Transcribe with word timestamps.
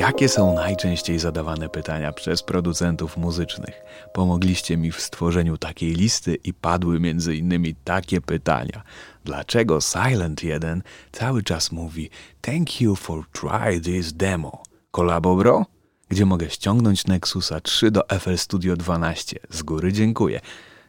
Jakie 0.00 0.28
są 0.28 0.54
najczęściej 0.54 1.18
zadawane 1.18 1.68
pytania 1.68 2.12
przez 2.12 2.42
producentów 2.42 3.16
muzycznych? 3.16 3.82
Pomogliście 4.12 4.76
mi 4.76 4.92
w 4.92 5.00
stworzeniu 5.00 5.56
takiej 5.56 5.94
listy 5.94 6.34
i 6.34 6.54
padły 6.54 7.00
między 7.00 7.36
innymi 7.36 7.74
takie 7.84 8.20
pytania. 8.20 8.82
Dlaczego 9.24 9.80
Silent 9.80 10.42
1 10.42 10.82
cały 11.12 11.42
czas 11.42 11.72
mówi 11.72 12.10
Thank 12.40 12.80
you 12.80 12.96
for 12.96 13.24
try 13.32 13.80
this 13.80 14.12
demo? 14.12 14.62
Kolabo 14.90 15.36
bro? 15.36 15.66
Gdzie 16.08 16.26
mogę 16.26 16.50
ściągnąć 16.50 17.06
Nexusa 17.06 17.60
3 17.60 17.90
do 17.90 18.02
FL 18.20 18.36
Studio 18.36 18.76
12? 18.76 19.36
Z 19.50 19.62
góry 19.62 19.92
dziękuję. 19.92 20.40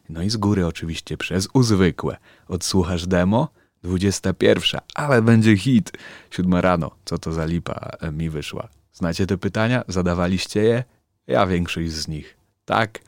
No 0.10 0.22
i 0.22 0.30
z 0.30 0.38
góry 0.38 0.68
oczywiście 0.68 1.18
przez 1.18 1.48
uzwykłe. 1.54 2.18
Odsłuchasz 2.48 3.08
demo? 3.08 3.48
21, 3.84 4.82
ale 4.96 5.22
będzie 5.22 5.58
hit. 5.58 5.92
Siódma 6.30 6.62
rano, 6.62 6.92
co 7.06 7.18
to 7.18 7.34
za 7.34 7.46
lipa 7.46 7.92
e, 8.02 8.12
mi 8.12 8.30
wyszła. 8.30 8.81
Znacie 8.94 9.28
te 9.28 9.38
pytania? 9.38 9.84
Zadawaliście 9.88 10.62
je? 10.62 10.84
Ja 11.28 11.48
większość 11.48 11.92
z 11.92 12.08
nich. 12.08 12.38
Tak, 12.66 13.00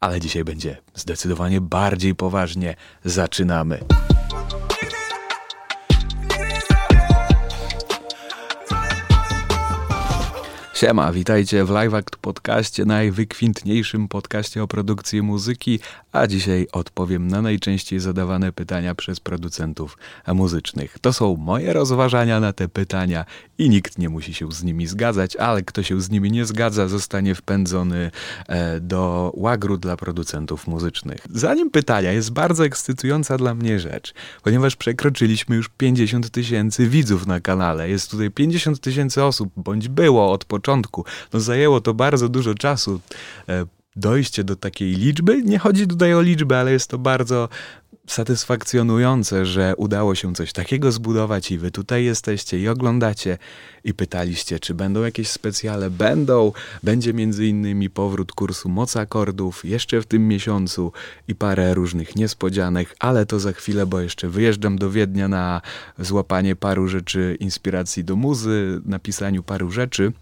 ale 0.00 0.20
dzisiaj 0.20 0.44
będzie 0.44 0.76
zdecydowanie 0.94 1.60
bardziej 1.60 2.14
poważnie. 2.14 2.74
Zaczynamy. 3.04 3.78
Siema, 10.82 11.12
witajcie 11.12 11.64
w 11.64 11.70
Live 11.70 11.94
Act 11.94 12.16
podcaście, 12.16 12.84
najwykwintniejszym 12.84 14.08
podcaście 14.08 14.62
o 14.62 14.68
produkcji 14.68 15.22
muzyki, 15.22 15.80
a 16.12 16.26
dzisiaj 16.26 16.66
odpowiem 16.72 17.28
na 17.28 17.42
najczęściej 17.42 18.00
zadawane 18.00 18.52
pytania 18.52 18.94
przez 18.94 19.20
producentów 19.20 19.98
muzycznych. 20.26 20.98
To 20.98 21.12
są 21.12 21.36
moje 21.36 21.72
rozważania 21.72 22.40
na 22.40 22.52
te 22.52 22.68
pytania 22.68 23.24
i 23.58 23.70
nikt 23.70 23.98
nie 23.98 24.08
musi 24.08 24.34
się 24.34 24.52
z 24.52 24.62
nimi 24.62 24.86
zgadzać, 24.86 25.36
ale 25.36 25.62
kto 25.62 25.82
się 25.82 26.00
z 26.00 26.10
nimi 26.10 26.30
nie 26.32 26.44
zgadza, 26.44 26.88
zostanie 26.88 27.34
wpędzony 27.34 28.10
e, 28.48 28.80
do 28.80 29.32
łagru 29.36 29.78
dla 29.78 29.96
producentów 29.96 30.66
muzycznych. 30.66 31.26
Zanim 31.30 31.70
pytania, 31.70 32.12
jest 32.12 32.32
bardzo 32.32 32.64
ekscytująca 32.64 33.38
dla 33.38 33.54
mnie 33.54 33.80
rzecz, 33.80 34.14
ponieważ 34.42 34.76
przekroczyliśmy 34.76 35.56
już 35.56 35.68
50 35.68 36.30
tysięcy 36.30 36.88
widzów 36.88 37.26
na 37.26 37.40
kanale. 37.40 37.88
Jest 37.88 38.10
tutaj 38.10 38.30
50 38.30 38.80
tysięcy 38.80 39.24
osób, 39.24 39.52
bądź 39.56 39.88
było 39.88 40.32
od 40.32 40.44
początku 40.44 40.71
początku. 40.72 41.04
No 41.32 41.40
zajęło 41.40 41.80
to 41.80 41.94
bardzo 41.94 42.28
dużo 42.28 42.54
czasu. 42.54 43.00
E, 43.48 43.66
dojście 43.96 44.44
do 44.44 44.56
takiej 44.56 44.94
liczby. 44.94 45.42
Nie 45.42 45.58
chodzi 45.58 45.86
tutaj 45.86 46.14
o 46.14 46.22
liczbę, 46.22 46.60
ale 46.60 46.72
jest 46.72 46.90
to 46.90 46.98
bardzo 46.98 47.48
satysfakcjonujące, 48.06 49.46
że 49.46 49.74
udało 49.76 50.14
się 50.14 50.34
coś 50.34 50.52
takiego 50.52 50.92
zbudować 50.92 51.50
i 51.50 51.58
wy 51.58 51.70
tutaj 51.70 52.04
jesteście 52.04 52.58
i 52.58 52.68
oglądacie 52.68 53.38
i 53.84 53.94
pytaliście, 53.94 54.60
czy 54.60 54.74
będą 54.74 55.02
jakieś 55.02 55.28
specjale. 55.28 55.90
Będą. 55.90 56.52
Będzie 56.82 57.14
między 57.14 57.46
innymi 57.46 57.90
powrót 57.90 58.32
kursu 58.32 58.68
moc 58.68 58.96
akordów 58.96 59.64
jeszcze 59.64 60.00
w 60.00 60.06
tym 60.06 60.28
miesiącu 60.28 60.92
i 61.28 61.34
parę 61.34 61.74
różnych 61.74 62.16
niespodzianek, 62.16 62.96
ale 62.98 63.26
to 63.26 63.40
za 63.40 63.52
chwilę, 63.52 63.86
bo 63.86 64.00
jeszcze 64.00 64.28
wyjeżdżam 64.28 64.78
do 64.78 64.90
Wiednia 64.90 65.28
na 65.28 65.60
złapanie 65.98 66.56
paru 66.56 66.88
rzeczy, 66.88 67.36
inspiracji 67.40 68.04
do 68.04 68.16
muzy, 68.16 68.80
napisaniu 68.84 69.42
paru 69.42 69.70
rzeczy. 69.70 70.12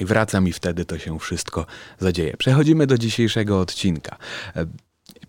I 0.00 0.04
wracam 0.04 0.48
i 0.48 0.52
wtedy 0.52 0.84
to 0.84 0.98
się 0.98 1.18
wszystko 1.18 1.66
zadzieje. 1.98 2.36
Przechodzimy 2.36 2.86
do 2.86 2.98
dzisiejszego 2.98 3.60
odcinka. 3.60 4.16
E, 4.56 4.66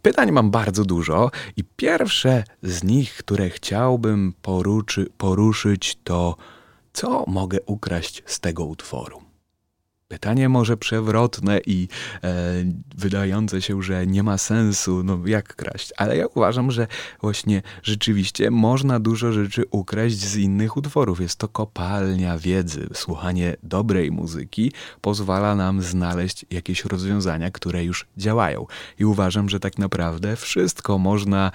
pytań 0.02 0.32
mam 0.32 0.52
bardzo 0.52 0.86
dużo 0.86 1.32
i 1.58 1.64
pierwsze 1.64 2.44
z 2.64 2.84
nich, 2.84 3.18
które 3.18 3.50
chciałbym 3.50 4.34
poruszyć, 5.18 5.98
to 6.04 6.36
co 6.94 7.24
mogę 7.28 7.58
ukraść 7.66 8.24
z 8.26 8.40
tego 8.40 8.66
utworu? 8.66 9.29
Pytanie 10.12 10.50
może 10.50 10.78
przewrotne 10.78 11.60
i 11.66 11.88
e, 12.24 12.44
wydające 12.98 13.62
się, 13.62 13.84
że 13.84 14.08
nie 14.08 14.24
ma 14.24 14.38
sensu, 14.38 15.04
no 15.04 15.20
jak 15.26 15.56
kraść, 15.56 15.94
ale 15.98 16.18
ja 16.18 16.28
uważam, 16.28 16.72
że 16.72 16.88
właśnie 17.22 17.62
rzeczywiście 17.84 18.52
można 18.52 19.00
dużo 19.00 19.32
rzeczy 19.32 19.64
ukraść 19.72 20.18
z 20.18 20.36
innych 20.36 20.78
utworów. 20.78 21.22
Jest 21.22 21.36
to 21.36 21.48
kopalnia 21.48 22.38
wiedzy. 22.38 22.88
Słuchanie 22.94 23.56
dobrej 23.64 24.12
muzyki 24.12 24.72
pozwala 25.02 25.56
nam 25.56 25.82
znaleźć 25.82 26.46
jakieś 26.50 26.86
rozwiązania, 26.86 27.52
które 27.52 27.84
już 27.84 28.08
działają. 28.18 28.66
I 29.00 29.06
uważam, 29.06 29.50
że 29.50 29.60
tak 29.60 29.78
naprawdę 29.78 30.36
wszystko 30.36 30.98
można 30.98 31.52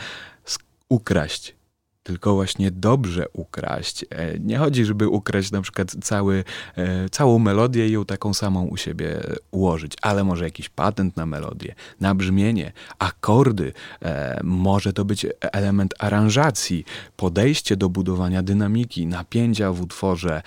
ukraść 0.89 1.55
tylko 2.05 2.35
właśnie 2.35 2.71
dobrze 2.71 3.27
ukraść. 3.33 4.05
E, 4.11 4.39
nie 4.39 4.59
chodzi, 4.59 4.85
żeby 4.85 5.09
ukraść 5.09 5.51
na 5.51 5.61
przykład 5.61 5.97
cały, 6.03 6.45
e, 6.77 7.09
całą 7.09 7.39
melodię 7.39 7.89
i 7.89 7.93
ją 7.93 8.05
taką 8.05 8.35
samą 8.35 8.65
u 8.65 8.77
siebie 8.77 9.21
ułożyć, 9.51 9.93
ale 10.03 10.25
może 10.25 10.45
jakiś 10.45 10.69
patent 10.69 11.17
na 11.17 11.27
melodię, 11.27 11.75
na 12.01 12.15
brzmienie, 12.15 12.73
akordy, 12.99 13.73
e, 14.03 14.41
może 14.45 14.93
to 14.93 15.05
być 15.05 15.27
element 15.41 15.95
aranżacji, 15.99 16.85
podejście 17.17 17.77
do 17.77 17.89
budowania 17.89 18.43
dynamiki, 18.43 19.07
napięcia 19.07 19.73
w 19.73 19.81
utworze, 19.81 20.43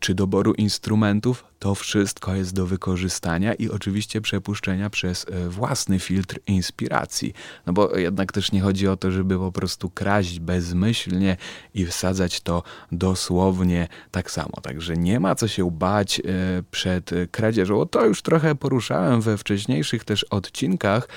czy 0.00 0.14
doboru 0.14 0.52
instrumentów, 0.52 1.44
to 1.62 1.74
wszystko 1.74 2.34
jest 2.34 2.54
do 2.54 2.66
wykorzystania 2.66 3.54
i 3.54 3.68
oczywiście 3.68 4.20
przepuszczenia 4.20 4.90
przez 4.90 5.26
e, 5.28 5.48
własny 5.48 5.98
filtr 5.98 6.38
inspiracji. 6.46 7.34
No 7.66 7.72
bo 7.72 7.96
jednak 7.96 8.32
też 8.32 8.52
nie 8.52 8.60
chodzi 8.60 8.88
o 8.88 8.96
to, 8.96 9.10
żeby 9.10 9.38
po 9.38 9.52
prostu 9.52 9.90
kraść 9.90 10.40
bezmyślnie 10.40 11.36
i 11.74 11.86
wsadzać 11.86 12.40
to 12.40 12.62
dosłownie 12.92 13.88
tak 14.10 14.30
samo. 14.30 14.52
Także 14.62 14.96
nie 14.96 15.20
ma 15.20 15.34
co 15.34 15.48
się 15.48 15.70
bać 15.70 16.20
e, 16.20 16.22
przed 16.70 17.10
kradzieżą. 17.30 17.86
To 17.86 18.06
już 18.06 18.22
trochę 18.22 18.54
poruszałem 18.54 19.20
we 19.20 19.38
wcześniejszych 19.38 20.04
też 20.04 20.24
odcinkach, 20.24 21.08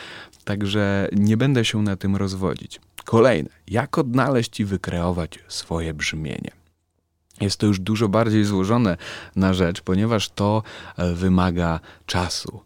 także 0.44 1.10
nie 1.12 1.38
będę 1.38 1.66
się 1.66 1.82
na 1.82 1.96
tym 1.96 2.16
rozwodzić. 2.16 2.82
Kolejne, 3.06 3.50
jak 3.68 3.98
odnaleźć 3.98 4.60
i 4.60 4.66
wykreować 4.66 5.40
swoje 5.48 5.94
brzmienie. 5.94 6.65
Jest 7.42 7.60
to 7.60 7.66
już 7.66 7.80
dużo 7.80 8.10
bardziej 8.10 8.44
złożone 8.44 8.98
na 9.36 9.54
rzecz, 9.54 9.82
ponieważ 9.82 10.30
to 10.30 10.64
e, 10.98 11.14
wymaga 11.14 11.80
czasu. 12.06 12.62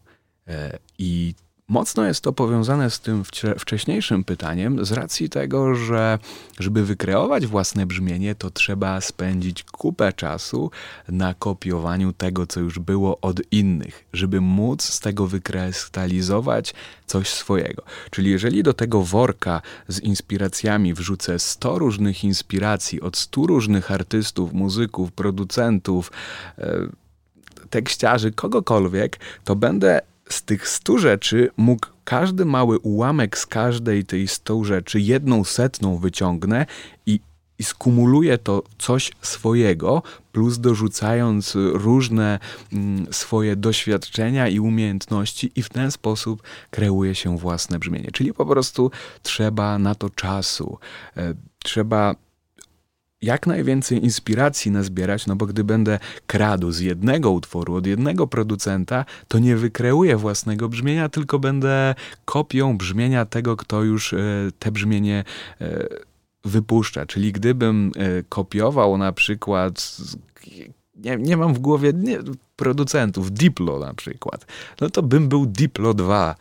E, 0.48 0.78
I 0.98 1.34
Mocno 1.70 2.04
jest 2.04 2.20
to 2.20 2.32
powiązane 2.32 2.90
z 2.90 3.00
tym 3.00 3.24
wcześniejszym 3.58 4.24
pytaniem, 4.24 4.84
z 4.84 4.92
racji 4.92 5.28
tego, 5.28 5.74
że 5.74 6.18
żeby 6.60 6.84
wykreować 6.84 7.46
własne 7.46 7.86
brzmienie, 7.86 8.34
to 8.34 8.50
trzeba 8.50 9.00
spędzić 9.00 9.64
kupę 9.64 10.12
czasu 10.12 10.70
na 11.08 11.34
kopiowaniu 11.34 12.12
tego, 12.12 12.46
co 12.46 12.60
już 12.60 12.78
było 12.78 13.18
od 13.20 13.40
innych, 13.52 14.04
żeby 14.12 14.40
móc 14.40 14.82
z 14.82 15.00
tego 15.00 15.26
wykrystalizować 15.26 16.74
coś 17.06 17.28
swojego. 17.28 17.82
Czyli 18.10 18.30
jeżeli 18.30 18.62
do 18.62 18.74
tego 18.74 19.02
worka 19.02 19.62
z 19.88 20.00
inspiracjami 20.00 20.94
wrzucę 20.94 21.38
100 21.38 21.78
różnych 21.78 22.24
inspiracji 22.24 23.00
od 23.00 23.16
100 23.16 23.46
różnych 23.46 23.90
artystów, 23.90 24.52
muzyków, 24.52 25.12
producentów, 25.12 26.12
e, 26.58 26.78
tekściarzy, 27.70 28.32
kogokolwiek, 28.32 29.18
to 29.44 29.56
będę 29.56 30.00
z 30.32 30.42
tych 30.42 30.68
stu 30.68 30.98
rzeczy 30.98 31.50
mógł 31.56 31.86
każdy 32.04 32.44
mały 32.44 32.78
ułamek 32.78 33.38
z 33.38 33.46
każdej 33.46 34.04
tej 34.04 34.28
stu 34.28 34.64
rzeczy, 34.64 35.00
jedną 35.00 35.44
setną 35.44 35.96
wyciągnę 35.98 36.66
i, 37.06 37.20
i 37.58 37.64
skumuluję 37.64 38.38
to 38.38 38.62
coś 38.78 39.12
swojego, 39.22 40.02
plus 40.32 40.58
dorzucając 40.58 41.52
różne 41.72 42.38
mm, 42.72 43.06
swoje 43.12 43.56
doświadczenia 43.56 44.48
i 44.48 44.60
umiejętności, 44.60 45.52
i 45.56 45.62
w 45.62 45.68
ten 45.68 45.90
sposób 45.90 46.42
kreuje 46.70 47.14
się 47.14 47.38
własne 47.38 47.78
brzmienie. 47.78 48.10
Czyli 48.12 48.34
po 48.34 48.46
prostu 48.46 48.90
trzeba 49.22 49.78
na 49.78 49.94
to 49.94 50.10
czasu. 50.10 50.78
E, 51.16 51.34
trzeba 51.58 52.14
jak 53.22 53.46
najwięcej 53.46 54.04
inspiracji 54.04 54.70
nazbierać, 54.70 55.26
no 55.26 55.36
bo 55.36 55.46
gdy 55.46 55.64
będę 55.64 55.98
kradł 56.26 56.70
z 56.70 56.80
jednego 56.80 57.30
utworu, 57.30 57.74
od 57.74 57.86
jednego 57.86 58.26
producenta, 58.26 59.04
to 59.28 59.38
nie 59.38 59.56
wykreuję 59.56 60.16
własnego 60.16 60.68
brzmienia, 60.68 61.08
tylko 61.08 61.38
będę 61.38 61.94
kopią 62.24 62.78
brzmienia 62.78 63.24
tego, 63.24 63.56
kto 63.56 63.82
już 63.82 64.12
e, 64.12 64.18
te 64.58 64.72
brzmienie 64.72 65.24
e, 65.60 65.86
wypuszcza. 66.44 67.06
Czyli 67.06 67.32
gdybym 67.32 67.92
e, 67.96 68.22
kopiował 68.22 68.98
na 68.98 69.12
przykład 69.12 69.96
nie, 70.96 71.16
nie 71.16 71.36
mam 71.36 71.54
w 71.54 71.58
głowie 71.58 71.92
nie, 71.94 72.18
producentów, 72.56 73.32
Diplo 73.32 73.78
na 73.78 73.94
przykład, 73.94 74.46
no 74.80 74.90
to 74.90 75.02
bym 75.02 75.28
był 75.28 75.46
Diplo 75.46 75.94
2 75.94 76.34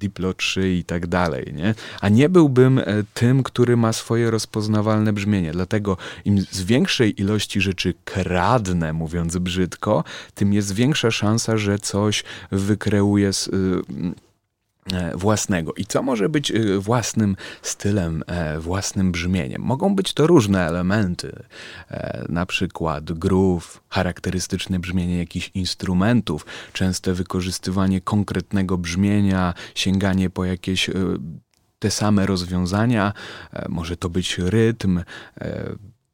Diplo 0.00 0.34
3 0.34 0.74
i 0.74 0.84
tak 0.84 1.06
dalej, 1.06 1.52
nie? 1.54 1.74
A 2.00 2.08
nie 2.08 2.28
byłbym 2.28 2.78
e, 2.78 2.84
tym, 3.14 3.42
który 3.42 3.76
ma 3.76 3.92
swoje 3.92 4.30
rozpoznawalne 4.30 5.12
brzmienie. 5.12 5.52
Dlatego 5.52 5.96
im 6.24 6.40
z 6.40 6.62
większej 6.62 7.20
ilości 7.20 7.60
rzeczy 7.60 7.94
kradnę, 8.04 8.92
mówiąc 8.92 9.38
brzydko, 9.38 10.04
tym 10.34 10.52
jest 10.52 10.74
większa 10.74 11.10
szansa, 11.10 11.56
że 11.56 11.78
coś 11.78 12.24
wykreuje 12.50 13.32
z, 13.32 13.46
y, 13.46 13.50
własnego. 15.14 15.72
I 15.74 15.86
co 15.86 16.02
może 16.02 16.28
być 16.28 16.50
e, 16.50 16.78
własnym 16.78 17.36
stylem, 17.62 18.24
e, 18.26 18.58
własnym 18.58 19.12
brzmieniem? 19.12 19.62
Mogą 19.62 19.94
być 19.94 20.12
to 20.12 20.26
różne 20.26 20.66
elementy, 20.66 21.42
na 22.28 22.46
przykład 22.46 23.12
groove, 23.12 23.80
charakterystyczne 23.88 24.78
brzmienie 24.78 25.18
jakichś 25.18 25.50
instrumentów, 25.54 26.46
częste 26.72 27.14
wykorzystywanie 27.14 28.00
konkretnego 28.00 28.78
brzmienia, 28.78 29.54
sięganie 29.74 30.30
po 30.30 30.44
jakieś 30.44 30.90
te 31.78 31.90
same 31.90 32.26
rozwiązania, 32.26 33.12
może 33.68 33.96
to 33.96 34.08
być 34.10 34.38
rytm, 34.38 35.02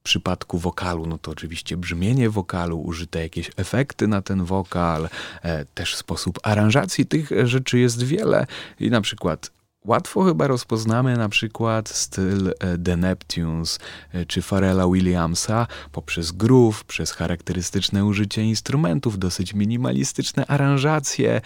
przypadku 0.05 0.59
wokalu, 0.59 1.07
no 1.07 1.19
to 1.19 1.31
oczywiście 1.31 1.77
brzmienie 1.77 2.31
wokalu, 2.31 2.81
użyte 2.81 3.23
jakieś 3.23 3.51
efekty 3.57 4.09
na 4.09 4.23
ten 4.23 4.45
wokal, 4.45 5.09
e, 5.43 5.65
też 5.65 5.97
sposób 5.97 6.39
aranżacji 6.43 7.07
tych 7.07 7.31
rzeczy 7.45 7.79
jest 7.79 8.03
wiele 8.03 8.47
i 8.81 8.91
na 8.91 9.01
przykład 9.01 9.51
Łatwo 9.87 10.25
chyba 10.25 10.47
rozpoznamy 10.47 11.17
na 11.17 11.29
przykład 11.29 11.89
styl 11.89 12.49
e, 12.49 12.79
The 12.79 12.97
Neptunes 12.97 13.79
e, 14.13 14.27
czy 14.27 14.43
Pharrella 14.43 14.89
Williamsa 14.89 15.67
poprzez 15.93 16.33
groove, 16.33 16.85
przez 16.85 17.13
charakterystyczne 17.13 18.05
użycie 18.05 18.43
instrumentów, 18.43 19.19
dosyć 19.19 19.55
minimalistyczne 19.55 20.47
aranżacje 20.47 21.41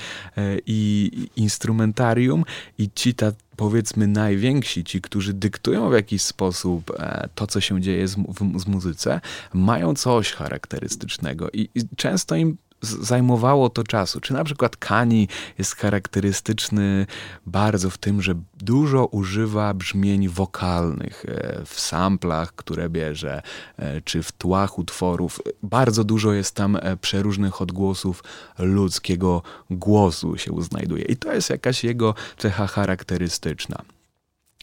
i 0.67 1.11
instrumentarium. 1.37 2.45
I 2.79 2.91
ci 2.95 3.15
ta, 3.15 3.33
powiedzmy 3.57 4.07
najwięksi, 4.07 4.85
ci, 4.85 5.01
którzy 5.01 5.35
dyktują 5.35 5.91
w 5.91 5.93
jakiś 5.93 6.23
sposób 6.23 6.91
e, 6.99 7.29
to, 7.35 7.47
co 7.47 7.61
się 7.61 7.81
dzieje 7.81 8.09
z, 8.09 8.17
z 8.57 8.67
muzyce, 8.67 9.21
mają 9.55 9.95
coś 9.95 10.33
charakterystycznego. 10.33 11.51
I, 11.51 11.69
i 11.75 11.81
często 11.97 12.37
im 12.37 12.57
zajmowało 12.83 13.71
to 13.71 13.85
czasu. 13.85 14.21
Czy 14.21 14.33
na 14.33 14.45
przykład 14.45 14.77
Kani 14.77 15.29
jest 15.59 15.77
charakterystyczny 15.77 17.07
bardzo 17.47 17.91
w 17.91 17.99
tym, 17.99 18.23
że 18.23 18.35
dużo 18.55 19.07
używa 19.07 19.75
brzmień 19.75 20.29
wokalnych 20.29 21.25
e, 21.29 21.63
w 21.65 21.81
samplach, 21.81 22.55
które 22.55 22.89
bierze, 22.89 23.43
e, 23.77 24.01
czy 24.01 24.23
w 24.23 24.33
tłach 24.33 24.79
utworów. 24.79 25.41
Bardzo 25.63 26.05
dużo 26.05 26.33
jest 26.33 26.55
tam 26.55 26.79
przeróżnych 27.01 27.63
odgłosów 27.63 28.25
ludzkiego 28.59 29.43
głosu 29.71 30.39
się 30.39 30.63
znajduje. 30.63 31.05
I 31.05 31.17
to 31.17 31.33
jest 31.33 31.51
jakaś 31.51 31.85
jego 31.85 32.15
cecha 32.37 32.67
charakterystyczna. 32.67 33.83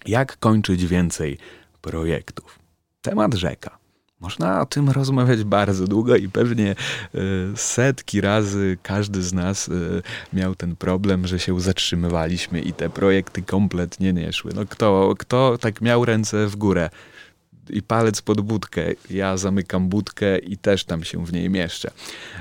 Jak 0.05 0.39
kończyć 0.39 0.85
więcej 0.85 1.37
projektów? 1.81 2.59
Temat 3.01 3.33
rzeka. 3.33 3.84
Można 4.19 4.61
o 4.61 4.65
tym 4.65 4.89
rozmawiać 4.89 5.43
bardzo 5.43 5.87
długo 5.87 6.15
i 6.15 6.29
pewnie 6.29 6.71
e, 6.71 7.17
setki 7.55 8.21
razy 8.21 8.77
każdy 8.83 9.23
z 9.23 9.33
nas 9.33 9.69
e, 9.69 9.71
miał 10.33 10.55
ten 10.55 10.75
problem, 10.75 11.27
że 11.27 11.39
się 11.39 11.61
zatrzymywaliśmy 11.61 12.61
i 12.61 12.73
te 12.73 12.89
projekty 12.89 13.41
kompletnie 13.41 14.13
nie 14.13 14.33
szły. 14.33 14.51
No 14.55 14.65
kto, 14.65 15.13
kto 15.19 15.57
tak 15.57 15.81
miał 15.81 16.05
ręce 16.05 16.47
w 16.47 16.55
górę 16.55 16.89
i 17.69 17.81
palec 17.81 18.21
pod 18.21 18.41
budkę, 18.41 18.81
ja 19.09 19.37
zamykam 19.37 19.89
budkę 19.89 20.37
i 20.37 20.57
też 20.57 20.85
tam 20.85 21.03
się 21.03 21.25
w 21.25 21.33
niej 21.33 21.49
mieszczę. 21.49 21.91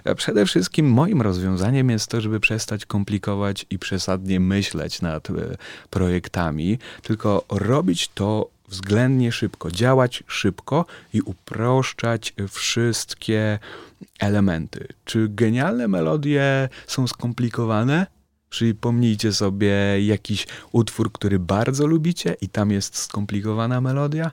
E, 0.05 0.15
przede 0.15 0.47
wszystkim 0.47 0.91
moim 0.91 1.23
rozwiązaniem 1.23 1.91
jest 1.91 2.11
to, 2.11 2.21
żeby 2.21 2.41
przestać 2.41 2.87
komplikować 2.87 3.67
i 3.71 3.79
przesadnie 3.79 4.41
myśleć 4.41 5.03
nad 5.03 5.29
projektami, 5.91 6.79
tylko 7.03 7.44
robić 7.49 8.09
to 8.09 8.53
względnie 8.75 9.32
szybko, 9.32 9.71
działać 9.71 10.25
szybko 10.26 10.87
i 11.12 11.21
uproszczać 11.21 12.35
wszystkie 12.50 13.59
elementy. 14.21 14.88
Czy 15.05 15.29
genialne 15.29 15.88
melodie 15.88 16.69
są 16.87 17.06
skomplikowane? 17.06 18.06
Przypomnijcie 18.50 19.32
sobie 19.32 20.06
jakiś 20.06 20.47
utwór, 20.73 21.12
który 21.12 21.38
bardzo 21.38 21.87
lubicie 21.87 22.37
i 22.41 22.49
tam 22.49 22.71
jest 22.71 22.97
skomplikowana 22.99 23.81
melodia? 23.81 24.32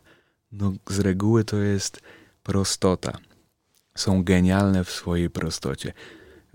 No, 0.52 0.74
z 0.90 1.00
reguły 1.00 1.44
to 1.44 1.58
jest 1.58 2.02
prostota. 2.44 3.18
Są 3.96 4.24
genialne 4.24 4.84
w 4.84 4.92
swojej 4.92 5.30
prostocie. 5.30 5.94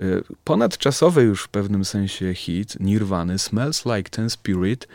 Y, 0.00 0.22
ponadczasowy 0.44 1.22
już 1.22 1.42
w 1.42 1.48
pewnym 1.48 1.84
sensie 1.84 2.34
hit 2.34 2.80
Nirwany 2.80 3.38
Smells 3.38 3.84
Like 3.86 4.10
Ten 4.10 4.30
Spirit 4.30 4.88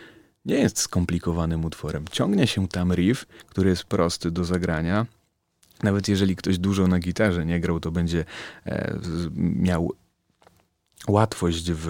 nie 0.45 0.55
jest 0.55 0.79
skomplikowanym 0.79 1.65
utworem. 1.65 2.05
Ciągnie 2.11 2.47
się 2.47 2.67
tam 2.67 2.93
riff, 2.93 3.25
który 3.47 3.69
jest 3.69 3.83
prosty 3.83 4.31
do 4.31 4.43
zagrania. 4.43 5.05
Nawet 5.83 6.07
jeżeli 6.07 6.35
ktoś 6.35 6.57
dużo 6.57 6.87
na 6.87 6.99
gitarze 6.99 7.45
nie 7.45 7.59
grał, 7.59 7.79
to 7.79 7.91
będzie 7.91 8.25
e, 8.65 8.99
miał 9.35 9.93
łatwość 11.07 11.71
w 11.71 11.87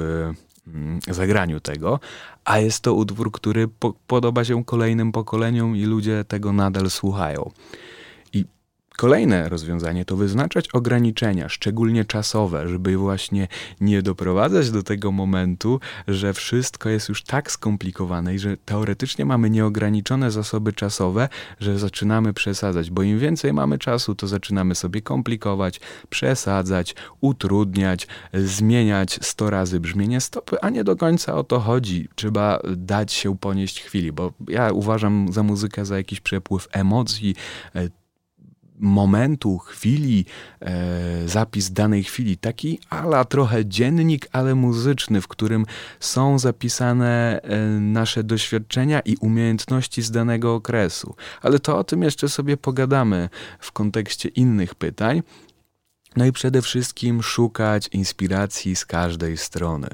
mm, 0.68 1.00
zagraniu 1.07 1.59
tego, 1.59 2.00
a 2.45 2.59
jest 2.59 2.83
to 2.83 2.94
utwór, 2.94 3.31
który 3.31 3.68
po 3.68 3.94
podoba 4.07 4.44
się 4.44 4.65
kolejnym 4.65 5.12
pokoleniom 5.12 5.75
i 5.75 5.86
ludzie 5.86 6.25
tego 6.27 6.53
nadal 6.53 6.89
słuchają. 6.89 7.51
Kolejne 9.01 9.50
rozwiązanie 9.50 10.06
to 10.06 10.15
wyznaczać 10.15 10.69
ograniczenia, 10.69 11.50
szczególnie 11.50 12.06
czasowe, 12.06 12.68
żeby 12.68 12.98
właśnie 12.98 13.48
nie 13.80 14.01
doprowadzać 14.01 14.71
do 14.71 14.83
tego 14.83 15.12
momentu, 15.12 15.80
że 16.07 16.33
wszystko 16.33 16.89
jest 16.89 17.09
już 17.09 17.24
tak 17.24 17.51
skomplikowane 17.51 18.36
i 18.36 18.39
że 18.39 18.57
teoretycznie 18.57 19.25
mamy 19.25 19.50
nieograniczone 19.50 20.31
zasoby 20.31 20.74
czasowe, 20.74 21.30
że 21.59 21.80
zaczynamy 21.80 22.33
przesadzać, 22.33 22.92
bo 22.92 23.03
im 23.03 23.19
więcej 23.19 23.53
mamy 23.53 23.77
czasu, 23.77 24.15
to 24.15 24.27
zaczynamy 24.27 24.75
sobie 24.75 25.01
komplikować, 25.01 25.80
przesadzać, 26.09 26.95
utrudniać, 27.21 28.07
zmieniać 28.33 29.19
100 29.21 29.50
razy 29.50 29.80
brzmienie 29.80 30.21
stopy, 30.21 30.62
a 30.62 30.69
nie 30.69 30.83
do 30.83 30.95
końca 30.95 31.36
o 31.36 31.44
to 31.44 31.59
chodzi. 31.59 32.07
Trzeba 32.15 32.59
dać 32.77 33.13
się 33.13 33.38
ponieść 33.38 33.81
chwili, 33.81 34.12
bo 34.12 34.33
ja 34.48 34.71
uważam 34.71 35.33
za 35.33 35.44
muzykę 35.44 35.86
za 35.86 35.98
jakiś 35.98 36.19
przepływ 36.19 36.68
emocji, 36.71 37.36
momentu, 38.81 39.57
chwili, 39.57 40.25
e, 40.61 41.27
zapis 41.27 41.71
danej 41.71 42.03
chwili, 42.03 42.37
taki 42.37 42.79
ala 42.89 43.25
trochę 43.25 43.65
dziennik, 43.65 44.27
ale 44.31 44.55
muzyczny, 44.55 45.21
w 45.21 45.27
którym 45.27 45.65
są 45.99 46.39
zapisane 46.39 47.41
e, 47.41 47.59
nasze 47.79 48.23
doświadczenia 48.23 48.99
i 48.99 49.17
umiejętności 49.17 50.01
z 50.01 50.11
danego 50.11 50.55
okresu. 50.55 51.15
Ale 51.41 51.59
to 51.59 51.77
o 51.77 51.83
tym 51.83 52.03
jeszcze 52.03 52.29
sobie 52.29 52.57
pogadamy 52.57 53.29
w 53.59 53.71
kontekście 53.71 54.29
innych 54.29 54.75
pytań. 54.75 55.21
No 56.15 56.25
i 56.25 56.31
przede 56.31 56.61
wszystkim 56.61 57.23
szukać 57.23 57.87
inspiracji 57.87 58.75
z 58.75 58.85
każdej 58.85 59.37
strony. 59.37 59.87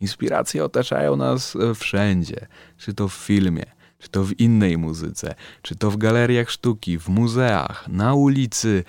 Inspiracje 0.00 0.64
otaczają 0.64 1.16
nas 1.16 1.56
e, 1.56 1.74
wszędzie, 1.74 2.46
czy 2.76 2.94
to 2.94 3.08
w 3.08 3.14
filmie, 3.14 3.66
czy 4.00 4.08
to 4.08 4.24
w 4.24 4.40
innej 4.40 4.78
muzyce, 4.78 5.34
czy 5.62 5.76
to 5.76 5.90
w 5.90 5.96
galeriach 5.96 6.50
sztuki, 6.50 6.98
w 6.98 7.08
muzeach, 7.08 7.88
na 7.88 8.14
ulicy, 8.14 8.84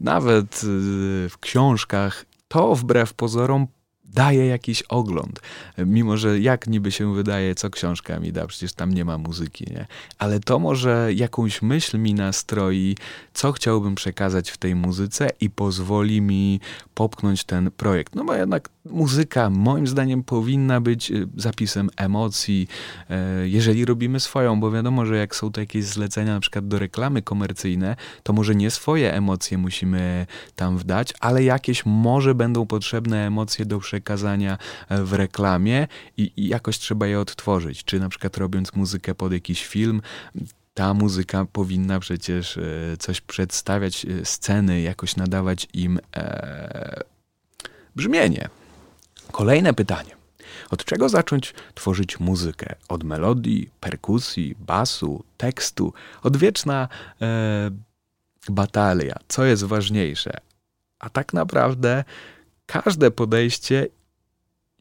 nawet 0.00 0.64
y, 0.64 1.28
w 1.28 1.38
książkach, 1.40 2.26
to 2.48 2.74
wbrew 2.74 3.14
pozorom 3.14 3.66
daje 4.14 4.46
jakiś 4.46 4.82
ogląd. 4.82 5.40
Mimo, 5.78 6.16
że 6.16 6.40
jak 6.40 6.66
niby 6.66 6.92
się 6.92 7.14
wydaje, 7.14 7.54
co 7.54 7.70
książka 7.70 8.20
mi 8.20 8.32
da, 8.32 8.46
przecież 8.46 8.72
tam 8.72 8.94
nie 8.94 9.04
ma 9.04 9.18
muzyki, 9.18 9.64
nie? 9.70 9.86
Ale 10.18 10.40
to 10.40 10.58
może 10.58 11.10
jakąś 11.14 11.62
myśl 11.62 11.98
mi 11.98 12.14
nastroi, 12.14 12.96
co 13.34 13.52
chciałbym 13.52 13.94
przekazać 13.94 14.50
w 14.50 14.58
tej 14.58 14.74
muzyce 14.74 15.30
i 15.40 15.50
pozwoli 15.50 16.20
mi 16.20 16.60
popchnąć 16.94 17.44
ten 17.44 17.70
projekt. 17.70 18.14
No 18.14 18.24
bo 18.24 18.34
jednak 18.34 18.68
muzyka 18.84 19.50
moim 19.50 19.86
zdaniem 19.86 20.22
powinna 20.22 20.80
być 20.80 21.10
y, 21.10 21.28
zapisem 21.36 21.90
emocji, 21.96 22.68
e, 23.10 23.48
jeżeli 23.48 23.84
robimy 23.84 24.20
swoją, 24.20 24.60
bo 24.60 24.70
wiadomo, 24.70 25.06
że 25.06 25.16
jak 25.16 25.36
są 25.36 25.52
to 25.52 25.60
jakieś 25.60 25.84
zlecenia 25.84 26.34
na 26.34 26.40
przykład 26.40 26.68
do 26.68 26.78
reklamy 26.78 27.22
komercyjne, 27.22 27.96
to 28.22 28.32
może 28.32 28.54
nie 28.54 28.70
swoje 28.70 29.14
emocje 29.14 29.58
musimy 29.58 30.26
tam 30.56 30.78
wdać, 30.78 31.12
ale 31.20 31.44
jakieś 31.44 31.86
może 31.86 32.34
będą 32.34 32.66
potrzebne 32.66 33.26
emocje 33.26 33.66
do 33.66 33.78
przekazania 33.78 33.99
e, 34.08 34.58
w 35.04 35.12
reklamie 35.12 35.88
i, 36.16 36.32
i 36.36 36.48
jakoś 36.48 36.78
trzeba 36.78 37.06
je 37.06 37.20
odtworzyć. 37.20 37.84
Czy 37.84 38.00
na 38.00 38.08
przykład 38.08 38.36
robiąc 38.36 38.74
muzykę 38.74 39.14
pod 39.14 39.32
jakiś 39.32 39.66
film, 39.66 40.02
ta 40.74 40.94
muzyka 40.94 41.44
powinna 41.52 42.00
przecież 42.00 42.56
e, 42.56 42.62
coś 42.98 43.20
przedstawiać, 43.20 44.06
sceny, 44.24 44.80
jakoś 44.80 45.16
nadawać 45.16 45.68
im 45.74 45.98
e, 46.16 47.00
brzmienie. 47.96 48.48
Kolejne 49.32 49.74
pytanie. 49.74 50.20
Od 50.70 50.84
czego 50.84 51.08
zacząć 51.08 51.54
tworzyć 51.74 52.20
muzykę? 52.20 52.74
Od 52.88 53.04
melodii, 53.04 53.70
perkusji, 53.80 54.54
basu, 54.58 55.24
tekstu? 55.36 55.92
Odwieczna 56.22 56.88
e, 57.22 57.70
batalia. 58.48 59.16
Co 59.28 59.44
jest 59.44 59.64
ważniejsze? 59.64 60.40
A 60.98 61.10
tak 61.10 61.32
naprawdę 61.32 62.04
każde 62.72 63.10
podejście 63.10 63.86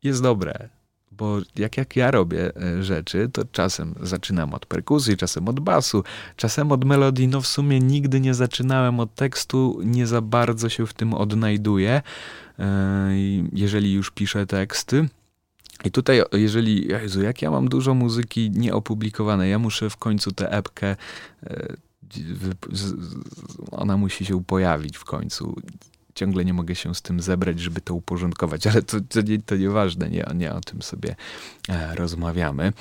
jest 0.03 0.22
dobre. 0.22 0.69
Bo 1.12 1.38
jak, 1.55 1.77
jak 1.77 1.96
ja 1.96 2.12
robię 2.12 2.55
e, 2.55 2.84
rzeczy, 2.84 3.29
to 3.34 3.46
czasem 3.51 3.96
zaczynam 4.01 4.53
od 4.53 4.65
perkusji, 4.65 5.17
czasem 5.17 5.48
od 5.48 5.60
basu, 5.60 6.03
czasem 6.36 6.72
od 6.72 6.86
melodii. 6.86 7.27
No 7.27 7.41
w 7.41 7.48
sumie 7.48 7.79
nigdy 7.79 8.19
nie 8.19 8.34
zaczynałem 8.34 9.00
od 9.00 9.15
tekstu, 9.15 9.81
nie 9.84 10.08
za 10.08 10.22
bardzo 10.22 10.69
się 10.69 10.88
w 10.88 10.93
tym 10.93 11.13
odnajduję. 11.13 12.01
E, 12.60 13.10
jeżeli 13.53 13.93
już 13.93 14.12
piszę 14.12 14.46
teksty. 14.46 15.10
I 15.86 15.91
tutaj, 15.91 16.22
jeżeli, 16.34 16.88
Jezu, 16.88 17.22
jak 17.22 17.41
ja 17.41 17.51
mam 17.51 17.69
dużo 17.69 17.93
muzyki 17.93 18.51
nieopublikowanej, 18.51 19.51
ja 19.51 19.60
muszę 19.60 19.89
w 19.89 19.98
końcu 19.98 20.31
tę 20.31 20.51
epkę, 20.51 20.96
e, 21.43 21.75
ona 23.72 23.98
musi 23.98 24.25
się 24.25 24.43
pojawić 24.43 24.98
w 24.98 25.03
końcu. 25.03 25.55
Ciągle 26.19 26.45
nie 26.45 26.53
mogę 26.53 26.75
się 26.75 26.95
z 26.95 27.01
tym 27.01 27.21
zebrać, 27.21 27.59
żeby 27.59 27.81
to 27.81 27.93
uporządkować, 27.93 28.67
ale 28.67 28.81
to, 28.81 28.97
to, 29.09 29.21
nie, 29.21 29.41
to 29.41 29.55
nieważne, 29.55 30.09
nie, 30.09 30.25
nie 30.35 30.53
o 30.53 30.61
tym 30.61 30.81
sobie 30.81 31.15
e, 31.69 31.95
rozmawiamy. 31.95 32.73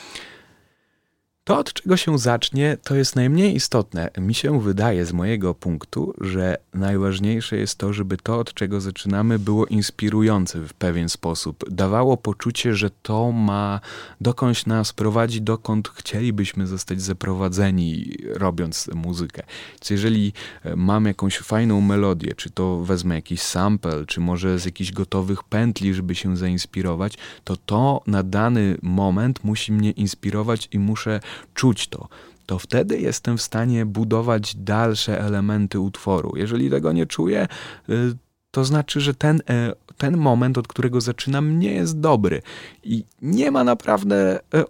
To, 1.48 1.58
od 1.58 1.72
czego 1.72 1.96
się 1.96 2.18
zacznie, 2.18 2.76
to 2.82 2.94
jest 2.94 3.16
najmniej 3.16 3.54
istotne. 3.54 4.10
Mi 4.18 4.34
się 4.34 4.60
wydaje 4.60 5.06
z 5.06 5.12
mojego 5.12 5.54
punktu, 5.54 6.14
że 6.20 6.56
najważniejsze 6.74 7.56
jest 7.56 7.78
to, 7.78 7.92
żeby 7.92 8.16
to, 8.16 8.38
od 8.38 8.54
czego 8.54 8.80
zaczynamy, 8.80 9.38
było 9.38 9.66
inspirujące 9.66 10.60
w 10.60 10.74
pewien 10.74 11.08
sposób. 11.08 11.64
Dawało 11.70 12.16
poczucie, 12.16 12.74
że 12.74 12.90
to 12.90 13.32
ma 13.32 13.80
dokądś 14.20 14.66
nas 14.66 14.92
prowadzić, 14.92 15.40
dokąd 15.40 15.88
chcielibyśmy 15.88 16.66
zostać 16.66 17.02
zaprowadzeni, 17.02 18.16
robiąc 18.24 18.90
muzykę. 18.94 19.42
Więc 19.72 19.90
jeżeli 19.90 20.32
e, 20.64 20.76
mam 20.76 21.04
jakąś 21.04 21.38
fajną 21.38 21.80
melodię, 21.80 22.34
czy 22.34 22.50
to 22.50 22.78
wezmę 22.78 23.14
jakiś 23.14 23.42
sample, 23.42 24.06
czy 24.06 24.20
może 24.20 24.58
z 24.58 24.64
jakichś 24.64 24.92
gotowych 24.92 25.44
pętli, 25.44 25.94
żeby 25.94 26.14
się 26.14 26.36
zainspirować, 26.36 27.18
to 27.44 27.56
to 27.56 28.02
na 28.06 28.22
dany 28.22 28.78
moment 28.82 29.44
musi 29.44 29.72
mnie 29.72 29.90
inspirować 29.90 30.68
i 30.72 30.78
muszę 30.78 31.20
czuć 31.54 31.88
to, 31.88 32.08
to 32.46 32.58
wtedy 32.58 33.00
jestem 33.00 33.38
w 33.38 33.42
stanie 33.42 33.86
budować 33.86 34.56
dalsze 34.56 35.20
elementy 35.20 35.80
utworu. 35.80 36.32
Jeżeli 36.36 36.70
tego 36.70 36.92
nie 36.92 37.06
czuję, 37.06 37.48
y, 37.88 38.16
to 38.50 38.64
znaczy, 38.64 39.00
że 39.00 39.14
ten, 39.14 39.40
e, 39.50 39.72
ten 39.96 40.16
moment, 40.16 40.58
od 40.58 40.68
którego 40.68 41.00
zaczynam, 41.00 41.58
nie 41.58 41.72
jest 41.72 42.00
dobry. 42.00 42.42
I 42.82 43.04
nie 43.22 43.50
ma 43.50 43.64
naprawdę 43.64 44.40
e, 44.54 44.64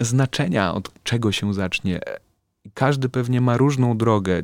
znaczenia, 0.00 0.74
od 0.74 0.90
czego 1.02 1.32
się 1.32 1.54
zacznie. 1.54 2.00
Każdy 2.74 3.08
pewnie 3.08 3.40
ma 3.40 3.56
różną 3.56 3.96
drogę. 3.96 4.42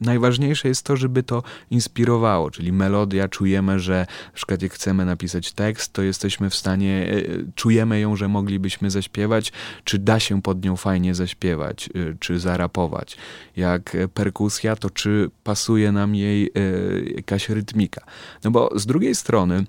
Najważniejsze 0.00 0.68
jest 0.68 0.82
to, 0.82 0.96
żeby 0.96 1.22
to 1.22 1.42
inspirowało, 1.70 2.50
czyli 2.50 2.72
melodia, 2.72 3.28
czujemy, 3.28 3.80
że 3.80 4.06
na 4.26 4.32
przykład 4.32 4.62
jak 4.62 4.72
chcemy 4.72 5.04
napisać 5.04 5.52
tekst, 5.52 5.92
to 5.92 6.02
jesteśmy 6.02 6.50
w 6.50 6.54
stanie, 6.54 7.12
e, 7.12 7.52
czujemy 7.54 8.00
ją, 8.00 8.16
że 8.16 8.28
moglibyśmy 8.28 8.90
zaśpiewać, 8.90 9.52
czy 9.84 9.98
da 9.98 10.20
się 10.20 10.42
pod 10.42 10.64
nią 10.64 10.76
fajnie 10.76 11.14
zaśpiewać, 11.14 11.88
e, 11.88 12.14
czy 12.20 12.40
zarapować. 12.40 13.16
Jak 13.56 13.96
perkusja, 14.14 14.76
to 14.76 14.90
czy 14.90 15.30
pasuje 15.44 15.92
nam 15.92 16.14
jej 16.14 16.46
e, 16.46 16.50
jakaś 17.16 17.48
rytmika. 17.48 18.04
No 18.44 18.50
bo 18.50 18.70
z 18.78 18.86
drugiej 18.86 19.14
strony, 19.14 19.64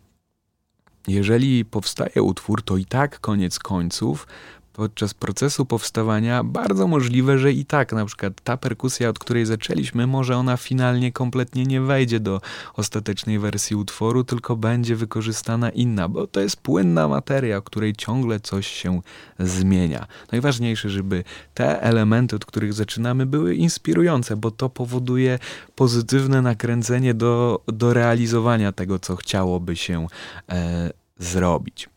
jeżeli 1.07 1.65
powstaje 1.65 2.23
utwór, 2.23 2.61
to 2.63 2.77
i 2.77 2.85
tak 2.85 3.19
koniec 3.19 3.59
końców 3.59 4.27
podczas 4.75 5.13
procesu 5.13 5.65
powstawania 5.65 6.43
bardzo 6.43 6.87
możliwe, 6.87 7.37
że 7.37 7.51
i 7.51 7.65
tak 7.65 7.93
na 7.93 8.05
przykład 8.05 8.33
ta 8.43 8.57
perkusja, 8.57 9.09
od 9.09 9.19
której 9.19 9.45
zaczęliśmy, 9.45 10.07
może 10.07 10.37
ona 10.37 10.57
finalnie 10.57 11.11
kompletnie 11.11 11.63
nie 11.63 11.81
wejdzie 11.81 12.19
do 12.19 12.41
ostatecznej 12.73 13.39
wersji 13.39 13.75
utworu, 13.75 14.23
tylko 14.23 14.55
będzie 14.55 14.95
wykorzystana 14.95 15.69
inna, 15.69 16.09
bo 16.09 16.27
to 16.27 16.39
jest 16.39 16.57
płynna 16.57 17.07
materia, 17.07 17.61
której 17.61 17.93
ciągle 17.93 18.39
coś 18.39 18.67
się 18.67 19.01
zmienia. 19.39 20.07
Najważniejsze, 20.31 20.89
żeby 20.89 21.23
te 21.53 21.81
elementy, 21.81 22.35
od 22.35 22.45
których 22.45 22.73
zaczynamy, 22.73 23.25
były 23.25 23.55
inspirujące, 23.55 24.35
bo 24.37 24.51
to 24.51 24.69
powoduje 24.69 25.39
pozytywne 25.75 26.41
nakręcenie 26.41 27.13
do, 27.13 27.61
do 27.67 27.93
realizowania 27.93 28.71
tego, 28.71 28.99
co 28.99 29.15
chciałoby 29.15 29.75
się 29.75 30.07
e, 30.49 30.91
zrobić. 31.19 31.94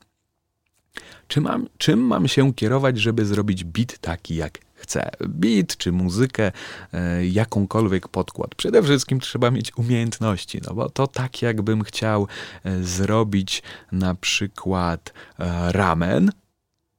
Czy 1.29 1.41
mam, 1.41 1.69
czym 1.79 2.01
mam 2.01 2.29
się 2.29 2.55
kierować, 2.55 2.99
żeby 2.99 3.25
zrobić 3.27 3.65
beat 3.65 3.99
taki, 3.99 4.37
jak 4.37 4.59
chcę? 4.75 5.11
Beat 5.21 5.77
czy 5.77 5.93
muzykę, 5.93 6.53
e, 6.93 7.27
jakąkolwiek 7.27 8.09
podkład. 8.09 8.55
Przede 8.55 8.83
wszystkim 8.83 9.21
trzeba 9.21 9.51
mieć 9.51 9.77
umiejętności, 9.77 10.61
no 10.67 10.75
bo 10.75 10.91
to 10.91 11.07
tak, 11.07 11.43
jakbym 11.43 11.85
chciał 11.85 12.29
e, 12.65 12.83
zrobić 12.83 13.63
na 13.93 14.15
przykład 14.15 15.13
e, 15.39 15.73
ramen, 15.73 16.31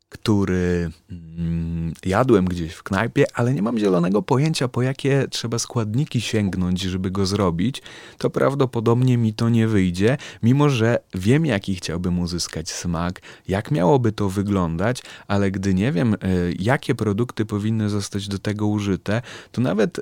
który 0.09 0.91
mm, 1.11 1.93
jadłem 2.05 2.45
gdzieś 2.45 2.73
w 2.73 2.83
knajpie, 2.83 3.25
ale 3.33 3.53
nie 3.53 3.61
mam 3.61 3.77
zielonego 3.77 4.21
pojęcia, 4.21 4.67
po 4.67 4.81
jakie 4.81 5.27
trzeba 5.29 5.59
składniki 5.59 6.21
sięgnąć, 6.21 6.81
żeby 6.81 7.11
go 7.11 7.25
zrobić, 7.25 7.81
to 8.17 8.29
prawdopodobnie 8.29 9.17
mi 9.17 9.33
to 9.33 9.49
nie 9.49 9.67
wyjdzie, 9.67 10.17
mimo 10.43 10.69
że 10.69 10.99
wiem, 11.15 11.45
jaki 11.45 11.75
chciałbym 11.75 12.19
uzyskać 12.19 12.71
smak, 12.71 13.21
jak 13.47 13.71
miałoby 13.71 14.11
to 14.11 14.29
wyglądać, 14.29 15.01
ale 15.27 15.51
gdy 15.51 15.73
nie 15.73 15.91
wiem, 15.91 16.13
e, 16.13 16.17
jakie 16.59 16.95
produkty 16.95 17.45
powinny 17.45 17.89
zostać 17.89 18.27
do 18.27 18.39
tego 18.39 18.67
użyte, 18.67 19.21
to 19.51 19.61
nawet 19.61 19.99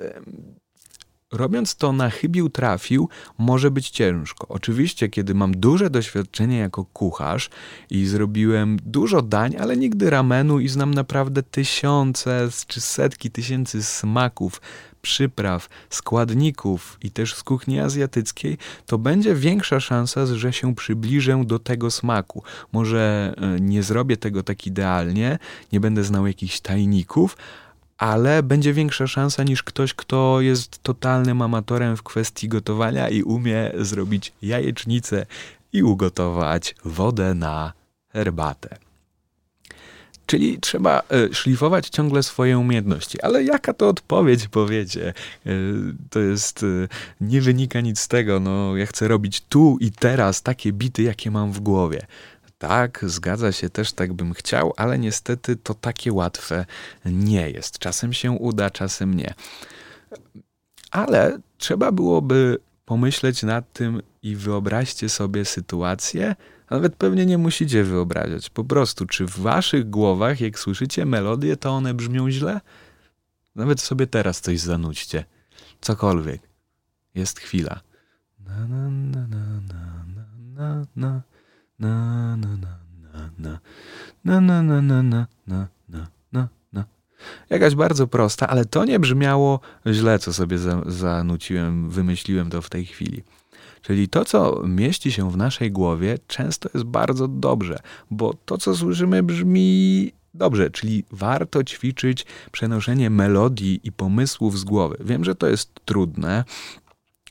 robiąc 1.32 1.76
to 1.76 1.92
na 1.92 2.10
chybił 2.10 2.48
trafił, 2.48 3.08
może 3.38 3.70
być 3.70 3.90
ciężko. 3.90 4.48
Oczywiście, 4.48 5.08
kiedy 5.08 5.34
mam 5.34 5.56
duże 5.56 5.90
doświadczenie 5.90 6.58
jako 6.58 6.84
kucharz 6.84 7.50
i 7.90 8.06
zrobiłem 8.06 8.78
dużo 8.84 9.22
dań, 9.22 9.56
ale 9.60 9.76
nigdy 9.76 10.10
ramenu 10.10 10.60
i 10.60 10.68
znam 10.68 10.94
naprawdę 10.94 11.42
tysiące 11.42 12.48
czy 12.66 12.80
setki 12.80 13.30
tysięcy 13.30 13.82
smaków, 13.82 14.60
przypraw, 15.02 15.68
składników 15.90 16.98
i 17.02 17.10
też 17.10 17.34
z 17.34 17.42
kuchni 17.42 17.80
azjatyckiej, 17.80 18.58
to 18.86 18.98
będzie 18.98 19.34
większa 19.34 19.80
szansa, 19.80 20.26
że 20.26 20.52
się 20.52 20.74
przybliżę 20.74 21.42
do 21.44 21.58
tego 21.58 21.90
smaku. 21.90 22.42
Może 22.72 23.34
e, 23.36 23.60
nie 23.60 23.82
zrobię 23.82 24.16
tego 24.16 24.42
tak 24.42 24.66
idealnie, 24.66 25.38
nie 25.72 25.80
będę 25.80 26.04
znał 26.04 26.26
jakichś 26.26 26.60
tajników, 26.60 27.36
ale 27.98 28.42
będzie 28.42 28.72
większa 28.72 29.06
szansa 29.06 29.42
niż 29.42 29.62
ktoś, 29.62 29.94
kto 29.94 30.40
jest 30.40 30.82
totalnym 30.82 31.42
amatorem 31.42 31.96
w 31.96 32.02
kwestii 32.02 32.48
gotowania 32.48 33.08
i 33.08 33.22
umie 33.22 33.70
zrobić 33.78 34.32
jajecznicę 34.42 35.26
i 35.72 35.82
ugotować 35.82 36.74
wodę 36.84 37.34
na 37.34 37.72
herbatę. 38.12 38.78
Czyli 40.26 40.58
trzeba 40.60 41.02
e, 41.10 41.34
szlifować 41.34 41.88
ciągle 41.88 42.22
swoje 42.22 42.58
umiejętności. 42.58 43.20
Ale 43.20 43.44
jaka 43.44 43.72
to 43.72 43.88
odpowiedź, 43.88 44.48
powiecie? 44.48 45.14
E, 45.46 45.50
to 46.10 46.20
jest, 46.20 46.62
e, 46.62 46.88
nie 47.20 47.40
wynika 47.40 47.80
nic 47.80 48.00
z 48.00 48.08
tego. 48.08 48.40
No, 48.40 48.76
ja 48.76 48.86
chcę 48.86 49.08
robić 49.08 49.40
tu 49.40 49.76
i 49.80 49.90
teraz 49.90 50.42
takie 50.42 50.72
bity, 50.72 51.02
jakie 51.02 51.30
mam 51.30 51.52
w 51.52 51.60
głowie. 51.60 52.06
Tak, 52.58 53.04
zgadza 53.06 53.52
się, 53.52 53.70
też 53.70 53.92
tak 53.92 54.12
bym 54.12 54.34
chciał, 54.34 54.72
ale 54.76 54.98
niestety 54.98 55.56
to 55.56 55.74
takie 55.74 56.12
łatwe 56.12 56.66
nie 57.04 57.50
jest. 57.50 57.78
Czasem 57.78 58.12
się 58.12 58.30
uda, 58.30 58.70
czasem 58.70 59.14
nie. 59.14 59.34
Ale 60.90 61.38
trzeba 61.58 61.92
byłoby 61.92 62.58
pomyśleć 62.84 63.42
nad 63.42 63.72
tym 63.72 64.02
i 64.22 64.36
wyobraźcie 64.36 65.08
sobie 65.08 65.44
sytuację, 65.44 66.36
nawet 66.70 66.96
pewnie 66.96 67.26
nie 67.26 67.38
musicie 67.38 67.84
wyobrażać. 67.84 68.50
Po 68.50 68.64
prostu, 68.64 69.06
czy 69.06 69.26
w 69.26 69.38
waszych 69.38 69.90
głowach, 69.90 70.40
jak 70.40 70.58
słyszycie 70.58 71.06
melodię, 71.06 71.56
to 71.56 71.70
one 71.70 71.94
brzmią 71.94 72.30
źle? 72.30 72.60
Nawet 73.56 73.80
sobie 73.80 74.06
teraz 74.06 74.40
coś 74.40 74.60
zanućcie. 74.60 75.24
Cokolwiek. 75.80 76.42
Jest 77.14 77.40
chwila. 77.40 77.80
Na, 78.46 78.66
na, 78.66 78.90
na, 78.90 79.26
na, 79.26 79.60
na, 79.60 80.26
na, 80.54 80.86
na 80.96 81.22
na 81.78 82.36
na 82.36 82.48
na 82.48 82.78
na 83.38 83.60
na 84.24 84.40
na 84.40 84.62
na 84.62 84.62
na 84.62 84.82
na 84.82 85.02
na 85.46 85.68
na 85.88 86.08
na 86.32 86.48
na 86.72 86.84
Jakaś 87.50 87.74
bardzo 87.74 88.06
prosta, 88.06 88.48
ale 88.48 88.64
to 88.64 88.84
nie 88.84 88.98
brzmiało 89.00 89.60
źle, 89.86 90.18
co 90.18 90.32
sobie 90.32 90.58
za, 90.58 90.82
zanuciłem, 90.86 91.90
wymyśliłem 91.90 92.50
to 92.50 92.62
w 92.62 92.70
tej 92.70 92.86
chwili. 92.86 93.22
Czyli 93.82 94.08
to, 94.08 94.24
co 94.24 94.62
mieści 94.66 95.12
się 95.12 95.30
w 95.30 95.36
naszej 95.36 95.72
głowie, 95.72 96.18
często 96.26 96.68
jest 96.74 96.86
bardzo 96.86 97.28
dobrze, 97.28 97.78
bo 98.10 98.34
to, 98.44 98.58
co 98.58 98.76
słyszymy, 98.76 99.22
brzmi 99.22 100.12
dobrze, 100.34 100.70
czyli 100.70 101.04
warto 101.10 101.64
ćwiczyć 101.64 102.26
przenoszenie 102.52 103.10
melodii 103.10 103.80
i 103.84 103.92
pomysłów 103.92 104.58
z 104.58 104.64
głowy. 104.64 104.96
Wiem, 105.00 105.24
że 105.24 105.34
to 105.34 105.48
jest 105.48 105.70
trudne, 105.84 106.44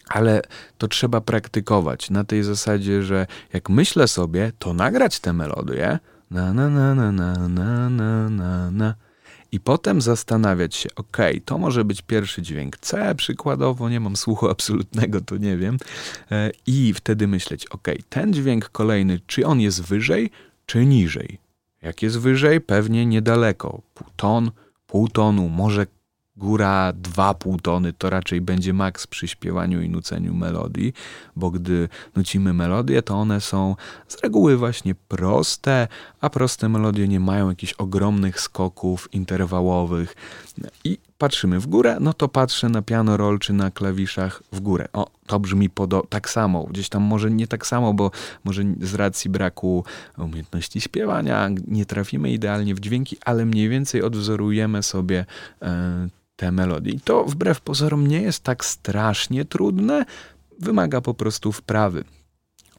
ale 0.09 0.41
to 0.77 0.87
trzeba 0.87 1.21
praktykować 1.21 2.09
na 2.09 2.23
tej 2.23 2.43
zasadzie, 2.43 3.03
że 3.03 3.27
jak 3.53 3.69
myślę 3.69 4.07
sobie, 4.07 4.51
to 4.59 4.73
nagrać 4.73 5.19
tę 5.19 5.33
melodię 5.33 5.99
na 6.31 6.53
na 6.53 6.69
na 6.69 6.95
na 6.95 7.11
na 7.11 7.49
na 7.49 7.89
na 7.89 8.29
na 8.29 8.71
na 8.71 8.95
i 9.51 9.59
potem 9.59 10.01
zastanawiać 10.01 10.75
się, 10.75 10.89
ok, 10.95 11.17
to 11.45 11.57
może 11.57 11.85
być 11.85 12.01
pierwszy 12.01 12.41
dźwięk 12.41 12.77
C 12.77 13.15
przykładowo, 13.15 13.89
nie 13.89 13.99
mam 13.99 14.15
słuchu 14.15 14.49
absolutnego, 14.49 15.21
to 15.21 15.37
nie 15.37 15.57
wiem, 15.57 15.77
e, 16.31 16.51
i 16.67 16.93
wtedy 16.93 17.27
myśleć, 17.27 17.65
ok, 17.65 17.87
ten 18.09 18.33
dźwięk 18.33 18.69
kolejny, 18.69 19.19
czy 19.27 19.45
on 19.45 19.61
jest 19.61 19.81
wyżej, 19.81 20.31
czy 20.65 20.85
niżej? 20.85 21.39
Jak 21.81 22.01
jest 22.01 22.19
wyżej, 22.19 22.61
pewnie 22.61 23.05
niedaleko, 23.05 23.81
pół 23.93 24.07
ton, 24.15 24.51
pół 24.87 25.07
tonu, 25.07 25.49
może 25.49 25.87
góra 26.37 26.93
2,5 26.93 27.61
tony 27.61 27.93
to 27.93 28.09
raczej 28.09 28.41
będzie 28.41 28.73
maks 28.73 29.07
przy 29.07 29.27
śpiewaniu 29.27 29.81
i 29.81 29.89
nuceniu 29.89 30.33
melodii, 30.33 30.93
bo 31.35 31.51
gdy 31.51 31.89
nucimy 32.15 32.53
melodie, 32.53 33.01
to 33.01 33.15
one 33.15 33.41
są 33.41 33.75
z 34.07 34.23
reguły 34.23 34.57
właśnie 34.57 34.95
proste, 34.95 35.87
a 36.21 36.29
proste 36.29 36.69
melodie 36.69 37.07
nie 37.07 37.19
mają 37.19 37.49
jakichś 37.49 37.73
ogromnych 37.73 38.41
skoków 38.41 39.13
interwałowych. 39.13 40.15
I 40.83 40.97
patrzymy 41.17 41.59
w 41.59 41.67
górę, 41.67 41.97
no 41.99 42.13
to 42.13 42.27
patrzę 42.27 42.69
na 42.69 42.81
piano 42.81 43.17
roll 43.17 43.39
czy 43.39 43.53
na 43.53 43.71
klawiszach 43.71 44.43
w 44.51 44.59
górę. 44.59 44.87
O, 44.93 45.07
to 45.25 45.39
brzmi 45.39 45.69
tak 46.09 46.29
samo, 46.29 46.63
gdzieś 46.63 46.89
tam 46.89 47.03
może 47.03 47.31
nie 47.31 47.47
tak 47.47 47.67
samo, 47.67 47.93
bo 47.93 48.11
może 48.43 48.63
z 48.81 48.93
racji 48.93 49.29
braku 49.29 49.83
umiejętności 50.17 50.81
śpiewania 50.81 51.49
nie 51.67 51.85
trafimy 51.85 52.31
idealnie 52.31 52.75
w 52.75 52.79
dźwięki, 52.79 53.17
ale 53.25 53.45
mniej 53.45 53.69
więcej 53.69 54.01
odwzorujemy 54.01 54.83
sobie 54.83 55.25
e, 55.61 56.07
te 56.37 56.51
melodie. 56.51 56.91
I 56.91 56.99
to 56.99 57.23
wbrew 57.23 57.61
pozorom 57.61 58.07
nie 58.07 58.21
jest 58.21 58.43
tak 58.43 58.65
strasznie 58.65 59.45
trudne, 59.45 60.05
wymaga 60.59 61.01
po 61.01 61.13
prostu 61.13 61.51
wprawy. 61.51 62.03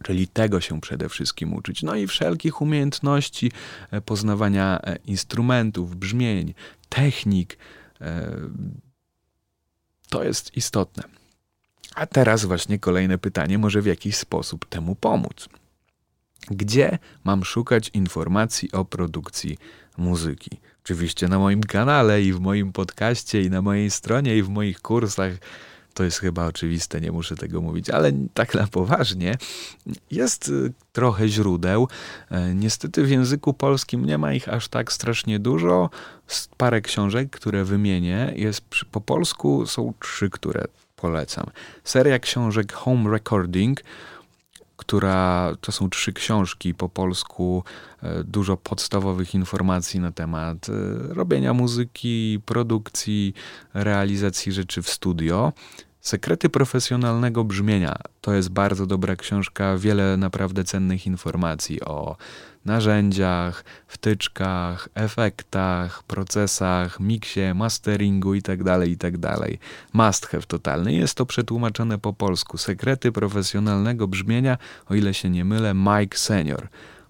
Czyli 0.03 0.29
tego 0.29 0.61
się 0.61 0.81
przede 0.81 1.09
wszystkim 1.09 1.55
uczyć. 1.55 1.83
No 1.83 1.95
i 1.95 2.07
wszelkich 2.07 2.61
umiejętności 2.61 3.53
e, 3.91 4.01
poznawania 4.01 4.81
e, 4.83 4.97
instrumentów, 5.07 5.97
brzmień, 5.97 6.55
technik. 6.89 7.59
E, 8.01 8.31
to 10.09 10.25
jest 10.25 10.57
istotne. 10.57 11.03
A 11.95 12.07
teraz 12.07 12.45
właśnie 12.45 12.79
kolejne 12.79 13.19
pytanie, 13.19 13.59
może 13.59 13.83
w 13.83 13.87
jakiś 13.87 14.17
sposób 14.17 14.65
temu 14.65 14.95
pomóc. 14.95 15.49
Gdzie 16.51 16.99
mam 17.25 17.45
szukać 17.45 17.91
informacji 17.95 18.73
o 18.73 18.85
produkcji 18.85 19.59
muzyki? 19.99 20.51
Oczywiście 20.85 21.29
na 21.29 21.39
moim 21.39 21.61
kanale 21.61 22.23
i 22.23 22.33
w 22.33 22.41
moim 22.41 22.73
podcaście 22.73 23.43
i 23.43 23.51
na 23.51 23.63
mojej 23.63 23.91
stronie 23.91 24.37
i 24.37 24.43
w 24.43 24.49
moich 24.49 24.81
kursach. 24.81 25.33
To 25.95 26.05
jest 26.05 26.19
chyba 26.19 26.47
oczywiste, 26.47 27.01
nie 27.01 27.13
muszę 27.13 27.37
tego 27.37 27.61
mówić, 27.61 27.91
ale 27.91 28.13
tak 28.35 28.55
na 28.55 28.67
poważnie. 28.67 29.35
Jest 30.11 30.49
y, 30.49 30.73
trochę 30.93 31.29
źródeł. 31.29 31.89
E, 32.31 32.55
niestety 32.55 33.05
w 33.05 33.11
języku 33.11 33.55
polskim 33.55 34.05
nie 34.05 34.19
ma 34.19 34.33
ich 34.33 34.49
aż 34.49 34.69
tak 34.69 34.93
strasznie 34.93 35.39
dużo. 35.39 35.91
Parę 36.57 36.81
książek, 36.81 37.31
które 37.31 37.65
wymienię, 37.65 38.33
jest 38.37 38.63
po 38.91 39.01
polsku 39.01 39.67
są 39.67 39.95
trzy, 40.01 40.31
które 40.31 40.65
polecam. 40.97 41.47
Seria 41.85 42.19
książek 42.19 42.73
Home 42.73 43.11
Recording 43.11 43.83
która 44.79 45.53
to 45.61 45.73
są 45.73 45.91
trzy 45.91 46.13
książki 46.13 46.75
po 46.75 46.89
polsku, 46.89 47.65
e, 48.03 48.25
dużo 48.25 48.57
podstawowych 48.57 49.35
informacji 49.35 50.01
na 50.01 50.13
temat 50.13 50.67
e, 50.69 50.73
robienia 51.15 51.55
muzyki, 51.55 52.41
produkcji, 52.47 53.35
realizacji 53.75 54.53
rzeczy 54.53 54.83
w 54.83 54.89
studio. 54.89 55.53
Sekrety 56.01 56.49
profesjonalnego 56.49 57.45
brzmienia 57.45 57.99
to 58.21 58.35
jest 58.35 58.49
bardzo 58.49 58.87
dobra 58.87 59.17
książka, 59.17 59.79
wiele 59.79 60.17
naprawdę 60.17 60.65
cennych 60.65 61.07
informacji 61.07 61.81
o 61.81 62.17
narzędziach, 62.69 63.65
wtyczkach, 63.87 64.89
efektach, 64.95 66.03
procesach, 66.03 67.01
miksie, 67.01 67.55
masteringu 67.55 68.35
itd., 68.35 68.65
tak 68.65 68.89
itd. 68.89 69.29
Tak 69.29 69.51
Must 69.93 70.27
have 70.27 70.43
totalny. 70.43 70.93
Jest 70.93 71.15
to 71.15 71.27
przetłumaczone 71.27 71.99
po 71.99 72.13
polsku. 72.13 72.59
Sekrety 72.59 73.13
profesjonalnego 73.13 74.09
brzmienia, 74.09 74.59
o 74.91 74.95
ile 74.95 75.15
się 75.15 75.31
nie 75.31 75.45
mylę, 75.45 75.75
Mike 75.75 76.19
Senior. 76.19 76.69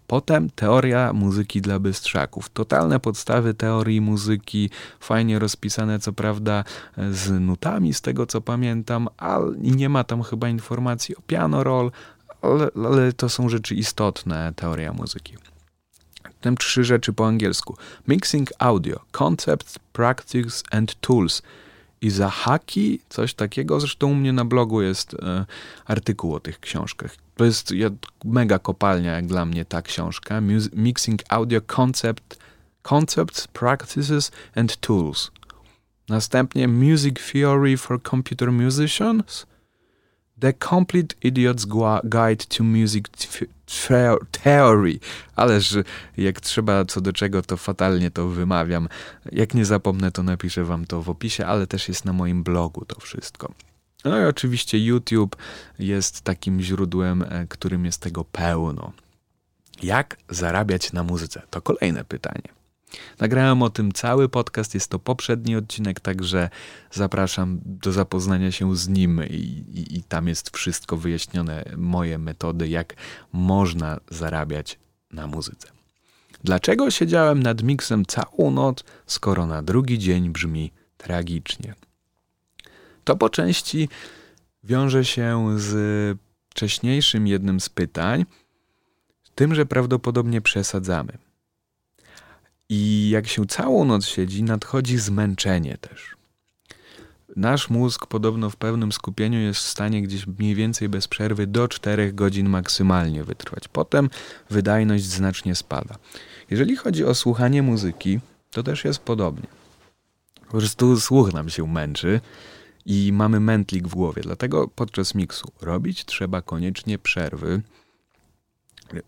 Potem 0.09 0.50
teoria 0.50 1.12
muzyki 1.12 1.61
dla 1.61 1.79
bystrzaków. 1.79 2.50
Totalne 2.50 3.00
podstawy 3.00 3.55
teorii 3.55 4.00
muzyki, 4.00 4.71
fajnie 5.00 5.38
rozpisane, 5.38 5.99
co 5.99 6.12
prawda 6.12 6.65
z 7.11 7.41
nutami, 7.41 7.95
z 7.95 8.00
tego 8.00 8.27
co 8.27 8.41
pamiętam, 8.41 9.09
ale 9.17 9.53
nie 9.59 9.88
ma 9.88 10.05
tam 10.05 10.23
chyba 10.23 10.49
informacji 10.49 11.17
o 11.17 11.21
piano 11.27 11.65
roll, 11.65 11.91
ale, 12.42 12.71
ale 12.87 13.12
to 13.12 13.28
są 13.28 13.49
rzeczy 13.49 13.75
istotne, 13.75 14.52
teoria 14.57 14.92
muzyki. 14.92 15.35
Potem 16.23 16.57
trzy 16.57 16.85
rzeczy 16.85 17.12
po 17.12 17.26
angielsku. 17.26 17.76
Mixing 18.09 18.50
audio, 18.59 19.00
concepts, 19.21 19.78
practice 19.92 20.62
and 20.71 20.95
tools. 21.00 21.42
I 22.00 22.11
za 22.11 22.30
haki, 22.30 23.00
coś 23.09 23.35
takiego. 23.35 23.80
Zresztą 23.80 24.07
u 24.07 24.14
mnie 24.14 24.33
na 24.33 24.45
blogu 24.45 24.83
jest 24.83 25.14
e, 25.14 25.47
artykuł 25.85 26.35
o 26.35 26.40
tych 26.40 26.61
książkach. 26.61 27.16
To 27.37 27.45
jest 27.45 27.71
ja, 27.71 27.90
mega 28.25 28.59
kopalnia 28.59 29.12
jak 29.12 29.26
dla 29.26 29.45
mnie 29.45 29.64
ta 29.64 29.83
książka. 29.83 30.40
Mixing 30.73 31.23
Audio 31.28 31.61
Concept, 31.76 32.38
Concepts, 32.90 33.46
Practices 33.46 34.33
and 34.55 34.77
Tools. 34.77 35.31
Następnie 36.09 36.68
Music 36.68 37.33
Theory 37.33 37.77
for 37.77 38.03
Computer 38.03 38.53
Musicians. 38.53 39.46
The 40.40 40.53
Complete 40.53 41.16
Idiot's 41.22 41.66
Guide 42.05 42.44
to 42.48 42.64
Music 42.64 43.05
Theory. 44.31 44.98
Ależ 45.37 45.77
jak 46.16 46.40
trzeba 46.40 46.85
co 46.85 47.01
do 47.01 47.12
czego, 47.12 47.42
to 47.42 47.57
fatalnie 47.57 48.11
to 48.11 48.29
wymawiam. 48.29 48.88
Jak 49.33 49.55
nie 49.55 49.64
zapomnę, 49.64 50.11
to 50.11 50.22
napiszę 50.22 50.64
wam 50.64 50.87
to 50.87 51.03
w 51.03 51.11
opisie, 51.11 51.46
ale 51.46 51.66
też 51.66 51.88
jest 51.88 52.05
na 52.05 52.12
moim 52.12 52.42
blogu 52.42 52.85
to 52.85 53.01
wszystko. 53.01 53.53
No 54.05 54.20
i 54.20 54.24
oczywiście 54.24 54.79
YouTube 54.79 55.37
jest 55.79 56.20
takim 56.20 56.61
źródłem, 56.61 57.22
e, 57.22 57.46
którym 57.46 57.85
jest 57.85 58.01
tego 58.01 58.24
pełno. 58.24 58.92
Jak 59.83 60.16
zarabiać 60.29 60.92
na 60.92 61.03
muzyce? 61.03 61.42
To 61.51 61.62
kolejne 61.62 62.05
pytanie. 62.05 62.58
Nagrałem 63.18 63.62
o 63.62 63.70
tym 63.70 63.92
cały 63.92 64.29
podcast, 64.29 64.74
jest 64.74 64.90
to 64.90 64.98
poprzedni 64.98 65.57
odcinek, 65.57 66.01
także 66.01 66.51
zapraszam 66.90 67.61
do 67.64 67.92
zapoznania 67.92 68.53
się 68.53 68.77
z 68.77 68.88
nim 68.88 69.24
i, 69.24 69.35
i, 69.35 69.96
i 69.96 70.03
tam 70.03 70.29
jest 70.29 70.57
wszystko 70.57 70.96
wyjaśnione, 70.96 71.64
moje 71.77 72.18
metody, 72.18 72.68
jak 72.68 72.94
można 73.33 74.01
zarabiać 74.11 74.79
na 75.12 75.27
muzyce. 75.27 75.68
Dlaczego 76.44 76.90
siedziałem 76.90 77.42
nad 77.42 77.62
miksem 77.62 78.07
całą 78.07 78.51
noc, 78.51 78.85
skoro 79.07 79.46
na 79.46 79.62
drugi 79.62 79.98
dzień 79.98 80.31
brzmi 80.31 80.72
tragicznie? 80.96 81.74
To 83.05 83.16
po 83.16 83.31
części 83.31 83.88
wiąże 84.64 85.05
się 85.05 85.55
z 85.57 86.18
wcześniejszym 86.51 87.27
jednym 87.27 87.61
z 87.61 87.68
pytań, 87.68 88.24
tym, 89.35 89.55
że 89.55 89.66
prawdopodobnie 89.66 90.40
przesadzamy. 90.40 91.18
I 92.68 93.11
jak 93.11 93.26
się 93.26 93.46
całą 93.46 93.85
noc 93.85 94.07
siedzi, 94.07 94.42
nadchodzi 94.42 94.98
zmęczenie 94.98 95.78
też. 95.78 96.16
Nasz 97.37 97.70
mózg 97.70 98.07
podobno 98.07 98.50
w 98.50 98.57
pełnym 98.57 98.92
skupieniu 98.92 99.38
jest 99.38 99.61
w 99.61 99.68
stanie 99.68 100.02
gdzieś 100.02 100.26
mniej 100.26 100.54
więcej 100.54 100.88
bez 100.88 101.09
przerwy 101.09 101.46
do 101.46 101.68
4 101.68 102.12
godzin 102.12 102.48
maksymalnie 102.48 103.24
wytrwać. 103.24 103.68
Potem 103.68 104.11
wydajność 104.50 105.04
znacznie 105.04 105.54
spada. 105.54 105.96
Jeżeli 106.50 106.76
chodzi 106.76 107.04
o 107.04 107.14
słuchanie 107.14 107.62
muzyki, 107.62 108.20
to 108.50 108.62
też 108.62 108.85
jest 108.85 108.98
podobnie. 108.98 109.46
Po 110.46 110.59
prostu 110.59 111.00
słuch 111.00 111.33
nam 111.33 111.48
się 111.48 111.66
męczy 111.66 112.20
i 112.87 113.12
mamy 113.12 113.40
mętlik 113.40 113.88
w 113.88 113.94
głowie. 113.94 114.22
Dlatego 114.22 114.68
podczas 114.68 115.14
miksu 115.14 115.52
robić 115.61 116.04
trzeba 116.04 116.42
koniecznie 116.42 116.98
przerwy, 116.98 117.62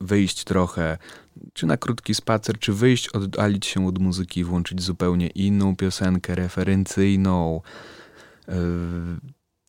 wyjść 0.00 0.44
trochę, 0.44 0.98
czy 1.52 1.66
na 1.66 1.76
krótki 1.76 2.14
spacer, 2.14 2.58
czy 2.58 2.72
wyjść, 2.72 3.08
oddalić 3.08 3.66
się 3.66 3.86
od 3.86 3.98
muzyki, 3.98 4.44
włączyć 4.44 4.82
zupełnie 4.82 5.26
inną 5.26 5.76
piosenkę 5.76 6.34
referencyjną, 6.34 7.60
e, 8.48 8.54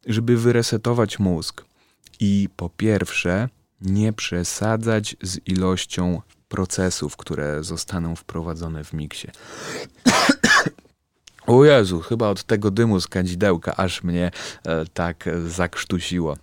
żeby 0.07 0.37
wyresetować 0.37 1.19
mózg. 1.19 1.65
I 2.19 2.49
po 2.55 2.69
pierwsze, 2.69 3.49
nie 3.81 4.13
przesadzać 4.13 5.15
z 5.21 5.39
ilością 5.47 6.21
procesów, 6.49 7.17
które 7.17 7.63
zostaną 7.63 8.15
wprowadzone 8.15 8.83
w 8.83 8.93
miksie. 8.93 9.27
O 11.47 11.65
Jezu, 11.65 11.99
chyba 11.99 12.27
od 12.27 12.43
tego 12.43 12.71
dymu 12.71 12.99
z 12.99 13.07
kadzidełka 13.07 13.75
aż 13.75 14.03
mnie 14.03 14.31
e, 14.63 14.85
tak 14.85 15.25
zakrztusiło. 15.47 16.37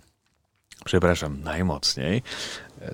Przepraszam 0.85 1.41
najmocniej, 1.41 2.23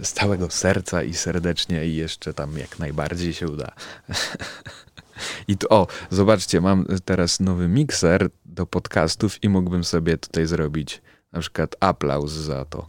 z 0.03 0.13
całego 0.13 0.49
serca 0.49 1.03
i 1.03 1.13
serdecznie 1.13 1.85
i 1.85 1.95
jeszcze 1.95 2.33
tam 2.33 2.57
jak 2.57 2.79
najbardziej 2.79 3.33
się 3.33 3.47
uda. 3.47 3.71
I 5.47 5.57
to, 5.57 5.69
o, 5.69 5.87
zobaczcie, 6.09 6.61
mam 6.61 6.85
teraz 7.05 7.39
nowy 7.39 7.67
mikser 7.67 8.29
do 8.45 8.65
podcastów 8.65 9.43
i 9.43 9.49
mógłbym 9.49 9.83
sobie 9.83 10.17
tutaj 10.17 10.45
zrobić 10.45 11.01
na 11.31 11.39
przykład 11.39 11.75
aplauz 11.79 12.31
za 12.31 12.65
to. 12.65 12.85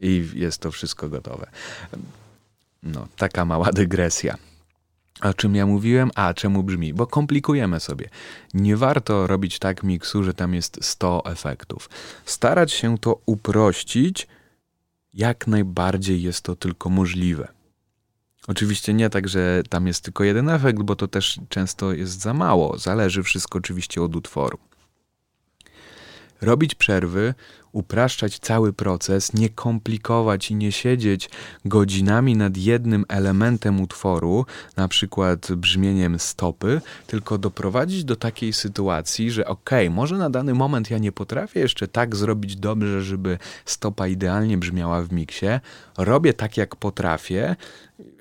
I 0.00 0.28
jest 0.34 0.58
to 0.58 0.70
wszystko 0.70 1.08
gotowe. 1.08 1.50
No, 2.82 3.08
taka 3.16 3.44
mała 3.44 3.72
dygresja. 3.72 4.36
O 5.22 5.34
czym 5.34 5.54
ja 5.54 5.66
mówiłem? 5.66 6.10
A, 6.14 6.34
czemu 6.34 6.62
brzmi? 6.62 6.94
Bo 6.94 7.06
komplikujemy 7.06 7.80
sobie. 7.80 8.08
Nie 8.54 8.76
warto 8.76 9.26
robić 9.26 9.58
tak 9.58 9.82
miksu, 9.82 10.22
że 10.22 10.34
tam 10.34 10.54
jest 10.54 10.78
100 10.82 11.24
efektów. 11.24 11.90
Starać 12.24 12.72
się 12.72 12.98
to 12.98 13.20
uprościć, 13.26 14.28
jak 15.14 15.46
najbardziej 15.46 16.22
jest 16.22 16.40
to 16.44 16.56
tylko 16.56 16.90
możliwe. 16.90 17.48
Oczywiście 18.46 18.94
nie 18.94 19.10
tak, 19.10 19.28
że 19.28 19.62
tam 19.68 19.86
jest 19.86 20.04
tylko 20.04 20.24
jeden 20.24 20.48
efekt, 20.48 20.82
bo 20.82 20.96
to 20.96 21.08
też 21.08 21.40
często 21.48 21.92
jest 21.92 22.20
za 22.20 22.34
mało. 22.34 22.78
Zależy 22.78 23.22
wszystko 23.22 23.58
oczywiście 23.58 24.02
od 24.02 24.16
utworu. 24.16 24.58
Robić 26.40 26.74
przerwy, 26.74 27.34
upraszczać 27.72 28.38
cały 28.38 28.72
proces, 28.72 29.34
nie 29.34 29.48
komplikować 29.48 30.50
i 30.50 30.54
nie 30.54 30.72
siedzieć 30.72 31.30
godzinami 31.64 32.36
nad 32.36 32.56
jednym 32.56 33.04
elementem 33.08 33.80
utworu, 33.80 34.46
na 34.76 34.88
przykład 34.88 35.52
brzmieniem 35.52 36.18
stopy, 36.18 36.80
tylko 37.06 37.38
doprowadzić 37.38 38.04
do 38.04 38.16
takiej 38.16 38.52
sytuacji, 38.52 39.30
że 39.30 39.46
okej, 39.46 39.86
okay, 39.86 39.96
może 39.96 40.16
na 40.16 40.30
dany 40.30 40.54
moment 40.54 40.90
ja 40.90 40.98
nie 40.98 41.12
potrafię 41.12 41.60
jeszcze 41.60 41.88
tak 41.88 42.16
zrobić 42.16 42.56
dobrze, 42.56 43.02
żeby 43.02 43.38
stopa 43.64 44.08
idealnie 44.08 44.58
brzmiała 44.58 45.02
w 45.02 45.12
miksie, 45.12 45.46
robię 45.98 46.32
tak 46.32 46.56
jak 46.56 46.76
potrafię, 46.76 47.56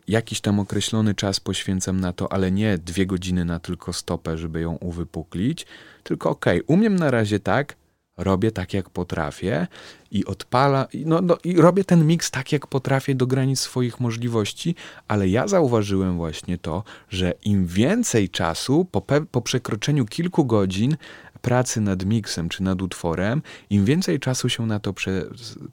jakiś 0.07 0.41
tam 0.41 0.59
określony 0.59 1.15
czas 1.15 1.39
poświęcam 1.39 1.99
na 1.99 2.13
to, 2.13 2.33
ale 2.33 2.51
nie 2.51 2.77
dwie 2.77 3.05
godziny 3.05 3.45
na 3.45 3.59
tylko 3.59 3.93
stopę, 3.93 4.37
żeby 4.37 4.61
ją 4.61 4.75
uwypuklić, 4.75 5.65
tylko 6.03 6.29
okej, 6.29 6.63
okay, 6.63 6.75
umiem 6.75 6.95
na 6.95 7.11
razie 7.11 7.39
tak, 7.39 7.75
robię 8.17 8.51
tak, 8.51 8.73
jak 8.73 8.89
potrafię 8.89 9.67
i 10.11 10.25
odpala, 10.25 10.87
no, 11.05 11.21
no, 11.21 11.37
i 11.43 11.57
robię 11.57 11.83
ten 11.83 12.07
miks 12.07 12.31
tak, 12.31 12.51
jak 12.51 12.67
potrafię 12.67 13.15
do 13.15 13.27
granic 13.27 13.59
swoich 13.59 13.99
możliwości, 13.99 14.75
ale 15.07 15.29
ja 15.29 15.47
zauważyłem 15.47 16.17
właśnie 16.17 16.57
to, 16.57 16.83
że 17.09 17.33
im 17.43 17.67
więcej 17.67 18.29
czasu 18.29 18.85
po, 18.85 19.01
po 19.31 19.41
przekroczeniu 19.41 20.05
kilku 20.05 20.45
godzin 20.45 20.97
pracy 21.41 21.81
nad 21.81 22.05
miksem 22.05 22.49
czy 22.49 22.63
nad 22.63 22.81
utworem, 22.81 23.41
im 23.69 23.85
więcej 23.85 24.19
czasu 24.19 24.49
się 24.49 24.65
na 24.65 24.79
to 24.79 24.93
prze, 24.93 25.25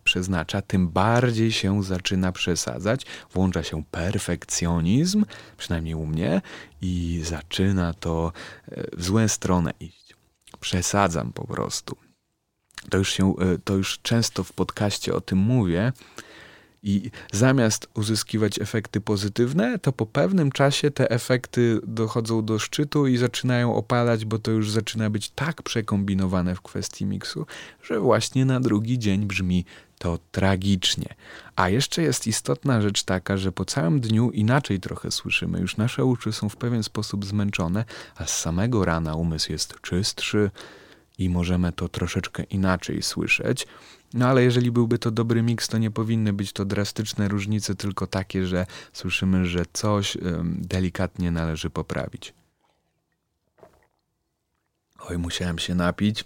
przeznacza, 0.05 0.62
tym 0.62 0.88
bardziej 0.88 1.53
się 1.53 1.83
zaczyna 1.83 2.33
przesadzać, 2.33 3.07
włącza 3.33 3.62
się 3.62 3.85
perfekcjonizm, 3.85 5.24
przynajmniej 5.57 5.94
u 5.94 6.07
mnie, 6.07 6.40
i 6.83 7.20
zaczyna 7.24 7.94
to 7.94 8.33
e, 8.68 8.96
w 8.96 9.05
złą 9.05 9.29
stronę 9.29 9.70
iść. 9.81 10.16
Przesadzam 10.61 11.33
po 11.33 11.46
prostu 11.46 11.96
to 12.90 12.98
już, 12.98 13.12
się, 13.12 13.34
e, 13.38 13.58
to 13.64 13.74
już 13.74 13.98
często 14.02 14.44
w 14.44 14.52
podcaście 14.52 15.14
o 15.14 15.20
tym 15.20 15.38
mówię. 15.38 15.92
I 16.82 17.10
zamiast 17.32 17.88
uzyskiwać 17.94 18.60
efekty 18.60 19.00
pozytywne, 19.00 19.78
to 19.78 19.92
po 19.92 20.06
pewnym 20.06 20.52
czasie 20.52 20.90
te 20.90 21.10
efekty 21.10 21.80
dochodzą 21.86 22.44
do 22.44 22.58
szczytu 22.58 23.06
i 23.06 23.16
zaczynają 23.16 23.74
opalać, 23.74 24.24
bo 24.24 24.38
to 24.38 24.50
już 24.50 24.70
zaczyna 24.70 25.10
być 25.10 25.30
tak 25.30 25.62
przekombinowane 25.62 26.54
w 26.54 26.60
kwestii 26.60 27.06
miksu, 27.06 27.46
że 27.82 28.00
właśnie 28.00 28.44
na 28.44 28.60
drugi 28.60 28.98
dzień 28.98 29.26
brzmi 29.26 29.64
to 29.98 30.18
tragicznie. 30.32 31.14
A 31.56 31.68
jeszcze 31.68 32.02
jest 32.02 32.26
istotna 32.26 32.82
rzecz 32.82 33.02
taka, 33.02 33.36
że 33.36 33.52
po 33.52 33.64
całym 33.64 34.00
dniu 34.00 34.30
inaczej 34.30 34.80
trochę 34.80 35.10
słyszymy. 35.10 35.60
Już 35.60 35.76
nasze 35.76 36.04
uszy 36.04 36.32
są 36.32 36.48
w 36.48 36.56
pewien 36.56 36.82
sposób 36.82 37.24
zmęczone, 37.24 37.84
a 38.16 38.26
z 38.26 38.38
samego 38.38 38.84
rana 38.84 39.14
umysł 39.14 39.52
jest 39.52 39.80
czystszy, 39.80 40.50
i 41.18 41.28
możemy 41.28 41.72
to 41.72 41.88
troszeczkę 41.88 42.42
inaczej 42.42 43.02
słyszeć. 43.02 43.66
No 44.14 44.26
ale 44.26 44.42
jeżeli 44.42 44.70
byłby 44.70 44.98
to 44.98 45.11
dobry 45.11 45.42
miks, 45.42 45.68
to 45.68 45.78
nie 45.78 45.90
powinny 45.90 46.33
być 46.33 46.52
to 46.52 46.64
drastyczne 46.64 47.28
różnice, 47.28 47.74
tylko 47.74 48.07
takie, 48.07 48.46
że 48.46 48.66
słyszymy, 48.92 49.46
że 49.46 49.64
coś 49.72 50.16
delikatnie 50.44 51.31
należy 51.31 51.70
poprawić. 51.70 52.35
Oj, 54.98 55.18
musiałem 55.18 55.59
się 55.59 55.74
napić. 55.74 56.24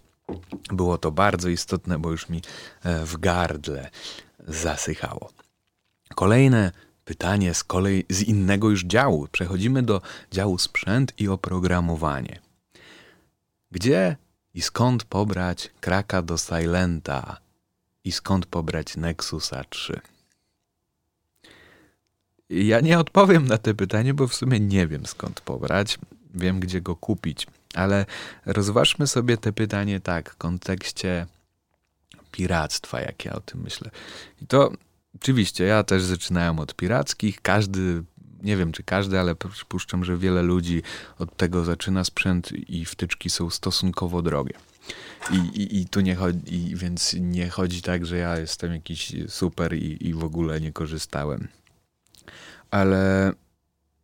Było 0.68 0.98
to 0.98 1.11
bardzo 1.11 1.48
istotne, 1.48 1.98
bo 1.98 2.11
już 2.11 2.28
mi 2.28 2.42
e, 2.83 3.07
w 3.07 3.16
gardle 3.20 3.90
zasychało. 4.48 5.33
Kolejne 6.14 6.72
pytanie 7.05 7.55
z 7.55 7.64
kolei 7.64 8.05
z 8.09 8.22
innego 8.22 8.70
już 8.70 8.85
działu. 8.85 9.28
Przechodzimy 9.33 9.83
do 9.83 10.00
działu 10.31 10.59
sprzęt 10.59 11.12
i 11.18 11.28
oprogramowanie. 11.28 12.40
Gdzie 13.70 14.16
i 14.54 14.62
skąd 14.62 15.04
pobrać 15.04 15.70
kraka 15.80 16.22
do 16.22 16.38
Silenta? 16.38 17.36
I 18.04 18.12
skąd 18.12 18.46
pobrać 18.46 18.96
Nexusa 18.96 19.64
3? 19.64 20.00
Ja 22.50 22.80
nie 22.80 22.98
odpowiem 22.98 23.46
na 23.48 23.58
to 23.58 23.74
pytanie, 23.74 24.14
bo 24.14 24.26
w 24.26 24.34
sumie 24.34 24.60
nie 24.60 24.86
wiem 24.86 25.06
skąd 25.06 25.40
pobrać. 25.40 25.98
Wiem, 26.34 26.60
gdzie 26.60 26.80
go 26.80 26.96
kupić. 26.96 27.46
Ale 27.74 28.06
rozważmy 28.46 29.06
sobie 29.06 29.36
te 29.36 29.52
pytanie 29.52 30.00
tak, 30.00 30.30
w 30.30 30.36
kontekście 30.36 31.26
piractwa, 32.32 33.00
jak 33.00 33.24
ja 33.24 33.32
o 33.32 33.40
tym 33.40 33.60
myślę. 33.60 33.90
I 34.42 34.46
to 34.46 34.72
oczywiście 35.16 35.64
ja 35.64 35.82
też 35.82 36.02
zaczynałem 36.02 36.58
od 36.58 36.74
pirackich. 36.74 37.42
Każdy 37.42 38.02
nie 38.42 38.57
wiem 38.57 38.72
czy 38.72 38.83
każdy, 38.83 39.20
ale 39.20 39.35
przypuszczam, 39.35 40.05
że 40.05 40.16
wiele 40.16 40.42
ludzi 40.42 40.83
od 41.18 41.37
tego 41.37 41.64
zaczyna 41.64 42.05
sprzęt 42.05 42.52
i 42.52 42.85
wtyczki 42.85 43.31
są 43.31 43.50
stosunkowo 43.50 44.22
drogie. 44.22 44.55
I, 45.31 45.37
i, 45.37 45.81
i 45.81 45.87
tu 45.87 46.00
nie 46.00 46.14
chodzi, 46.14 46.76
więc 46.76 47.14
nie 47.20 47.48
chodzi 47.48 47.83
tak, 47.83 48.07
że 48.07 48.16
ja 48.16 48.38
jestem 48.38 48.72
jakiś 48.72 49.12
super 49.28 49.74
i, 49.74 50.09
i 50.09 50.14
w 50.14 50.24
ogóle 50.24 50.61
nie 50.61 50.72
korzystałem. 50.72 51.48
Ale 52.70 53.33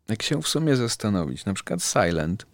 jak 0.08 0.22
się 0.22 0.42
w 0.42 0.48
sumie 0.48 0.76
zastanowić, 0.76 1.44
na 1.44 1.54
przykład 1.54 1.82
Silent, 1.82 2.46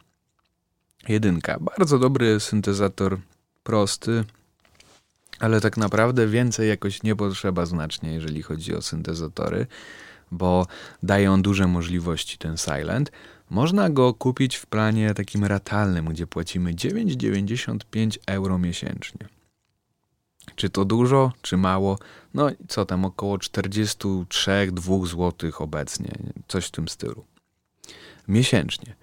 jedynka, 1.09 1.59
bardzo 1.61 1.99
dobry 1.99 2.41
syntezator, 2.41 3.19
prosty, 3.63 4.25
ale 5.39 5.61
tak 5.61 5.77
naprawdę 5.77 6.27
więcej 6.27 6.69
jakoś 6.69 7.03
nie 7.03 7.17
potrzeba 7.17 7.67
znacznie, 7.67 8.13
jeżeli 8.13 8.43
chodzi 8.43 8.75
o 8.75 8.83
syntezatory 8.83 9.67
bo 10.35 10.67
daje 11.03 11.33
on 11.33 11.43
duże 11.43 11.67
możliwości 11.67 12.39
ten 12.39 12.57
Silent. 12.57 13.13
Można 13.51 13.91
go 13.91 14.15
kupić 14.15 14.57
w 14.57 14.67
planie 14.67 15.15
takim 15.15 15.45
ratalnym, 15.45 16.07
gdzie 16.07 16.27
płacimy 16.27 16.75
9,95 16.75 18.19
euro 18.27 18.59
miesięcznie. 18.59 19.29
Czy 20.57 20.71
to 20.71 20.85
dużo, 20.85 21.33
czy 21.43 21.57
mało? 21.57 21.99
No 22.35 22.51
co 22.69 22.85
tam, 22.87 23.05
około 23.05 23.37
43-2 23.37 25.07
zł 25.07 25.51
obecnie, 25.59 26.13
coś 26.49 26.67
w 26.67 26.71
tym 26.71 26.89
stylu. 26.89 27.25
Miesięcznie. 28.29 28.95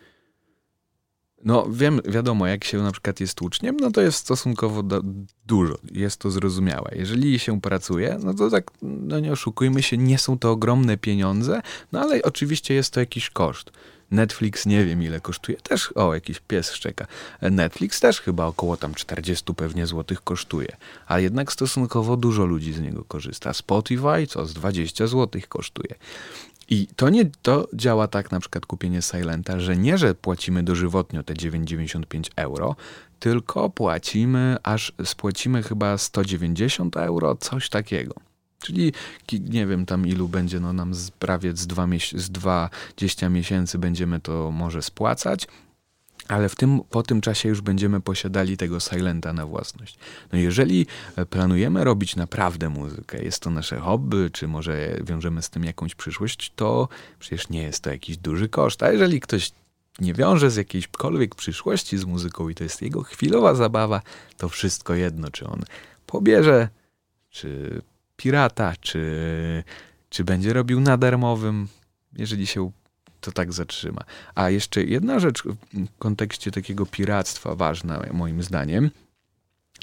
No 1.46 1.68
wiem, 1.72 2.02
wiadomo, 2.06 2.48
jak 2.48 2.64
się 2.64 2.78
na 2.78 2.92
przykład 2.92 3.20
jest 3.20 3.42
uczniem, 3.42 3.78
no 3.78 3.92
to 3.92 4.02
jest 4.02 4.18
stosunkowo 4.18 4.84
do, 4.84 5.02
dużo, 5.48 5.76
jest 5.92 6.18
to 6.18 6.32
zrozumiałe. 6.32 6.92
Jeżeli 6.96 7.40
się 7.40 7.62
pracuje, 7.62 8.18
no 8.24 8.34
to 8.34 8.50
tak, 8.50 8.72
no 8.82 9.20
nie 9.20 9.32
oszukujmy 9.32 9.84
się, 9.84 9.98
nie 9.98 10.18
są 10.18 10.40
to 10.40 10.52
ogromne 10.52 10.98
pieniądze, 10.98 11.62
no 11.92 12.00
ale 12.00 12.22
oczywiście 12.22 12.74
jest 12.74 12.94
to 12.94 13.00
jakiś 13.00 13.30
koszt. 13.30 13.72
Netflix 14.12 14.66
nie 14.66 14.86
wiem 14.86 15.04
ile 15.04 15.20
kosztuje, 15.20 15.58
też, 15.58 15.92
o, 15.96 16.14
jakiś 16.14 16.40
pies 16.40 16.72
szczeka. 16.72 17.08
Netflix 17.42 18.00
też 18.00 18.22
chyba 18.22 18.46
około 18.46 18.78
tam 18.78 18.94
40 18.94 19.54
pewnie 19.54 19.88
złotych 19.88 20.24
kosztuje, 20.24 20.78
a 21.08 21.20
jednak 21.20 21.52
stosunkowo 21.52 22.18
dużo 22.18 22.46
ludzi 22.46 22.74
z 22.74 22.82
niego 22.82 23.04
korzysta. 23.04 23.54
Spotify 23.54 24.28
co 24.28 24.46
z 24.46 24.54
20 24.54 25.08
złotych 25.08 25.48
kosztuje. 25.48 25.96
I 26.72 26.88
to 26.96 27.10
nie 27.10 27.26
to 27.42 27.68
działa 27.74 28.08
tak 28.08 28.32
na 28.32 28.40
przykład 28.40 28.66
kupienie 28.66 29.02
Silenta, 29.02 29.60
że 29.60 29.78
nie, 29.78 29.98
że 29.98 30.16
płacimy 30.16 30.64
dożywotnio 30.64 31.24
te 31.24 31.34
9,95 31.34 32.30
euro, 32.36 32.76
tylko 33.20 33.70
płacimy, 33.70 34.58
aż 34.64 34.94
spłacimy 35.06 35.64
chyba 35.64 35.98
190 35.98 36.98
euro, 36.98 37.36
coś 37.36 37.70
takiego. 37.70 38.16
Czyli 38.60 38.94
nie 39.50 39.66
wiem 39.68 39.86
tam 39.86 40.08
ilu 40.08 40.28
będzie, 40.28 40.60
no 40.60 40.74
nam 40.74 40.94
z, 40.94 41.12
prawie 41.12 41.56
z, 41.56 41.68
dwa, 41.68 41.88
z 42.16 42.30
20 42.30 43.30
miesięcy 43.30 43.78
będziemy 43.78 44.20
to 44.20 44.52
może 44.52 44.82
spłacać, 44.82 45.48
ale 46.28 46.50
w 46.50 46.56
tym, 46.56 46.82
po 46.90 47.04
tym 47.04 47.22
czasie 47.22 47.50
już 47.50 47.62
będziemy 47.62 48.02
posiadali 48.02 48.58
tego 48.58 48.80
silenta 48.80 49.34
na 49.34 49.46
własność. 49.46 49.98
No 50.34 50.40
jeżeli 50.40 50.86
e, 51.16 51.26
planujemy 51.26 51.84
robić 51.84 52.16
naprawdę 52.16 52.70
muzykę, 52.70 53.24
jest 53.24 53.40
to 53.40 53.50
nasze 53.50 53.80
hobby, 53.80 54.30
czy 54.34 54.48
może 54.48 54.98
wiążemy 55.04 55.42
z 55.42 55.50
tym 55.50 55.64
jakąś 55.64 55.96
przyszłość, 55.96 56.54
to 56.56 56.88
przecież 57.20 57.50
nie 57.50 57.62
jest 57.62 57.84
to 57.84 57.90
jakiś 57.90 58.18
duży 58.18 58.50
koszt. 58.50 58.84
A 58.84 58.92
jeżeli 58.92 59.20
ktoś 59.20 59.52
nie 60.00 60.14
wiąże 60.14 60.52
z 60.52 60.56
jakiejśkolwiek 60.56 61.36
przyszłości 61.36 61.98
z 61.98 62.06
muzyką 62.06 62.50
i 62.50 62.56
to 62.56 62.64
jest 62.64 62.82
jego 62.82 63.04
chwilowa 63.04 63.56
zabawa, 63.56 64.02
to 64.38 64.50
wszystko 64.50 64.94
jedno, 64.94 65.32
czy 65.32 65.48
on 65.48 65.64
pobierze, 66.06 66.70
czy 67.30 67.82
pirata, 68.18 68.74
czy, 68.82 69.64
czy 70.10 70.24
będzie 70.24 70.54
robił 70.54 70.80
na 70.80 70.98
darmowym, 70.98 71.68
jeżeli 72.14 72.48
się 72.48 72.72
to 73.22 73.32
tak 73.32 73.54
zatrzyma. 73.54 74.02
A 74.36 74.50
jeszcze 74.50 74.84
jedna 74.84 75.20
rzecz 75.20 75.44
w 75.44 75.98
kontekście 76.00 76.52
takiego 76.52 76.86
piractwa 76.86 77.56
ważna, 77.56 78.04
moim 78.12 78.44
zdaniem, 78.44 78.90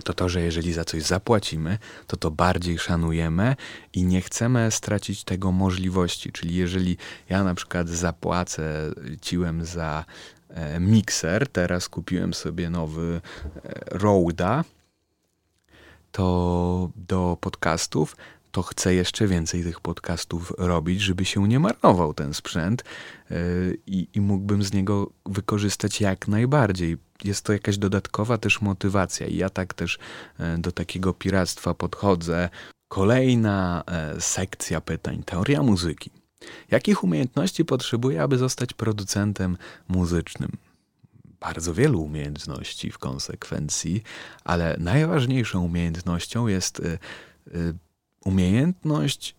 to 0.04 0.14
to, 0.14 0.28
że 0.28 0.40
jeżeli 0.40 0.72
za 0.72 0.84
coś 0.84 1.02
zapłacimy, 1.02 1.78
to 2.06 2.16
to 2.16 2.30
bardziej 2.30 2.78
szanujemy 2.78 3.56
i 3.92 4.04
nie 4.04 4.20
chcemy 4.20 4.70
stracić 4.70 5.24
tego 5.24 5.52
możliwości. 5.52 6.32
Czyli 6.32 6.54
jeżeli 6.54 6.96
ja 7.28 7.44
na 7.44 7.54
przykład 7.54 7.88
zapłacę 7.88 8.92
ciłem 9.22 9.64
za 9.64 10.04
e, 10.48 10.80
mikser, 10.80 11.48
teraz 11.48 11.88
kupiłem 11.88 12.34
sobie 12.34 12.70
nowy 12.70 13.20
e, 13.64 13.98
to 16.12 16.90
do 16.96 17.36
podcastów, 17.40 18.16
to 18.50 18.62
chcę 18.62 18.94
jeszcze 18.94 19.26
więcej 19.26 19.64
tych 19.64 19.80
podcastów 19.80 20.52
robić, 20.58 21.00
żeby 21.00 21.24
się 21.24 21.48
nie 21.48 21.60
marnował 21.60 22.14
ten 22.14 22.34
sprzęt 22.34 22.84
yy, 23.30 23.78
i 24.14 24.20
mógłbym 24.20 24.62
z 24.62 24.72
niego 24.72 25.10
wykorzystać 25.26 26.00
jak 26.00 26.28
najbardziej. 26.28 26.96
Jest 27.24 27.44
to 27.44 27.52
jakaś 27.52 27.78
dodatkowa 27.78 28.38
też 28.38 28.60
motywacja 28.60 29.26
i 29.26 29.36
ja 29.36 29.50
tak 29.50 29.74
też 29.74 29.98
yy, 30.38 30.58
do 30.58 30.72
takiego 30.72 31.14
piractwa 31.14 31.74
podchodzę. 31.74 32.48
Kolejna 32.88 33.84
yy, 34.14 34.20
sekcja 34.20 34.80
pytań, 34.80 35.22
teoria 35.26 35.62
muzyki. 35.62 36.10
Jakich 36.70 37.04
umiejętności 37.04 37.64
potrzebuję, 37.64 38.22
aby 38.22 38.38
zostać 38.38 38.72
producentem 38.72 39.56
muzycznym? 39.88 40.50
Bardzo 41.40 41.74
wielu 41.74 42.02
umiejętności 42.02 42.90
w 42.90 42.98
konsekwencji, 42.98 44.02
ale 44.44 44.76
najważniejszą 44.78 45.64
umiejętnością 45.64 46.46
jest 46.46 46.82
umiejętność 48.28 49.34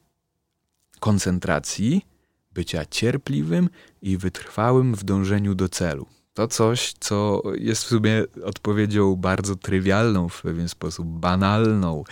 koncentracji, 0.99 2.05
bycia 2.51 2.85
cierpliwym 2.85 3.69
i 4.01 4.17
wytrwałym 4.17 4.95
w 4.95 5.03
dążeniu 5.03 5.55
do 5.55 5.69
celu. 5.69 6.05
To 6.33 6.47
coś, 6.47 6.93
co 6.99 7.41
jest 7.55 7.83
w 7.83 7.87
sumie 7.87 8.23
odpowiedzią 8.43 9.15
bardzo 9.15 9.55
trywialną, 9.55 10.29
w 10.29 10.41
pewien 10.41 10.69
sposób 10.69 11.07
banalną 11.07 12.03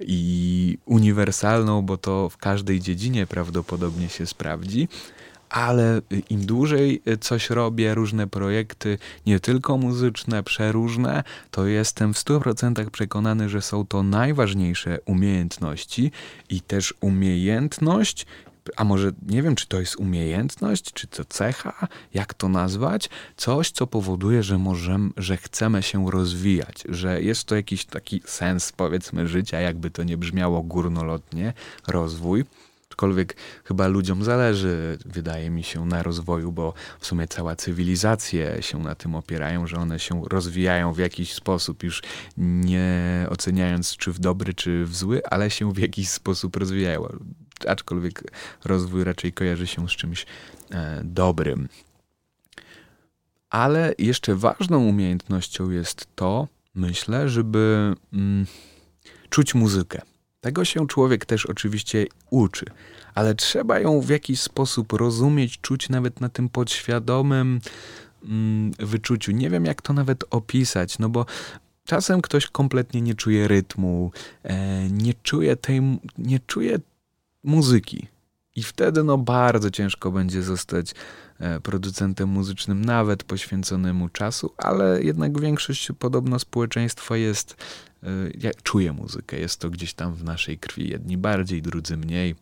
i 0.00 0.78
uniwersalną, 0.84 1.82
bo 1.82 1.96
to 1.96 2.28
w 2.28 2.36
każdej 2.36 2.80
dziedzinie 2.80 3.26
prawdopodobnie 3.26 4.08
się 4.08 4.26
sprawdzi, 4.26 4.88
ale 5.50 6.00
im 6.30 6.46
dłużej 6.46 7.02
coś 7.20 7.50
robię, 7.50 7.94
różne 7.94 8.26
projekty, 8.26 8.98
nie 9.26 9.40
tylko 9.40 9.78
muzyczne, 9.78 10.42
przeróżne, 10.42 11.24
to 11.50 11.66
jestem 11.66 12.14
w 12.14 12.18
100% 12.18 12.90
przekonany, 12.90 13.48
że 13.48 13.62
są 13.62 13.86
to 13.86 14.02
najważniejsze 14.02 14.98
umiejętności 15.04 16.10
i 16.50 16.60
też 16.60 16.94
umiejętność, 17.00 18.26
a 18.76 18.84
może 18.84 19.12
nie 19.28 19.42
wiem, 19.42 19.54
czy 19.54 19.66
to 19.66 19.80
jest 19.80 19.96
umiejętność, 19.96 20.92
czy 20.92 21.06
to 21.06 21.24
cecha, 21.24 21.88
jak 22.14 22.34
to 22.34 22.48
nazwać, 22.48 23.10
coś, 23.36 23.70
co 23.70 23.86
powoduje, 23.86 24.42
że 24.42 24.58
możemy, 24.58 25.10
że 25.16 25.36
chcemy 25.36 25.82
się 25.82 26.10
rozwijać, 26.10 26.84
że 26.88 27.22
jest 27.22 27.44
to 27.44 27.56
jakiś 27.56 27.84
taki 27.84 28.22
sens, 28.24 28.72
powiedzmy, 28.72 29.28
życia, 29.28 29.60
jakby 29.60 29.90
to 29.90 30.02
nie 30.02 30.16
brzmiało 30.16 30.62
górnolotnie, 30.62 31.52
rozwój. 31.86 32.44
Aczkolwiek 32.96 33.36
chyba 33.64 33.86
ludziom 33.86 34.24
zależy, 34.24 34.98
wydaje 35.06 35.50
mi 35.50 35.62
się, 35.62 35.86
na 35.86 36.02
rozwoju, 36.02 36.52
bo 36.52 36.74
w 37.00 37.06
sumie 37.06 37.28
cała 37.28 37.56
cywilizacje 37.56 38.62
się 38.62 38.78
na 38.78 38.94
tym 38.94 39.14
opierają, 39.14 39.66
że 39.66 39.76
one 39.76 39.98
się 39.98 40.22
rozwijają 40.30 40.92
w 40.92 40.98
jakiś 40.98 41.32
sposób, 41.32 41.82
już 41.82 42.02
nie 42.36 43.26
oceniając 43.30 43.96
czy 43.96 44.12
w 44.12 44.18
dobry, 44.18 44.54
czy 44.54 44.84
w 44.84 44.96
zły, 44.96 45.20
ale 45.30 45.50
się 45.50 45.72
w 45.72 45.78
jakiś 45.78 46.08
sposób 46.08 46.56
rozwijają. 46.56 47.06
Aczkolwiek 47.68 48.32
rozwój 48.64 49.04
raczej 49.04 49.32
kojarzy 49.32 49.66
się 49.66 49.88
z 49.88 49.92
czymś 49.92 50.26
e, 50.70 51.00
dobrym. 51.04 51.68
Ale 53.50 53.94
jeszcze 53.98 54.34
ważną 54.34 54.86
umiejętnością 54.86 55.70
jest 55.70 56.06
to, 56.14 56.48
myślę, 56.74 57.28
żeby 57.28 57.94
mm, 58.12 58.46
czuć 59.30 59.54
muzykę. 59.54 60.02
Tego 60.40 60.64
się 60.64 60.86
człowiek 60.86 61.24
też 61.24 61.46
oczywiście 61.46 62.06
uczy, 62.30 62.66
ale 63.14 63.34
trzeba 63.34 63.80
ją 63.80 64.00
w 64.00 64.08
jakiś 64.08 64.40
sposób 64.40 64.92
rozumieć, 64.92 65.60
czuć 65.60 65.88
nawet 65.88 66.20
na 66.20 66.28
tym 66.28 66.48
podświadomym 66.48 67.60
mm, 68.24 68.72
wyczuciu. 68.78 69.32
Nie 69.32 69.50
wiem, 69.50 69.64
jak 69.64 69.82
to 69.82 69.92
nawet 69.92 70.24
opisać, 70.30 70.98
no 70.98 71.08
bo 71.08 71.26
czasem 71.84 72.22
ktoś 72.22 72.46
kompletnie 72.46 73.00
nie 73.00 73.14
czuje 73.14 73.48
rytmu, 73.48 74.10
e, 74.42 74.90
nie 74.90 75.14
czuje 75.22 75.56
tej, 75.56 75.80
nie 76.18 76.40
czuje 76.46 76.78
muzyki. 77.44 78.08
I 78.56 78.62
wtedy 78.62 79.04
no 79.04 79.18
bardzo 79.18 79.70
ciężko 79.70 80.10
będzie 80.10 80.42
zostać 80.42 80.94
e, 81.38 81.60
producentem 81.60 82.28
muzycznym, 82.28 82.84
nawet 82.84 83.24
poświęconemu 83.24 84.08
czasu, 84.08 84.52
ale 84.56 85.02
jednak 85.02 85.40
większość 85.40 85.88
podobno 85.98 86.38
społeczeństwa 86.38 87.16
jest 87.16 87.56
ja 88.40 88.50
czuję 88.62 88.92
muzykę, 88.92 89.38
jest 89.38 89.60
to 89.60 89.70
gdzieś 89.70 89.94
tam 89.94 90.14
w 90.14 90.24
naszej 90.24 90.58
krwi, 90.58 90.88
jedni 90.88 91.16
bardziej, 91.16 91.62
drudzy 91.62 91.96
mniej, 91.96 92.34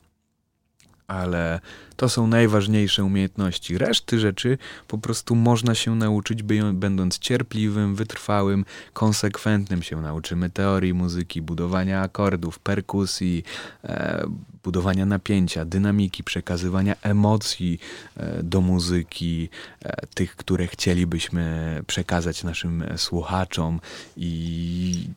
ale 1.07 1.61
to 1.97 2.09
są 2.09 2.27
najważniejsze 2.27 3.05
umiejętności. 3.05 3.79
Reszty 3.79 4.21
rzeczy 4.21 4.59
po 4.89 4.99
prostu 4.99 5.35
można 5.35 5.75
się 5.75 5.95
nauczyć, 5.95 6.43
będąc 6.73 7.19
cierpliwym, 7.19 7.95
wytrwałym, 7.95 8.65
konsekwentnym 8.93 9.83
się 9.83 10.01
nauczymy 10.01 10.51
teorii 10.51 10.95
muzyki, 10.95 11.43
budowania 11.43 12.01
akordów, 12.01 12.59
perkusji, 12.59 13.45
e, 13.85 14.25
budowania 14.63 15.07
napięcia, 15.07 15.65
dynamiki, 15.65 16.25
przekazywania 16.25 16.97
emocji 17.03 17.79
e, 18.17 18.43
do 18.43 18.61
muzyki, 18.61 19.49
e, 19.85 20.07
tych, 20.07 20.37
które 20.37 20.67
chcielibyśmy 20.67 21.83
przekazać 21.87 22.45
naszym 22.45 22.85
słuchaczom 22.97 23.81
i 24.17 25.09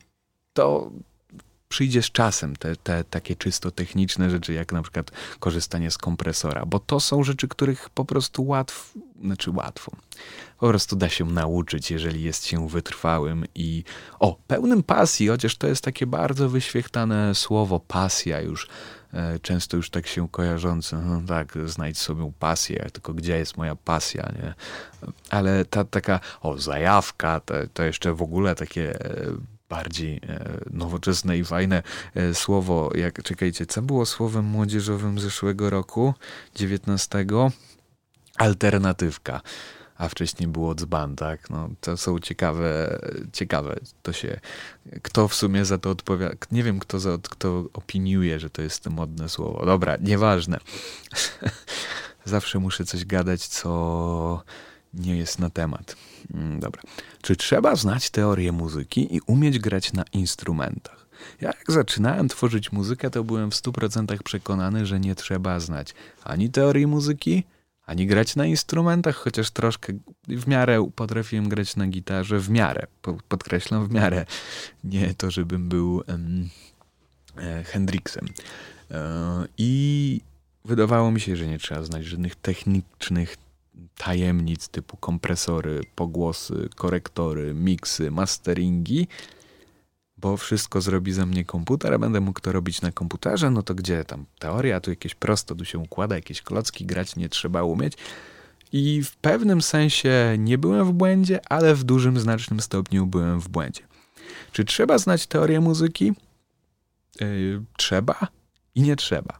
to 0.58 0.90
przyjdzie 1.68 2.02
z 2.02 2.10
czasem, 2.10 2.56
te, 2.56 2.76
te 2.76 3.04
takie 3.04 3.36
czysto 3.36 3.70
techniczne 3.70 4.30
rzeczy, 4.30 4.52
jak 4.52 4.72
na 4.72 4.82
przykład 4.82 5.10
korzystanie 5.40 5.90
z 5.90 5.98
kompresora, 5.98 6.66
bo 6.66 6.78
to 6.78 7.00
są 7.00 7.22
rzeczy, 7.22 7.48
których 7.48 7.90
po 7.90 8.04
prostu 8.04 8.46
łatwo, 8.46 8.98
znaczy 9.24 9.50
łatwo, 9.50 9.92
po 10.60 10.68
prostu 10.68 10.96
da 10.96 11.08
się 11.08 11.24
nauczyć, 11.24 11.90
jeżeli 11.90 12.22
jest 12.22 12.46
się 12.46 12.68
wytrwałym 12.68 13.44
i 13.54 13.84
o, 14.20 14.36
pełnym 14.46 14.82
pasji, 14.82 15.28
chociaż 15.28 15.56
to 15.56 15.66
jest 15.66 15.84
takie 15.84 16.06
bardzo 16.06 16.48
wyświechtane 16.48 17.34
słowo 17.34 17.80
pasja 17.80 18.40
już, 18.40 18.68
e, 19.12 19.38
często 19.38 19.76
już 19.76 19.90
tak 19.90 20.06
się 20.06 20.28
kojarzące, 20.28 20.96
no 20.96 21.22
tak, 21.28 21.58
znajdź 21.64 21.98
sobie 21.98 22.32
pasję, 22.38 22.86
tylko 22.92 23.14
gdzie 23.14 23.38
jest 23.38 23.56
moja 23.56 23.76
pasja, 23.76 24.32
nie? 24.42 24.54
Ale 25.30 25.64
ta 25.64 25.84
taka, 25.84 26.20
o, 26.40 26.58
zajawka, 26.58 27.40
to, 27.40 27.54
to 27.74 27.82
jeszcze 27.82 28.14
w 28.14 28.22
ogóle 28.22 28.54
takie 28.54 29.04
e, 29.04 29.57
bardziej 29.68 30.16
e, 30.16 30.60
nowoczesne 30.70 31.38
i 31.38 31.44
fajne 31.44 31.82
e, 32.14 32.34
słowo, 32.34 32.90
jak 32.94 33.22
czekajcie, 33.22 33.66
co 33.66 33.82
było 33.82 34.06
słowem 34.06 34.44
młodzieżowym 34.44 35.18
zeszłego 35.18 35.70
roku, 35.70 36.14
19? 36.54 37.26
Alternatywka. 38.36 39.40
A 39.96 40.08
wcześniej 40.08 40.48
było 40.48 40.74
dzban, 40.74 41.16
tak? 41.16 41.50
No, 41.50 41.68
to 41.80 41.96
są 41.96 42.18
ciekawe, 42.18 43.00
ciekawe. 43.32 43.80
To 44.02 44.12
się, 44.12 44.40
kto 45.02 45.28
w 45.28 45.34
sumie 45.34 45.64
za 45.64 45.78
to 45.78 45.90
odpowiada, 45.90 46.34
nie 46.52 46.62
wiem 46.62 46.78
kto, 46.78 47.00
za, 47.00 47.18
kto 47.30 47.64
opiniuje, 47.72 48.40
że 48.40 48.50
to 48.50 48.62
jest 48.62 48.86
modne 48.86 49.28
słowo. 49.28 49.66
Dobra, 49.66 49.96
nieważne. 50.00 50.58
Zawsze 52.24 52.58
muszę 52.58 52.84
coś 52.84 53.04
gadać, 53.04 53.46
co 53.46 54.42
nie 54.94 55.16
jest 55.16 55.38
na 55.38 55.50
temat. 55.50 55.96
Mm, 56.34 56.60
dobra. 56.60 56.82
Czy 57.22 57.36
trzeba 57.36 57.76
znać 57.76 58.10
teorię 58.10 58.52
muzyki 58.52 59.16
i 59.16 59.20
umieć 59.26 59.58
grać 59.58 59.92
na 59.92 60.04
instrumentach? 60.12 61.08
Ja 61.40 61.48
jak 61.48 61.72
zaczynałem 61.72 62.28
tworzyć 62.28 62.72
muzykę, 62.72 63.10
to 63.10 63.24
byłem 63.24 63.50
w 63.50 63.54
100% 63.54 64.22
przekonany, 64.22 64.86
że 64.86 65.00
nie 65.00 65.14
trzeba 65.14 65.60
znać 65.60 65.94
ani 66.24 66.50
teorii 66.50 66.86
muzyki, 66.86 67.44
ani 67.86 68.06
grać 68.06 68.36
na 68.36 68.46
instrumentach, 68.46 69.16
chociaż 69.16 69.50
troszkę 69.50 69.92
w 70.28 70.46
miarę 70.46 70.90
potrafiłem 70.94 71.48
grać 71.48 71.76
na 71.76 71.86
gitarze, 71.86 72.38
w 72.40 72.50
miarę, 72.50 72.86
podkreślam 73.28 73.86
w 73.86 73.92
miarę. 73.92 74.26
Nie 74.84 75.14
to, 75.14 75.30
żebym 75.30 75.68
był 75.68 75.94
um, 76.08 76.48
e, 77.36 77.64
Hendrixem. 77.64 78.28
E, 78.90 79.46
I 79.58 80.20
wydawało 80.64 81.10
mi 81.10 81.20
się, 81.20 81.36
że 81.36 81.46
nie 81.46 81.58
trzeba 81.58 81.82
znać 81.82 82.04
żadnych 82.04 82.36
technicznych 82.36 83.36
tajemnic 83.96 84.68
typu 84.68 84.96
kompresory, 84.96 85.80
pogłosy, 85.94 86.68
korektory, 86.76 87.54
miksy, 87.54 88.10
masteringi, 88.10 89.08
bo 90.16 90.36
wszystko 90.36 90.80
zrobi 90.80 91.12
za 91.12 91.26
mnie 91.26 91.44
komputer, 91.44 91.94
a 91.94 91.98
będę 91.98 92.20
mógł 92.20 92.40
to 92.40 92.52
robić 92.52 92.82
na 92.82 92.92
komputerze, 92.92 93.50
no 93.50 93.62
to 93.62 93.74
gdzie 93.74 94.04
tam 94.04 94.24
teoria, 94.38 94.80
tu 94.80 94.90
jakieś 94.90 95.14
prosto, 95.14 95.54
tu 95.54 95.64
się 95.64 95.78
układa, 95.78 96.14
jakieś 96.14 96.42
klocki, 96.42 96.86
grać 96.86 97.16
nie 97.16 97.28
trzeba 97.28 97.62
umieć. 97.62 97.92
I 98.72 99.02
w 99.02 99.16
pewnym 99.16 99.62
sensie 99.62 100.36
nie 100.38 100.58
byłem 100.58 100.86
w 100.86 100.92
błędzie, 100.92 101.40
ale 101.48 101.74
w 101.74 101.84
dużym, 101.84 102.20
znacznym 102.20 102.60
stopniu 102.60 103.06
byłem 103.06 103.40
w 103.40 103.48
błędzie. 103.48 103.82
Czy 104.52 104.64
trzeba 104.64 104.98
znać 104.98 105.26
teorię 105.26 105.60
muzyki? 105.60 106.12
Yy, 107.20 107.62
trzeba 107.76 108.28
i 108.74 108.82
nie 108.82 108.96
trzeba. 108.96 109.38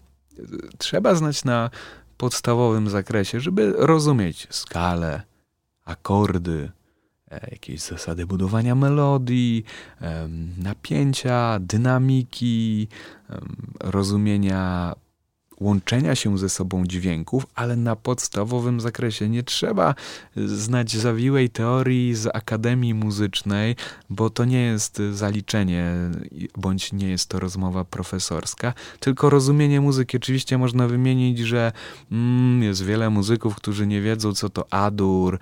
Trzeba 0.79 1.15
znać 1.15 1.45
na 1.45 1.71
podstawowym 2.19 2.89
zakresie, 2.89 3.41
żeby 3.41 3.73
rozumieć 3.77 4.47
skalę, 4.51 5.23
akordy, 5.85 6.71
e, 7.31 7.51
jakieś 7.51 7.81
zasady 7.81 8.27
budowania 8.27 8.75
melodii, 8.75 9.65
napięcia, 10.59 11.59
dynamiki, 11.61 12.89
rozumienia 13.81 14.95
łączenia 15.61 16.15
się 16.15 16.39
ze 16.39 16.49
sobą 16.49 16.87
dźwięków, 16.87 17.47
ale 17.55 17.77
na 17.77 17.97
podstawowym 17.97 18.81
zakresie. 18.81 19.29
Nie 19.29 19.43
trzeba 19.43 19.95
znać 20.37 20.97
zawiłej 20.97 21.51
teorii 21.51 22.15
z 22.15 22.27
Akademii 22.27 22.95
Muzycznej, 22.95 23.77
bo 24.11 24.31
to 24.31 24.45
nie 24.45 24.63
jest 24.63 25.03
zaliczenie, 25.13 25.95
bądź 26.57 26.93
nie 26.93 27.09
jest 27.09 27.29
to 27.29 27.41
rozmowa 27.41 27.85
profesorska, 27.85 28.75
tylko 29.01 29.31
rozumienie 29.31 29.81
muzyki. 29.81 30.17
Oczywiście 30.17 30.59
można 30.59 30.89
wymienić, 30.89 31.39
że 31.39 31.73
mm, 32.13 32.63
jest 32.63 32.85
wiele 32.85 33.11
muzyków, 33.11 33.55
którzy 33.55 33.87
nie 33.87 34.01
wiedzą, 34.01 34.35
co 34.35 34.49
to 34.49 34.73
adur, 34.73 35.39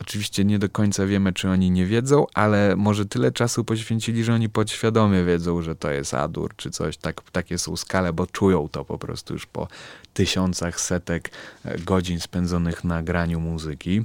Oczywiście 0.00 0.44
nie 0.44 0.58
do 0.58 0.68
końca 0.68 1.06
wiemy, 1.06 1.32
czy 1.32 1.48
oni 1.48 1.70
nie 1.70 1.86
wiedzą, 1.86 2.26
ale 2.34 2.76
może 2.76 3.06
tyle 3.06 3.32
czasu 3.32 3.64
poświęcili, 3.64 4.24
że 4.24 4.34
oni 4.34 4.48
podświadomie 4.48 5.24
wiedzą, 5.24 5.62
że 5.62 5.76
to 5.76 5.90
jest 5.90 6.14
adur, 6.14 6.56
czy 6.56 6.70
coś, 6.70 6.96
tak, 6.96 7.22
takie 7.32 7.58
są 7.58 7.76
skale, 7.76 8.12
bo 8.12 8.26
czują 8.26 8.68
to 8.68 8.84
po 8.84 8.98
prostu 8.98 9.34
już 9.34 9.46
po 9.46 9.68
tysiącach, 10.14 10.80
setek 10.80 11.30
e, 11.64 11.78
godzin 11.78 12.20
spędzonych 12.20 12.84
na 12.84 13.02
graniu 13.02 13.40
muzyki. 13.40 14.04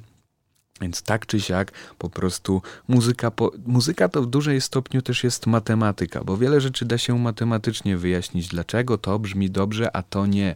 Więc 0.82 1.02
tak 1.02 1.26
czy 1.26 1.42
siak, 1.42 1.72
po 1.98 2.10
prostu 2.10 2.62
muzyka, 2.88 3.32
po, 3.32 3.52
muzyka 3.66 4.10
to 4.10 4.22
w 4.22 4.26
dużej 4.26 4.62
stopniu 4.62 5.02
też 5.02 5.24
jest 5.24 5.48
matematyka, 5.48 6.24
bo 6.24 6.38
wiele 6.38 6.62
rzeczy 6.62 6.86
da 6.86 6.98
się 6.98 7.20
matematycznie 7.20 7.98
wyjaśnić, 7.98 8.48
dlaczego 8.48 8.98
to 8.98 9.20
brzmi 9.20 9.52
dobrze, 9.52 9.96
a 9.96 10.04
to 10.04 10.26
nie 10.26 10.56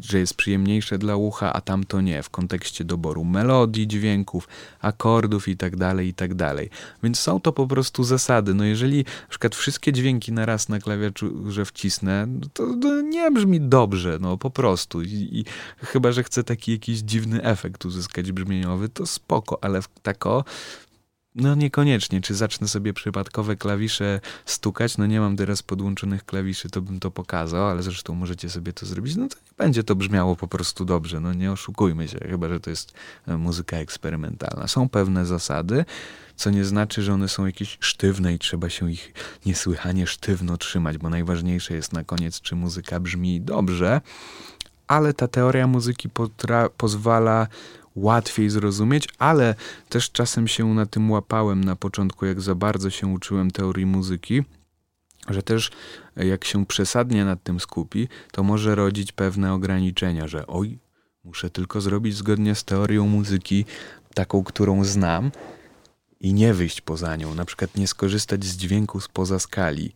że 0.00 0.18
jest 0.18 0.34
przyjemniejsze 0.34 0.98
dla 0.98 1.16
ucha, 1.16 1.52
a 1.52 1.60
tamto 1.60 2.00
nie, 2.00 2.22
w 2.22 2.30
kontekście 2.30 2.84
doboru 2.84 3.24
melodii, 3.24 3.86
dźwięków, 3.86 4.48
akordów 4.80 5.48
itd., 5.48 5.78
tak 5.78 6.06
itd. 6.06 6.54
Tak 6.54 6.78
Więc 7.02 7.18
są 7.18 7.40
to 7.40 7.52
po 7.52 7.66
prostu 7.66 8.04
zasady. 8.04 8.54
No 8.54 8.64
jeżeli 8.64 8.98
na 8.98 9.28
przykład 9.28 9.54
wszystkie 9.54 9.92
dźwięki 9.92 10.32
na 10.32 10.46
raz 10.46 10.68
na 10.68 10.78
klawiaturze 10.78 11.64
wcisnę, 11.64 12.26
no 12.26 12.46
to, 12.52 12.76
to 12.82 13.00
nie 13.00 13.30
brzmi 13.30 13.60
dobrze, 13.60 14.18
no 14.20 14.36
po 14.38 14.50
prostu. 14.50 15.02
I, 15.02 15.28
I, 15.32 15.44
chyba, 15.78 16.12
że 16.12 16.22
chcę 16.22 16.44
taki 16.44 16.72
jakiś 16.72 16.98
dziwny 16.98 17.42
efekt 17.42 17.84
uzyskać 17.84 18.32
brzmieniowy, 18.32 18.88
to 18.88 19.06
spoko, 19.06 19.64
ale 19.64 19.80
tako 20.02 20.44
no 21.36 21.54
niekoniecznie. 21.54 22.20
Czy 22.20 22.34
zacznę 22.34 22.68
sobie 22.68 22.92
przypadkowe 22.92 23.56
klawisze 23.56 24.20
stukać? 24.44 24.98
No 24.98 25.06
nie 25.06 25.20
mam 25.20 25.36
teraz 25.36 25.62
podłączonych 25.62 26.24
klawiszy, 26.24 26.70
to 26.70 26.82
bym 26.82 27.00
to 27.00 27.10
pokazał, 27.10 27.66
ale 27.66 27.82
zresztą 27.82 28.14
możecie 28.14 28.50
sobie 28.50 28.72
to 28.72 28.86
zrobić. 28.86 29.16
No 29.16 29.28
to 29.28 29.36
nie 29.36 29.56
będzie 29.58 29.84
to 29.84 29.94
brzmiało 29.94 30.36
po 30.36 30.48
prostu 30.48 30.84
dobrze. 30.84 31.20
No 31.20 31.32
nie 31.32 31.52
oszukujmy 31.52 32.08
się, 32.08 32.18
chyba 32.18 32.48
że 32.48 32.60
to 32.60 32.70
jest 32.70 32.92
e, 33.26 33.36
muzyka 33.36 33.76
eksperymentalna. 33.76 34.68
Są 34.68 34.88
pewne 34.88 35.26
zasady, 35.26 35.84
co 36.36 36.50
nie 36.50 36.64
znaczy, 36.64 37.02
że 37.02 37.14
one 37.14 37.28
są 37.28 37.46
jakieś 37.46 37.78
sztywne 37.80 38.34
i 38.34 38.38
trzeba 38.38 38.70
się 38.70 38.90
ich 38.90 39.12
niesłychanie 39.46 40.06
sztywno 40.06 40.56
trzymać, 40.56 40.98
bo 40.98 41.10
najważniejsze 41.10 41.74
jest 41.74 41.92
na 41.92 42.04
koniec, 42.04 42.40
czy 42.40 42.56
muzyka 42.56 43.00
brzmi 43.00 43.40
dobrze. 43.40 44.00
Ale 44.86 45.14
ta 45.14 45.28
teoria 45.28 45.66
muzyki 45.66 46.08
pozwala 46.76 47.46
łatwiej 47.96 48.50
zrozumieć, 48.50 49.08
ale 49.18 49.54
też 49.88 50.10
czasem 50.10 50.48
się 50.48 50.74
na 50.74 50.86
tym 50.86 51.10
łapałem 51.10 51.64
na 51.64 51.76
początku, 51.76 52.26
jak 52.26 52.40
za 52.40 52.54
bardzo 52.54 52.90
się 52.90 53.06
uczyłem 53.06 53.50
teorii 53.50 53.86
muzyki, 53.86 54.44
że 55.28 55.42
też 55.42 55.70
jak 56.16 56.44
się 56.44 56.66
przesadnie 56.66 57.24
nad 57.24 57.42
tym 57.42 57.60
skupi, 57.60 58.08
to 58.32 58.42
może 58.42 58.74
rodzić 58.74 59.12
pewne 59.12 59.52
ograniczenia, 59.52 60.28
że 60.28 60.46
oj, 60.46 60.78
muszę 61.24 61.50
tylko 61.50 61.80
zrobić 61.80 62.16
zgodnie 62.16 62.54
z 62.54 62.64
teorią 62.64 63.06
muzyki, 63.06 63.64
taką, 64.14 64.44
którą 64.44 64.84
znam, 64.84 65.30
i 66.20 66.34
nie 66.34 66.54
wyjść 66.54 66.80
poza 66.80 67.16
nią, 67.16 67.34
na 67.34 67.44
przykład 67.44 67.76
nie 67.76 67.86
skorzystać 67.86 68.44
z 68.44 68.56
dźwięku 68.56 69.00
spoza 69.00 69.38
skali, 69.38 69.92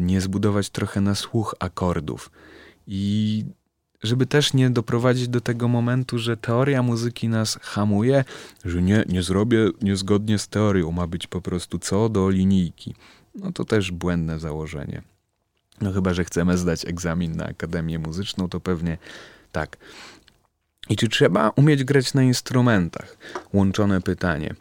nie 0.00 0.20
zbudować 0.20 0.70
trochę 0.70 1.00
na 1.00 1.14
słuch 1.14 1.54
akordów. 1.58 2.30
I 2.86 3.44
żeby 4.02 4.26
też 4.26 4.54
nie 4.54 4.70
doprowadzić 4.70 5.28
do 5.28 5.40
tego 5.40 5.68
momentu, 5.68 6.18
że 6.18 6.36
teoria 6.36 6.82
muzyki 6.82 7.28
nas 7.28 7.58
hamuje, 7.62 8.24
że 8.64 8.82
nie, 8.82 9.04
nie 9.08 9.22
zrobię 9.22 9.70
niezgodnie 9.82 10.38
z 10.38 10.48
teorią, 10.48 10.92
ma 10.92 11.06
być 11.06 11.26
po 11.26 11.40
prostu 11.40 11.78
co 11.78 12.08
do 12.08 12.30
linijki. 12.30 12.94
No 13.34 13.52
to 13.52 13.64
też 13.64 13.90
błędne 13.90 14.38
założenie. 14.38 15.02
No 15.80 15.92
chyba, 15.92 16.14
że 16.14 16.24
chcemy 16.24 16.58
zdać 16.58 16.84
egzamin 16.84 17.36
na 17.36 17.46
Akademię 17.46 17.98
Muzyczną, 17.98 18.48
to 18.48 18.60
pewnie 18.60 18.98
tak. 19.52 19.76
I 20.88 20.96
czy 20.96 21.08
trzeba 21.08 21.50
umieć 21.50 21.84
grać 21.84 22.14
na 22.14 22.22
instrumentach? 22.22 23.16
Łączone 23.52 24.00
pytanie. 24.00 24.54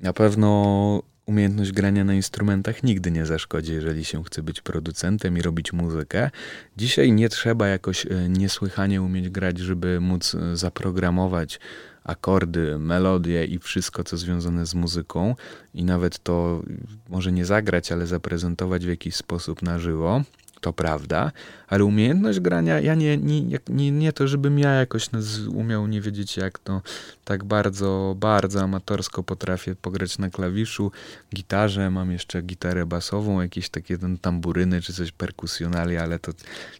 Na 0.00 0.12
pewno 0.12 1.02
umiejętność 1.26 1.72
grania 1.72 2.04
na 2.04 2.14
instrumentach 2.14 2.82
nigdy 2.82 3.10
nie 3.10 3.26
zaszkodzi, 3.26 3.72
jeżeli 3.72 4.04
się 4.04 4.24
chce 4.24 4.42
być 4.42 4.60
producentem 4.60 5.38
i 5.38 5.42
robić 5.42 5.72
muzykę. 5.72 6.30
Dzisiaj 6.76 7.12
nie 7.12 7.28
trzeba 7.28 7.68
jakoś 7.68 8.06
e, 8.06 8.28
niesłychanie 8.28 9.02
umieć 9.02 9.28
grać, 9.28 9.58
żeby 9.58 10.00
móc 10.00 10.34
e, 10.34 10.56
zaprogramować 10.56 11.60
akordy, 12.04 12.78
melodie 12.78 13.44
i 13.44 13.58
wszystko, 13.58 14.04
co 14.04 14.16
związane 14.16 14.66
z 14.66 14.74
muzyką, 14.74 15.36
i 15.74 15.84
nawet 15.84 16.18
to 16.18 16.62
może 17.08 17.32
nie 17.32 17.44
zagrać, 17.44 17.92
ale 17.92 18.06
zaprezentować 18.06 18.86
w 18.86 18.88
jakiś 18.88 19.16
sposób 19.16 19.62
na 19.62 19.78
żywo 19.78 20.22
to 20.64 20.72
prawda, 20.72 21.32
ale 21.68 21.84
umiejętność 21.84 22.40
grania, 22.40 22.80
ja 22.80 22.94
nie, 22.94 23.16
nie, 23.16 23.58
nie, 23.68 23.90
nie 23.90 24.12
to, 24.12 24.28
żebym 24.28 24.58
ja 24.58 24.70
jakoś 24.70 25.08
umiał 25.48 25.86
nie 25.86 26.00
wiedzieć 26.00 26.36
jak 26.36 26.58
to 26.58 26.82
tak 27.24 27.44
bardzo, 27.44 28.14
bardzo 28.18 28.62
amatorsko 28.62 29.22
potrafię 29.22 29.74
pograć 29.74 30.18
na 30.18 30.30
klawiszu, 30.30 30.92
gitarze, 31.34 31.90
mam 31.90 32.12
jeszcze 32.12 32.42
gitarę 32.42 32.86
basową, 32.86 33.40
jakieś 33.40 33.68
takie 33.68 33.98
ten 33.98 34.18
tamburyny 34.18 34.82
czy 34.82 34.92
coś 34.92 35.12
perkusjonali, 35.12 35.96
ale 35.96 36.18
to 36.18 36.32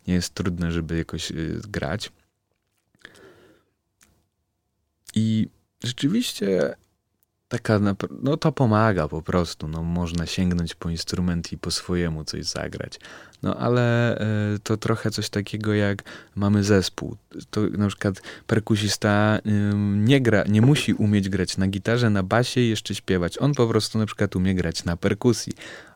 nie 0.06 0.14
jest 0.14 0.34
trudne, 0.34 0.72
żeby 0.72 0.96
jakoś 0.98 1.30
y, 1.30 1.60
grać. 1.68 2.12
I 5.14 5.48
rzeczywiście 5.84 6.74
taka, 7.48 7.80
no 8.22 8.36
to 8.36 8.52
pomaga 8.52 9.08
po 9.08 9.22
prostu, 9.22 9.68
no 9.68 9.82
można 9.82 10.26
sięgnąć 10.26 10.74
po 10.74 10.90
instrument 10.90 11.52
i 11.52 11.58
po 11.58 11.70
swojemu 11.70 12.24
coś 12.24 12.44
zagrać. 12.44 13.00
No 13.42 13.56
ale 13.56 14.16
y, 14.54 14.58
to 14.58 14.76
trochę 14.76 15.10
coś 15.10 15.30
takiego 15.30 15.74
jak 15.74 16.02
mamy 16.34 16.64
zespół. 16.64 17.16
To 17.50 17.60
na 17.60 17.88
przykład 17.88 18.22
perkusista 18.46 19.38
y, 19.38 19.50
nie 19.96 20.20
gra, 20.20 20.44
nie 20.48 20.62
musi 20.62 20.94
umieć 20.94 21.28
grać 21.28 21.56
na 21.56 21.68
gitarze, 21.68 22.10
na 22.10 22.22
basie 22.22 22.60
i 22.60 22.68
jeszcze 22.68 22.94
śpiewać. 22.94 23.38
On 23.38 23.54
po 23.54 23.66
prostu 23.66 23.98
na 23.98 24.06
przykład 24.06 24.36
umie 24.36 24.54
grać 24.54 24.84
na 24.84 24.96
perkusji 24.96 25.52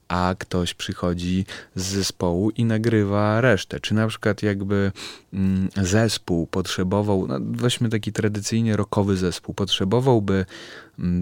a 0.08 0.34
ktoś 0.38 0.74
przychodzi 0.74 1.46
z 1.74 1.82
zespołu 1.82 2.50
i 2.50 2.64
nagrywa 2.64 3.40
resztę. 3.40 3.80
Czy 3.80 3.94
na 3.94 4.06
przykład 4.06 4.42
jakby 4.42 4.92
mm, 5.32 5.68
zespół 5.76 6.46
potrzebował, 6.46 7.26
no 7.26 7.38
weźmy 7.40 7.88
taki 7.88 8.12
tradycyjnie 8.12 8.76
rockowy 8.76 9.16
zespół, 9.16 9.54
potrzebowałby 9.54 10.46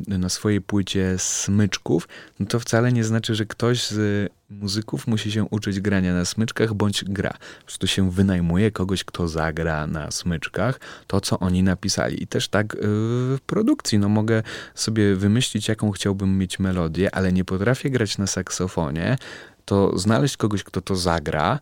na 0.09 0.29
swojej 0.29 0.61
płycie 0.61 1.15
smyczków, 1.19 2.09
no 2.41 2.47
to 2.47 2.61
wcale 2.61 2.93
nie 2.93 3.05
znaczy, 3.05 3.35
że 3.35 3.47
ktoś 3.47 3.87
z 3.87 4.33
muzyków 4.51 5.07
musi 5.07 5.33
się 5.33 5.45
uczyć 5.45 5.81
grania 5.81 6.15
na 6.15 6.25
smyczkach 6.25 6.75
bądź 6.75 7.05
gra. 7.05 7.33
Po 7.59 7.65
prostu 7.65 7.87
się 7.87 8.11
wynajmuje 8.11 8.71
kogoś, 8.71 9.05
kto 9.05 9.29
zagra 9.29 9.87
na 9.87 10.11
smyczkach 10.11 10.81
to, 11.07 11.21
co 11.21 11.39
oni 11.39 11.63
napisali. 11.63 12.23
I 12.23 12.27
też 12.27 12.49
tak 12.49 12.75
yy, 12.75 12.81
w 12.83 13.39
produkcji. 13.47 13.99
No 13.99 14.09
mogę 14.09 14.43
sobie 14.75 15.17
wymyślić, 15.17 15.69
jaką 15.69 15.91
chciałbym 15.91 16.39
mieć 16.39 16.59
melodię, 16.59 17.15
ale 17.15 17.33
nie 17.33 17.45
potrafię 17.45 17.91
grać 17.91 18.19
na 18.19 18.27
saksofonie, 18.27 19.19
to 19.65 19.99
znaleźć 19.99 20.37
kogoś, 20.37 20.65
kto 20.65 20.81
to 20.81 20.97
zagra, 20.97 21.61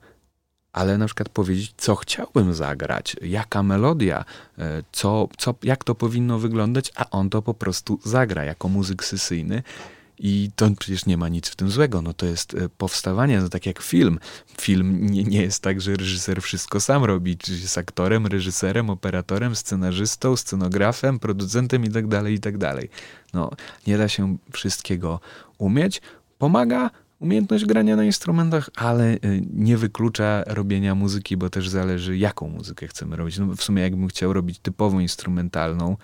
ale 0.74 0.98
na 0.98 1.06
przykład 1.06 1.28
powiedzieć, 1.28 1.74
co 1.76 1.94
chciałbym 1.94 2.54
zagrać, 2.54 3.16
jaka 3.22 3.62
melodia, 3.62 4.24
yy, 4.58 4.64
co, 4.92 5.28
co, 5.38 5.54
jak 5.62 5.84
to 5.84 5.94
powinno 5.94 6.38
wyglądać, 6.38 6.92
a 6.96 7.10
on 7.10 7.30
to 7.30 7.42
po 7.42 7.54
prostu 7.54 7.98
zagra 8.04 8.44
jako 8.44 8.68
muzyk 8.68 9.04
sesyjny 9.04 9.62
i 10.18 10.50
to 10.56 10.70
przecież 10.78 11.06
nie 11.06 11.16
ma 11.16 11.28
nic 11.28 11.48
w 11.48 11.56
tym 11.56 11.70
złego. 11.70 12.02
No 12.02 12.12
to 12.12 12.26
jest 12.26 12.54
e, 12.54 12.68
powstawanie, 12.68 13.40
no 13.40 13.48
tak 13.48 13.66
jak 13.66 13.82
film. 13.82 14.18
Film 14.60 15.06
nie, 15.06 15.24
nie 15.24 15.42
jest 15.42 15.62
tak, 15.62 15.80
że 15.80 15.96
reżyser 15.96 16.42
wszystko 16.42 16.80
sam 16.80 17.04
robi, 17.04 17.36
czy 17.36 17.52
jest 17.52 17.78
aktorem, 17.78 18.26
reżyserem, 18.26 18.90
operatorem, 18.90 19.56
scenarzystą, 19.56 20.36
scenografem, 20.36 21.18
producentem 21.18 21.84
i 21.84 21.90
tak 21.90 22.06
dalej, 22.06 22.34
i 22.34 22.40
tak. 22.40 22.54
No, 23.34 23.50
nie 23.86 23.98
da 23.98 24.08
się 24.08 24.36
wszystkiego 24.52 25.20
umieć. 25.58 26.02
Pomaga 26.38 26.90
umiejętność 27.20 27.64
grania 27.64 27.96
na 27.96 28.04
instrumentach, 28.04 28.70
ale 28.76 29.04
e, 29.04 29.18
nie 29.52 29.76
wyklucza 29.76 30.44
robienia 30.46 30.94
muzyki, 30.94 31.36
bo 31.36 31.50
też 31.50 31.68
zależy, 31.68 32.18
jaką 32.18 32.48
muzykę 32.48 32.88
chcemy 32.88 33.16
robić. 33.16 33.38
No 33.38 33.46
w 33.56 33.62
sumie 33.62 33.82
jakbym 33.82 34.08
chciał 34.08 34.32
robić 34.32 34.58
typową 34.58 34.98
instrumentalną, 34.98 35.96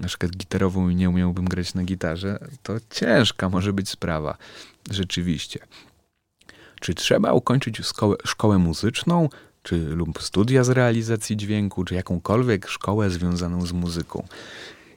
na 0.00 0.08
przykład 0.08 0.36
gitarową 0.36 0.88
i 0.88 0.94
nie 0.94 1.10
umiałbym 1.10 1.44
grać 1.44 1.74
na 1.74 1.84
gitarze, 1.84 2.38
to 2.62 2.76
ciężka 2.90 3.48
może 3.48 3.72
być 3.72 3.88
sprawa. 3.88 4.36
Rzeczywiście. 4.90 5.60
Czy 6.80 6.94
trzeba 6.94 7.32
ukończyć 7.32 7.78
szkołę, 7.78 8.16
szkołę 8.24 8.58
muzyczną, 8.58 9.28
czy 9.62 9.78
lub 9.78 10.22
studia 10.22 10.64
z 10.64 10.68
realizacji 10.68 11.36
dźwięku, 11.36 11.84
czy 11.84 11.94
jakąkolwiek 11.94 12.68
szkołę 12.68 13.10
związaną 13.10 13.66
z 13.66 13.72
muzyką? 13.72 14.26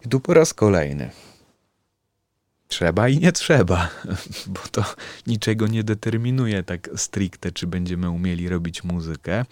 I 0.06 0.10
tu 0.10 0.20
po 0.20 0.34
raz 0.34 0.54
kolejny. 0.54 1.10
Trzeba 2.72 3.10
i 3.10 3.18
nie 3.18 3.32
trzeba, 3.32 3.90
bo 4.54 4.60
to 4.72 4.86
niczego 5.28 5.68
nie 5.68 5.84
determinuje 5.84 6.64
tak 6.64 6.90
stricte, 6.96 7.52
czy 7.52 7.68
będziemy 7.68 8.10
umieli 8.10 8.50
robić 8.50 8.84
muzykę. 8.84 9.46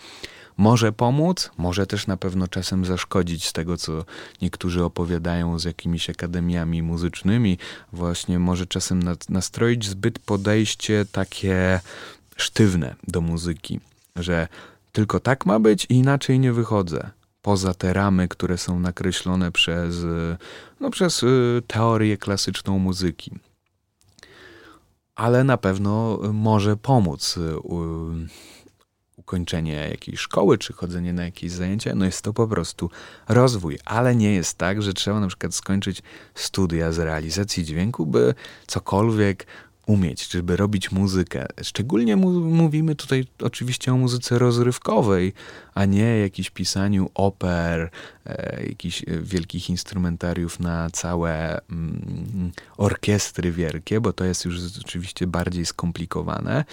Może 0.57 0.91
pomóc, 0.91 1.51
może 1.57 1.87
też 1.87 2.07
na 2.07 2.17
pewno 2.17 2.47
czasem 2.47 2.85
zaszkodzić 2.85 3.47
z 3.47 3.53
tego, 3.53 3.77
co 3.77 4.05
niektórzy 4.41 4.83
opowiadają 4.83 5.59
z 5.59 5.63
jakimiś 5.63 6.09
akademiami 6.09 6.83
muzycznymi. 6.83 7.57
Właśnie 7.93 8.39
może 8.39 8.67
czasem 8.67 9.01
nastroić 9.29 9.85
zbyt 9.85 10.19
podejście 10.19 11.05
takie 11.11 11.79
sztywne 12.35 12.95
do 13.07 13.21
muzyki, 13.21 13.79
że 14.15 14.47
tylko 14.91 15.19
tak 15.19 15.45
ma 15.45 15.59
być 15.59 15.85
i 15.89 15.93
inaczej 15.93 16.39
nie 16.39 16.53
wychodzę. 16.53 17.09
Poza 17.49 17.73
te 17.73 17.93
ramy, 17.93 18.27
które 18.27 18.57
są 18.57 18.79
nakreślone 18.79 19.51
przez, 19.51 19.95
no, 20.79 20.89
przez 20.89 21.23
y, 21.23 21.61
teorię 21.67 22.17
klasyczną 22.17 22.79
muzyki. 22.79 23.31
Ale 25.15 25.43
na 25.43 25.57
pewno 25.57 26.19
może 26.33 26.77
pomóc 26.77 27.37
y, 27.37 27.59
ukończenie 29.15 29.73
jakiejś 29.91 30.19
szkoły, 30.19 30.57
czy 30.57 30.73
chodzenie 30.73 31.13
na 31.13 31.23
jakieś 31.25 31.51
zajęcia, 31.51 31.95
no 31.95 32.05
jest 32.05 32.21
to 32.21 32.33
po 32.33 32.47
prostu 32.47 32.89
rozwój. 33.27 33.79
Ale 33.85 34.15
nie 34.15 34.33
jest 34.33 34.57
tak, 34.57 34.81
że 34.81 34.93
trzeba 34.93 35.19
na 35.19 35.27
przykład 35.27 35.55
skończyć 35.55 36.03
studia 36.35 36.91
z 36.91 36.99
realizacji 36.99 37.65
dźwięku, 37.65 38.05
by 38.05 38.33
cokolwiek 38.67 39.47
umieć, 39.89 40.31
żeby 40.31 40.57
robić 40.57 40.91
muzykę. 40.91 41.45
Szczególnie 41.63 42.15
mówimy 42.15 42.95
tutaj 42.95 43.25
oczywiście 43.41 43.93
o 43.93 43.97
muzyce 43.97 44.39
rozrywkowej, 44.39 45.33
a 45.73 45.85
nie 45.85 46.19
jakiś 46.19 46.49
pisaniu 46.49 47.09
oper, 47.13 47.89
e, 48.25 48.63
jakichś 48.67 49.05
wielkich 49.21 49.69
instrumentariów 49.69 50.59
na 50.59 50.89
całe 50.89 51.61
mm, 51.69 52.51
orkiestry 52.77 53.51
wielkie, 53.51 54.01
bo 54.01 54.13
to 54.13 54.25
jest 54.25 54.45
już 54.45 54.59
oczywiście 54.85 55.27
bardziej 55.27 55.65
skomplikowane. 55.65 56.65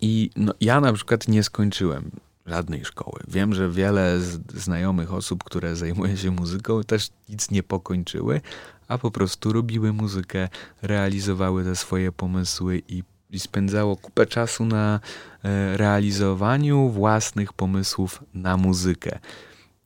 I 0.00 0.30
no, 0.36 0.54
ja 0.60 0.80
na 0.80 0.92
przykład 0.92 1.28
nie 1.28 1.42
skończyłem 1.42 2.10
żadnej 2.46 2.84
szkoły. 2.84 3.20
Wiem, 3.28 3.54
że 3.54 3.70
wiele 3.70 4.20
znajomych 4.54 5.12
osób, 5.12 5.44
które 5.44 5.76
zajmuje 5.76 6.16
się 6.16 6.30
muzyką, 6.30 6.84
też 6.84 7.08
nic 7.28 7.50
nie 7.50 7.62
pokończyły, 7.62 8.40
a 8.88 8.98
po 8.98 9.10
prostu 9.10 9.52
robiły 9.52 9.92
muzykę, 9.92 10.48
realizowały 10.82 11.64
te 11.64 11.76
swoje 11.76 12.12
pomysły 12.12 12.82
i, 12.88 13.02
i 13.30 13.40
spędzało 13.40 13.96
kupę 13.96 14.26
czasu 14.26 14.64
na 14.64 15.00
e, 15.44 15.76
realizowaniu 15.76 16.88
własnych 16.88 17.52
pomysłów 17.52 18.22
na 18.34 18.56
muzykę. 18.56 19.18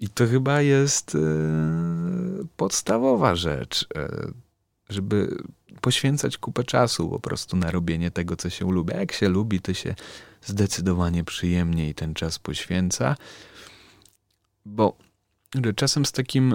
I 0.00 0.08
to 0.08 0.26
chyba 0.26 0.62
jest 0.62 1.14
e, 1.14 1.18
podstawowa 2.56 3.36
rzecz, 3.36 3.86
e, 3.96 4.08
żeby 4.88 5.36
poświęcać 5.80 6.38
kupę 6.38 6.64
czasu 6.64 7.08
po 7.08 7.20
prostu 7.20 7.56
na 7.56 7.70
robienie 7.70 8.10
tego, 8.10 8.36
co 8.36 8.50
się 8.50 8.72
lubi. 8.72 8.94
Jak 8.94 9.12
się 9.12 9.28
lubi, 9.28 9.60
to 9.60 9.74
się 9.74 9.94
zdecydowanie 10.42 11.24
przyjemniej 11.24 11.94
ten 11.94 12.14
czas 12.14 12.38
poświęca, 12.38 13.16
bo 14.64 14.96
czasem 15.76 16.04
z 16.04 16.12
takim 16.12 16.54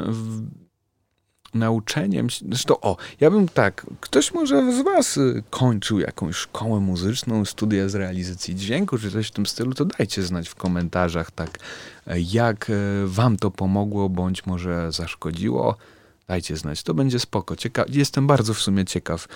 nauczeniem, 1.53 2.27
zresztą 2.49 2.79
o, 2.81 2.97
ja 3.19 3.31
bym 3.31 3.47
tak, 3.47 3.85
ktoś 4.01 4.33
może 4.33 4.73
z 4.73 4.83
was 4.83 5.17
y, 5.17 5.43
kończył 5.49 5.99
jakąś 5.99 6.35
szkołę 6.35 6.79
muzyczną, 6.79 7.45
studia 7.45 7.89
z 7.89 7.95
realizacji 7.95 8.55
dźwięku, 8.55 8.97
czy 8.97 9.11
coś 9.11 9.27
w 9.27 9.31
tym 9.31 9.45
stylu, 9.45 9.73
to 9.73 9.85
dajcie 9.85 10.23
znać 10.23 10.49
w 10.49 10.55
komentarzach 10.55 11.31
tak, 11.31 11.59
e, 12.07 12.21
jak 12.21 12.69
e, 12.69 12.73
wam 13.05 13.37
to 13.37 13.51
pomogło, 13.51 14.09
bądź 14.09 14.45
może 14.45 14.91
zaszkodziło. 14.91 15.75
Dajcie 16.27 16.57
znać, 16.57 16.83
to 16.83 16.93
będzie 16.93 17.19
spoko. 17.19 17.55
Cieka 17.55 17.85
jestem 17.89 18.27
bardzo 18.27 18.53
w 18.53 18.59
sumie 18.61 18.85
ciekaw 18.85 19.27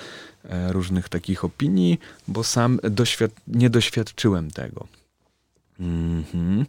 e, 0.43 0.73
różnych 0.73 1.09
takich 1.09 1.45
opinii, 1.45 1.99
bo 2.27 2.43
sam 2.43 2.79
doświad 2.83 3.31
nie 3.47 3.69
doświadczyłem 3.69 4.51
tego. 4.51 4.87
-hmm. 5.79 6.65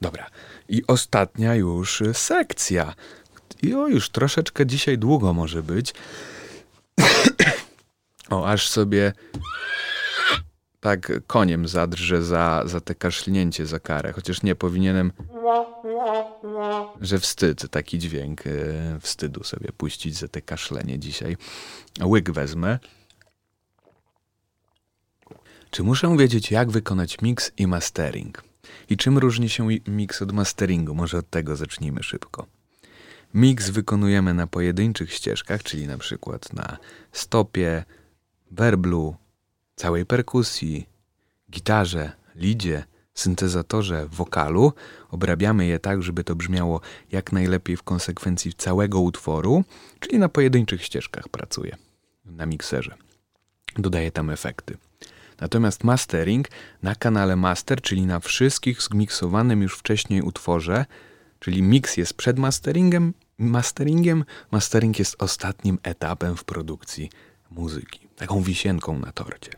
Dobra. 0.00 0.26
I 0.68 0.82
ostatnia 0.86 1.54
już 1.54 2.02
sekcja. 2.12 2.94
I 3.62 3.74
o, 3.74 3.88
już 3.88 4.10
troszeczkę 4.10 4.66
dzisiaj 4.66 4.98
długo 4.98 5.32
może 5.32 5.62
być. 5.62 5.94
o, 8.30 8.48
aż 8.48 8.68
sobie 8.68 9.12
tak 10.80 11.12
koniem 11.26 11.68
zadrże 11.68 12.22
za, 12.22 12.62
za 12.64 12.80
te 12.80 12.94
kaszlnięcie 12.94 13.66
za 13.66 13.80
karę, 13.80 14.12
chociaż 14.12 14.42
nie 14.42 14.54
powinienem, 14.54 15.12
że 17.00 17.18
wstyd, 17.18 17.70
taki 17.70 17.98
dźwięk 17.98 18.46
e, 18.46 18.50
wstydu 19.00 19.44
sobie 19.44 19.72
puścić 19.72 20.16
za 20.16 20.28
te 20.28 20.42
kaszlenie 20.42 20.98
dzisiaj. 20.98 21.36
Łyk 22.02 22.30
wezmę. 22.30 22.78
Czy 25.70 25.82
muszę 25.82 26.16
wiedzieć, 26.16 26.50
jak 26.50 26.70
wykonać 26.70 27.20
mix 27.22 27.52
i 27.56 27.66
mastering? 27.66 28.44
I 28.90 28.96
czym 28.96 29.18
różni 29.18 29.48
się 29.48 29.68
mix 29.88 30.22
od 30.22 30.32
masteringu? 30.32 30.94
Może 30.94 31.18
od 31.18 31.30
tego 31.30 31.56
zacznijmy 31.56 32.02
szybko. 32.02 32.46
Mix 33.34 33.70
wykonujemy 33.70 34.34
na 34.34 34.46
pojedynczych 34.46 35.12
ścieżkach, 35.12 35.62
czyli 35.62 35.86
na 35.86 35.98
przykład 35.98 36.52
na 36.52 36.76
stopie, 37.12 37.84
werblu, 38.50 39.16
całej 39.76 40.06
perkusji, 40.06 40.88
gitarze, 41.50 42.12
lidzie, 42.34 42.84
syntezatorze, 43.14 44.06
wokalu. 44.06 44.72
Obrabiamy 45.10 45.66
je 45.66 45.78
tak, 45.78 46.02
żeby 46.02 46.24
to 46.24 46.36
brzmiało 46.36 46.80
jak 47.12 47.32
najlepiej 47.32 47.76
w 47.76 47.82
konsekwencji 47.82 48.52
całego 48.54 49.00
utworu, 49.00 49.64
czyli 50.00 50.18
na 50.18 50.28
pojedynczych 50.28 50.82
ścieżkach 50.82 51.28
pracuję 51.28 51.76
na 52.24 52.46
mikserze. 52.46 52.94
Dodaję 53.78 54.10
tam 54.10 54.30
efekty. 54.30 54.76
Natomiast 55.40 55.84
mastering 55.84 56.48
na 56.82 56.94
kanale 56.94 57.36
master, 57.36 57.80
czyli 57.80 58.06
na 58.06 58.20
wszystkich 58.20 58.82
zmiksowanym 58.82 59.62
już 59.62 59.78
wcześniej 59.78 60.22
utworze, 60.22 60.84
czyli 61.40 61.62
mix 61.62 61.96
jest 61.96 62.14
przed 62.14 62.38
masteringiem, 62.38 63.14
masteringiem, 63.38 64.24
mastering 64.50 64.98
jest 64.98 65.22
ostatnim 65.22 65.78
etapem 65.82 66.36
w 66.36 66.44
produkcji 66.44 67.10
muzyki, 67.50 68.08
taką 68.16 68.42
wisienką 68.42 68.98
na 68.98 69.12
torcie. 69.12 69.50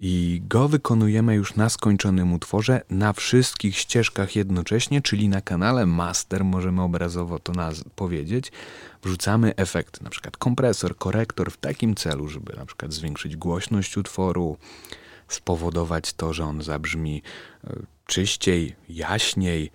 I 0.00 0.42
go 0.48 0.68
wykonujemy 0.68 1.34
już 1.34 1.54
na 1.54 1.68
skończonym 1.68 2.32
utworze 2.32 2.80
na 2.90 3.12
wszystkich 3.12 3.76
ścieżkach 3.76 4.36
jednocześnie, 4.36 5.02
czyli 5.02 5.28
na 5.28 5.40
kanale 5.40 5.86
master, 5.86 6.44
możemy 6.44 6.82
obrazowo 6.82 7.38
to 7.38 7.52
powiedzieć. 7.94 8.52
Wrzucamy 9.02 9.56
efekt, 9.56 10.00
na 10.00 10.10
przykład 10.10 10.36
kompresor, 10.36 10.96
korektor 10.96 11.50
w 11.50 11.56
takim 11.56 11.94
celu, 11.94 12.28
żeby 12.28 12.56
na 12.56 12.66
przykład 12.66 12.92
zwiększyć 12.92 13.36
głośność 13.36 13.96
utworu, 13.96 14.56
spowodować 15.28 16.12
to, 16.12 16.32
że 16.32 16.44
on 16.44 16.62
zabrzmi 16.62 17.22
e, 17.64 17.76
czyściej, 18.06 18.76
jaśniej, 18.88 19.70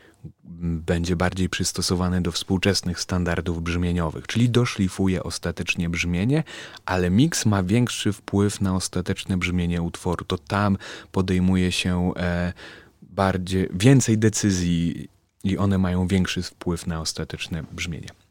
będzie 0.64 1.16
bardziej 1.16 1.50
przystosowany 1.50 2.22
do 2.22 2.32
współczesnych 2.32 3.00
standardów 3.00 3.64
brzmieniowych, 3.64 4.28
czyli 4.28 4.50
doszlifuje 4.50 5.24
ostatecznie 5.24 5.90
brzmienie, 5.90 6.44
ale 6.86 7.10
miks 7.10 7.46
ma 7.46 7.64
większy 7.64 8.14
wpływ 8.14 8.62
na 8.62 8.76
ostateczne 8.76 9.38
brzmienie 9.38 9.82
utworu. 9.82 10.26
To 10.26 10.38
tam 10.38 10.78
podejmuje 11.12 11.72
się 11.72 12.14
e, 12.18 12.54
bardziej, 13.02 13.70
więcej 13.74 14.18
decyzji 14.18 15.10
i 15.44 15.58
one 15.58 15.78
mają 15.78 16.08
większy 16.08 16.42
wpływ 16.42 16.88
na 16.88 17.02
ostateczne 17.02 17.64
brzmienie. 17.72 18.23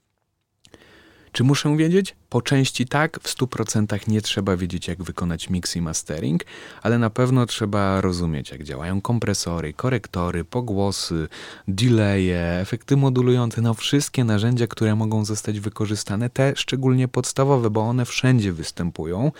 Czy 1.33 1.45
muszę 1.45 1.77
wiedzieć? 1.77 2.17
Po 2.29 2.43
części 2.43 2.87
tak, 2.87 3.21
w 3.21 3.37
100% 3.37 4.09
nie 4.09 4.23
trzeba 4.23 4.57
wiedzieć, 4.57 4.89
jak 4.89 5.03
wykonać 5.03 5.51
mix 5.51 5.77
i 5.77 5.81
mastering, 5.81 6.45
ale 6.83 6.99
na 6.99 7.11
pewno 7.11 7.47
trzeba 7.47 8.01
rozumieć, 8.01 8.51
jak 8.51 8.63
działają 8.65 9.01
kompresory, 9.01 9.73
korektory, 9.73 10.45
pogłosy, 10.45 11.29
delaye, 11.69 12.61
efekty 12.61 12.97
modulujące, 12.97 13.63
no 13.63 13.75
wszystkie 13.75 14.25
narzędzia, 14.25 14.67
które 14.67 14.95
mogą 14.95 15.25
zostać 15.25 15.61
wykorzystane, 15.61 16.31
te 16.31 16.53
szczególnie 16.57 17.09
podstawowe, 17.09 17.71
bo 17.71 17.81
one 17.81 18.05
wszędzie 18.05 18.53
występują 18.53 19.33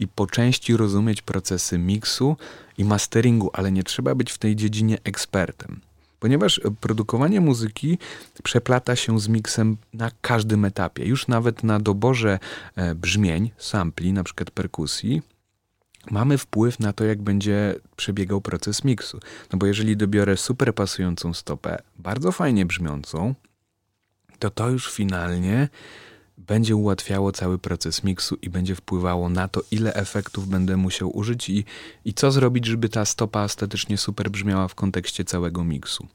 i 0.00 0.08
po 0.08 0.26
części 0.26 0.76
rozumieć 0.76 1.22
procesy 1.22 1.78
miksu 1.78 2.36
i 2.78 2.84
masteringu, 2.84 3.50
ale 3.52 3.72
nie 3.72 3.82
trzeba 3.82 4.14
być 4.14 4.32
w 4.32 4.38
tej 4.38 4.56
dziedzinie 4.56 4.98
ekspertem 5.04 5.80
ponieważ 6.24 6.60
produkowanie 6.80 7.40
muzyki 7.40 7.98
przeplata 8.42 8.96
się 8.96 9.20
z 9.20 9.28
miksem 9.28 9.76
na 9.92 10.10
każdym 10.20 10.64
etapie. 10.64 11.04
Już 11.04 11.28
nawet 11.28 11.62
na 11.62 11.80
doborze 11.80 12.38
e, 12.76 12.94
brzmień, 12.94 13.50
sampli, 13.58 14.12
na 14.12 14.24
przykład 14.24 14.50
perkusji, 14.50 15.22
mamy 16.10 16.38
wpływ 16.38 16.80
na 16.80 16.92
to, 16.92 17.04
jak 17.04 17.22
będzie 17.22 17.74
przebiegał 17.96 18.40
proces 18.40 18.84
miksu. 18.84 19.20
No 19.52 19.58
bo 19.58 19.66
jeżeli 19.66 19.96
dobiorę 19.96 20.36
super 20.36 20.74
pasującą 20.74 21.34
stopę, 21.34 21.82
bardzo 21.98 22.32
fajnie 22.32 22.66
brzmiącą, 22.66 23.34
to 24.38 24.50
to 24.50 24.70
już 24.70 24.92
finalnie 24.92 25.68
będzie 26.38 26.76
ułatwiało 26.76 27.32
cały 27.32 27.58
proces 27.58 28.04
miksu 28.04 28.36
i 28.42 28.50
będzie 28.50 28.74
wpływało 28.74 29.28
na 29.28 29.48
to, 29.48 29.62
ile 29.70 29.94
efektów 29.94 30.48
będę 30.48 30.76
musiał 30.76 31.16
użyć 31.16 31.48
i, 31.48 31.64
i 32.04 32.14
co 32.14 32.30
zrobić, 32.30 32.66
żeby 32.66 32.88
ta 32.88 33.04
stopa 33.04 33.44
estetycznie 33.44 33.98
super 33.98 34.30
brzmiała 34.30 34.68
w 34.68 34.74
kontekście 34.74 35.24
całego 35.24 35.64
miksu. 35.64 36.06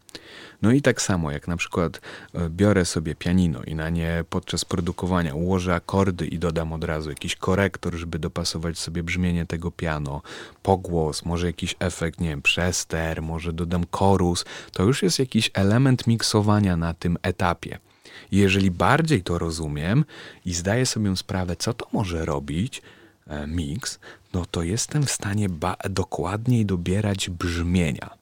No 0.62 0.72
i 0.72 0.82
tak 0.82 1.02
samo, 1.02 1.32
jak 1.32 1.48
na 1.48 1.58
przykład 1.58 2.02
e, 2.34 2.50
biorę 2.50 2.86
sobie 2.86 3.16
pianino 3.16 3.64
i 3.64 3.76
na 3.76 3.90
nie 3.90 4.24
podczas 4.30 4.66
produkowania 4.66 5.36
ułożę 5.36 5.76
akordy 5.76 6.28
i 6.28 6.40
dodam 6.40 6.74
od 6.74 6.84
razu 6.84 7.10
jakiś 7.10 7.36
korektor, 7.36 7.96
żeby 7.96 8.20
dopasować 8.20 8.80
sobie 8.80 9.04
brzmienie 9.04 9.46
tego 9.46 9.72
piano, 9.72 10.22
pogłos, 10.64 11.26
może 11.26 11.48
jakiś 11.48 11.76
efekt, 11.80 12.20
nie 12.20 12.30
wiem, 12.30 12.42
przester, 12.42 13.22
może 13.22 13.54
dodam 13.54 13.86
chorus, 13.92 14.46
to 14.72 14.84
już 14.84 15.04
jest 15.04 15.20
jakiś 15.20 15.52
element 15.54 16.08
miksowania 16.08 16.78
na 16.78 16.94
tym 16.94 17.18
etapie. 17.22 17.80
Jeżeli 18.32 18.72
bardziej 18.72 19.24
to 19.24 19.38
rozumiem 19.38 20.06
i 20.46 20.54
zdaję 20.54 20.86
sobie 20.86 21.18
sprawę, 21.18 21.56
co 21.56 21.74
to 21.74 21.88
może 21.94 22.26
robić, 22.26 22.82
e, 23.28 23.48
mix, 23.48 24.00
no 24.34 24.46
to 24.46 24.64
jestem 24.64 25.04
w 25.04 25.12
stanie 25.12 25.48
dokładniej 25.90 26.66
dobierać 26.66 27.30
brzmienia 27.30 28.20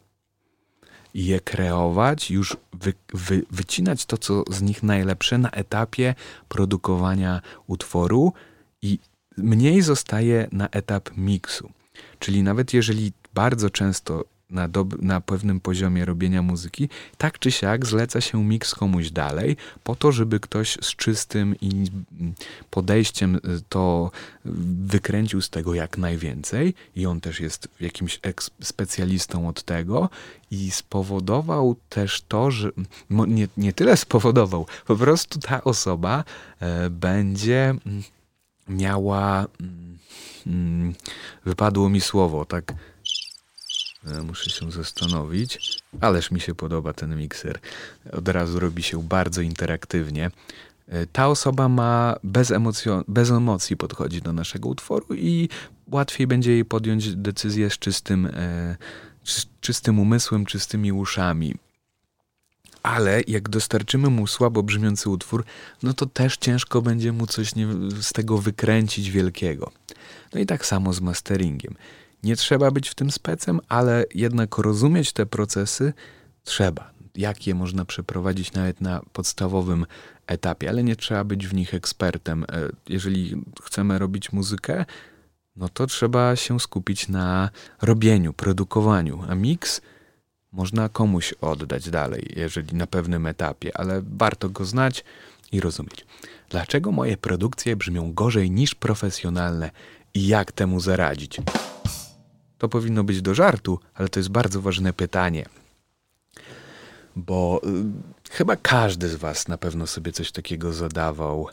i 1.17 1.25
je 1.25 1.39
kreować, 1.39 2.31
już 2.31 2.57
wy, 2.73 2.93
wy, 3.13 3.43
wycinać 3.51 4.05
to, 4.05 4.17
co 4.17 4.43
z 4.49 4.61
nich 4.61 4.83
najlepsze 4.83 5.37
na 5.37 5.49
etapie 5.51 6.15
produkowania 6.47 7.41
utworu 7.67 8.33
i 8.81 8.99
mniej 9.37 9.81
zostaje 9.81 10.47
na 10.51 10.69
etap 10.69 11.09
miksu. 11.17 11.71
Czyli 12.19 12.43
nawet 12.43 12.73
jeżeli 12.73 13.11
bardzo 13.33 13.69
często 13.69 14.23
na, 14.49 14.69
dob- 14.69 15.01
na 15.01 15.21
pewnym 15.21 15.59
poziomie 15.59 16.05
robienia 16.05 16.41
muzyki, 16.41 16.89
tak 17.17 17.39
czy 17.39 17.51
siak 17.51 17.85
zleca 17.85 18.21
się 18.21 18.43
miks 18.43 18.75
komuś 18.75 19.09
dalej, 19.09 19.57
po 19.83 19.95
to, 19.95 20.11
żeby 20.11 20.39
ktoś 20.39 20.77
z 20.81 20.95
czystym 20.95 21.55
i 21.61 21.91
podejściem 22.69 23.35
y, 23.35 23.39
to 23.69 24.11
wykręcił 24.85 25.41
z 25.41 25.49
tego 25.49 25.73
jak 25.73 25.97
najwięcej 25.97 26.73
i 26.95 27.05
on 27.05 27.21
też 27.21 27.39
jest 27.39 27.67
jakimś 27.79 28.19
specjalistą 28.61 29.47
od 29.47 29.63
tego 29.63 30.09
i 30.51 30.71
spowodował 30.71 31.75
też 31.89 32.21
to, 32.21 32.51
że 32.51 32.71
nie, 33.09 33.47
nie 33.57 33.73
tyle 33.73 33.97
spowodował, 33.97 34.65
po 34.85 34.95
prostu 34.95 35.39
ta 35.39 35.63
osoba 35.63 36.23
e, 36.59 36.89
będzie 36.89 37.75
miała, 38.67 39.45
mm, 40.47 40.93
wypadło 41.45 41.89
mi 41.89 42.01
słowo, 42.01 42.45
tak 42.45 42.73
muszę 44.23 44.49
się 44.49 44.71
zastanowić. 44.71 45.79
Ależ 46.01 46.31
mi 46.31 46.39
się 46.39 46.55
podoba 46.55 46.93
ten 46.93 47.17
mikser. 47.17 47.59
Od 48.11 48.27
razu 48.27 48.59
robi 48.59 48.83
się 48.83 49.03
bardzo 49.03 49.41
interaktywnie. 49.41 50.31
E, 50.87 51.05
ta 51.05 51.27
osoba 51.27 51.69
ma 51.69 52.15
bez, 52.23 52.51
emocjo- 52.51 53.03
bez 53.07 53.31
emocji 53.31 53.77
podchodzi 53.77 54.21
do 54.21 54.33
naszego 54.33 54.69
utworu 54.69 55.15
i 55.15 55.49
łatwiej 55.91 56.27
będzie 56.27 56.51
jej 56.51 56.65
podjąć 56.65 57.15
decyzję 57.15 57.69
z 57.69 57.79
czystym, 57.79 58.25
e, 58.25 58.77
czystym 59.61 59.99
umysłem, 59.99 60.45
czystymi 60.45 60.91
uszami. 60.91 61.55
Ale 62.83 63.21
jak 63.27 63.49
dostarczymy 63.49 64.09
mu 64.09 64.27
słabo 64.27 64.63
brzmiący 64.63 65.09
utwór, 65.09 65.45
no 65.83 65.93
to 65.93 66.05
też 66.05 66.37
ciężko 66.37 66.81
będzie 66.81 67.11
mu 67.11 67.27
coś 67.27 67.55
nie, 67.55 67.67
z 68.01 68.13
tego 68.13 68.37
wykręcić 68.37 69.11
wielkiego. 69.11 69.71
No 70.33 70.39
i 70.39 70.45
tak 70.45 70.65
samo 70.65 70.93
z 70.93 71.01
masteringiem. 71.01 71.75
Nie 72.23 72.35
trzeba 72.35 72.71
być 72.71 72.89
w 72.89 72.95
tym 72.95 73.11
specem, 73.11 73.59
ale 73.69 74.05
jednak 74.15 74.57
rozumieć 74.57 75.13
te 75.13 75.25
procesy 75.25 75.93
trzeba. 76.43 76.91
Jak 77.15 77.47
je 77.47 77.55
można 77.55 77.85
przeprowadzić 77.85 78.53
nawet 78.53 78.81
na 78.81 79.01
podstawowym 79.13 79.85
etapie, 80.27 80.69
ale 80.69 80.83
nie 80.83 80.95
trzeba 80.95 81.23
być 81.23 81.47
w 81.47 81.53
nich 81.53 81.73
ekspertem. 81.73 82.43
E, 82.43 82.69
jeżeli 82.89 83.43
chcemy 83.63 83.99
robić 83.99 84.31
muzykę, 84.31 84.85
no 85.55 85.69
to 85.69 85.87
trzeba 85.87 86.35
się 86.35 86.59
skupić 86.59 87.07
na 87.07 87.49
robieniu, 87.81 88.33
produkowaniu, 88.33 89.23
a 89.29 89.35
miks 89.35 89.81
można 90.51 90.89
komuś 90.89 91.33
oddać 91.41 91.89
dalej, 91.89 92.33
jeżeli 92.35 92.75
na 92.75 92.87
pewnym 92.87 93.25
etapie, 93.25 93.77
ale 93.77 94.01
warto 94.17 94.49
go 94.49 94.65
znać 94.65 95.03
i 95.51 95.59
rozumieć. 95.59 96.05
Dlaczego 96.49 96.91
moje 96.91 97.17
produkcje 97.17 97.75
brzmią 97.75 98.13
gorzej 98.13 98.51
niż 98.51 98.75
profesjonalne 98.75 99.71
i 100.13 100.27
jak 100.27 100.51
temu 100.51 100.79
zaradzić? 100.79 101.37
To 102.57 102.69
powinno 102.69 103.03
być 103.03 103.21
do 103.21 103.33
żartu, 103.33 103.79
ale 103.93 104.09
to 104.09 104.19
jest 104.19 104.29
bardzo 104.29 104.61
ważne 104.61 104.93
pytanie. 104.93 105.45
Bo 107.15 107.61
y, 107.63 108.31
chyba 108.31 108.55
każdy 108.55 109.09
z 109.09 109.15
Was 109.15 109.47
na 109.47 109.57
pewno 109.57 109.87
sobie 109.87 110.11
coś 110.11 110.31
takiego 110.31 110.73
zadawał. 110.73 111.47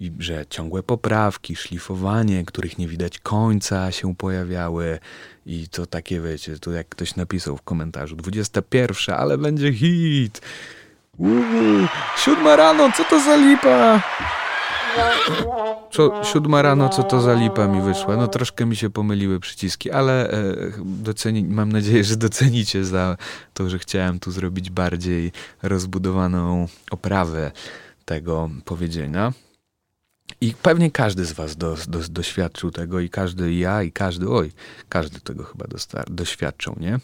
I 0.00 0.12
że 0.18 0.46
ciągłe 0.50 0.82
poprawki, 0.82 1.56
szlifowanie, 1.56 2.44
których 2.44 2.78
nie 2.78 2.88
widać 2.88 3.18
końca 3.18 3.92
się 3.92 4.16
pojawiały. 4.16 4.98
I 5.46 5.68
to 5.68 5.86
takie, 5.86 6.20
wiecie, 6.20 6.58
tu 6.58 6.72
jak 6.72 6.88
ktoś 6.88 7.16
napisał 7.16 7.56
w 7.56 7.62
komentarzu, 7.62 8.16
21, 8.16 9.14
ale 9.14 9.38
będzie 9.38 9.72
hit. 9.72 10.40
Uuu, 11.18 11.86
siódma 12.16 12.56
rano, 12.56 12.92
co 12.96 13.04
to 13.04 13.20
za 13.20 13.36
lipa? 13.36 14.02
Co, 15.90 16.24
siódma 16.24 16.62
rano, 16.62 16.88
co 16.88 17.02
to 17.02 17.20
za 17.20 17.34
lipa 17.34 17.66
mi 17.66 17.80
wyszła? 17.80 18.16
No 18.16 18.28
troszkę 18.28 18.66
mi 18.66 18.76
się 18.76 18.90
pomyliły 18.90 19.40
przyciski, 19.40 19.90
ale 19.90 20.30
e, 20.30 20.42
doceni, 20.84 21.44
mam 21.44 21.72
nadzieję, 21.72 22.04
że 22.04 22.16
docenicie 22.16 22.84
za 22.84 23.16
to, 23.54 23.70
że 23.70 23.78
chciałem 23.78 24.18
tu 24.18 24.30
zrobić 24.30 24.70
bardziej 24.70 25.32
rozbudowaną 25.62 26.68
oprawę 26.90 27.52
tego 28.04 28.50
powiedzenia. 28.64 29.32
I 30.40 30.54
pewnie 30.62 30.90
każdy 30.90 31.24
z 31.24 31.32
Was 31.32 31.56
do, 31.56 31.76
do, 31.88 31.98
doświadczył 32.08 32.70
tego, 32.70 33.00
i 33.00 33.10
każdy, 33.10 33.54
ja, 33.54 33.82
i 33.82 33.92
każdy, 33.92 34.28
oj, 34.28 34.52
każdy 34.88 35.20
tego 35.20 35.44
chyba 35.44 35.64
doświadczał, 36.06 36.76
nie? 36.80 36.98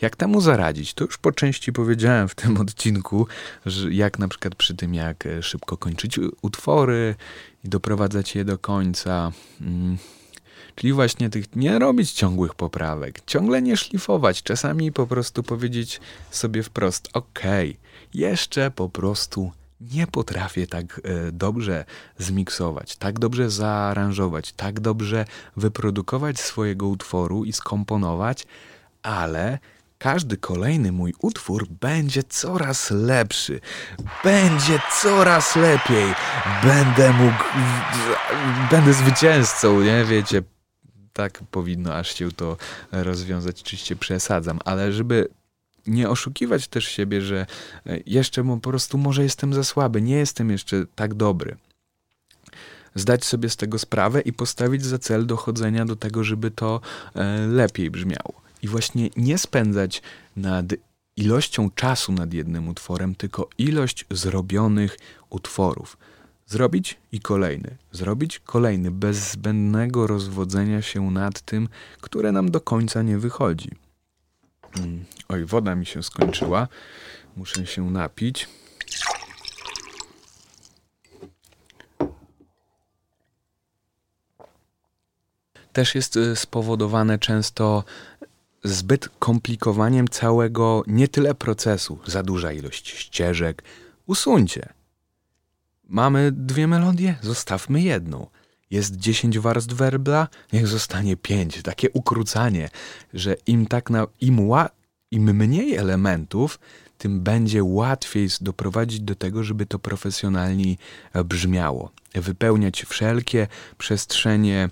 Jak 0.00 0.16
temu 0.16 0.40
zaradzić? 0.40 0.94
To 0.94 1.04
już 1.04 1.18
po 1.18 1.32
części 1.32 1.72
powiedziałem 1.72 2.28
w 2.28 2.34
tym 2.34 2.56
odcinku, 2.60 3.26
że 3.66 3.94
jak 3.94 4.18
na 4.18 4.28
przykład 4.28 4.54
przy 4.54 4.74
tym, 4.74 4.94
jak 4.94 5.26
e, 5.26 5.42
szybko 5.42 5.76
kończyć 5.76 6.20
utwory 6.42 7.14
i 7.64 7.68
doprowadzać 7.68 8.34
je 8.34 8.44
do 8.44 8.58
końca. 8.58 9.32
Mm. 9.60 9.98
Czyli 10.74 10.92
właśnie 10.92 11.30
tych 11.30 11.56
nie 11.56 11.78
robić 11.78 12.12
ciągłych 12.12 12.54
poprawek, 12.54 13.20
ciągle 13.26 13.62
nie 13.62 13.76
szlifować, 13.76 14.42
czasami 14.42 14.92
po 14.92 15.06
prostu 15.06 15.42
powiedzieć 15.42 16.00
sobie 16.30 16.62
wprost: 16.62 17.08
OK, 17.12 17.40
jeszcze 18.14 18.70
po 18.70 18.88
prostu 18.88 19.52
nie 19.80 20.06
potrafię 20.06 20.66
tak 20.66 21.00
e, 21.04 21.32
dobrze 21.32 21.84
zmiksować, 22.18 22.96
tak 22.96 23.18
dobrze 23.18 23.50
zaaranżować, 23.50 24.52
tak 24.52 24.80
dobrze 24.80 25.24
wyprodukować 25.56 26.40
swojego 26.40 26.88
utworu 26.88 27.44
i 27.44 27.52
skomponować, 27.52 28.46
ale 29.06 29.58
każdy 29.98 30.36
kolejny 30.36 30.92
mój 30.92 31.14
utwór 31.22 31.68
będzie 31.68 32.22
coraz 32.22 32.90
lepszy. 32.90 33.60
Będzie 34.24 34.78
coraz 35.02 35.56
lepiej. 35.56 36.14
Będę 36.62 37.12
mógł. 37.12 37.44
Będę 38.70 38.92
zwycięzcą, 38.92 39.80
nie 39.80 40.04
wiecie. 40.04 40.42
Tak 41.12 41.40
powinno 41.50 41.94
aż 41.94 42.14
się 42.14 42.32
to 42.32 42.56
rozwiązać. 42.92 43.62
Oczywiście 43.62 43.96
przesadzam, 43.96 44.58
ale 44.64 44.92
żeby 44.92 45.28
nie 45.86 46.08
oszukiwać 46.08 46.68
też 46.68 46.84
siebie, 46.84 47.22
że 47.22 47.46
jeszcze 48.06 48.44
po 48.44 48.56
prostu 48.56 48.98
może 48.98 49.22
jestem 49.22 49.54
za 49.54 49.64
słaby, 49.64 50.02
nie 50.02 50.16
jestem 50.16 50.50
jeszcze 50.50 50.84
tak 50.94 51.14
dobry 51.14 51.56
zdać 52.94 53.24
sobie 53.24 53.48
z 53.48 53.56
tego 53.56 53.78
sprawę 53.78 54.20
i 54.20 54.32
postawić 54.32 54.84
za 54.84 54.98
cel 54.98 55.26
dochodzenia 55.26 55.84
do 55.84 55.96
tego, 55.96 56.24
żeby 56.24 56.50
to 56.50 56.80
e, 57.14 57.46
lepiej 57.46 57.90
brzmiało 57.90 58.45
i 58.66 58.68
właśnie 58.68 59.10
nie 59.16 59.38
spędzać 59.38 60.02
nad 60.36 60.66
ilością 61.16 61.70
czasu 61.70 62.12
nad 62.12 62.34
jednym 62.34 62.68
utworem, 62.68 63.14
tylko 63.14 63.48
ilość 63.58 64.04
zrobionych 64.10 64.98
utworów. 65.30 65.96
Zrobić 66.46 66.96
i 67.12 67.20
kolejny, 67.20 67.76
zrobić 67.92 68.38
kolejny, 68.38 68.90
bez 68.90 69.32
zbędnego 69.32 70.06
rozwodzenia 70.06 70.82
się 70.82 71.10
nad 71.10 71.40
tym, 71.40 71.68
które 72.00 72.32
nam 72.32 72.50
do 72.50 72.60
końca 72.60 73.02
nie 73.02 73.18
wychodzi. 73.18 73.70
Mm, 74.76 75.04
oj, 75.28 75.44
woda 75.44 75.74
mi 75.74 75.86
się 75.86 76.02
skończyła. 76.02 76.68
Muszę 77.36 77.66
się 77.66 77.90
napić. 77.90 78.48
Też 85.76 85.94
jest 85.94 86.16
y, 86.16 86.36
spowodowane 86.36 87.18
często 87.18 87.84
zbyt 88.66 89.08
komplikowaniem 89.18 90.08
całego 90.08 90.82
nie 90.86 91.08
tyle 91.08 91.34
procesu, 91.34 91.98
za 92.06 92.22
duża 92.22 92.52
ilość 92.52 92.88
ścieżek. 92.88 93.62
Usuńcie. 94.06 94.68
Mamy 95.88 96.32
dwie 96.32 96.66
melodie, 96.66 97.16
zostawmy 97.22 97.82
jedną. 97.82 98.26
Jest 98.70 98.96
dziesięć 98.96 99.38
warstw 99.38 99.74
werbla, 99.74 100.28
niech 100.52 100.66
zostanie 100.66 101.16
pięć. 101.16 101.62
Takie 101.62 101.90
ukrócanie, 101.90 102.68
że 103.14 103.36
im 103.46 103.66
tak 103.66 103.90
na, 103.90 104.06
im, 104.20 104.48
ła, 104.48 104.68
im 105.10 105.22
mniej 105.22 105.74
elementów, 105.74 106.58
tym 106.98 107.20
będzie 107.20 107.64
łatwiej 107.64 108.28
doprowadzić 108.40 109.00
do 109.00 109.14
tego, 109.14 109.42
żeby 109.42 109.66
to 109.66 109.78
profesjonalnie 109.78 110.76
brzmiało. 111.24 111.90
Wypełniać 112.14 112.84
wszelkie 112.88 113.46
przestrzenie 113.78 114.68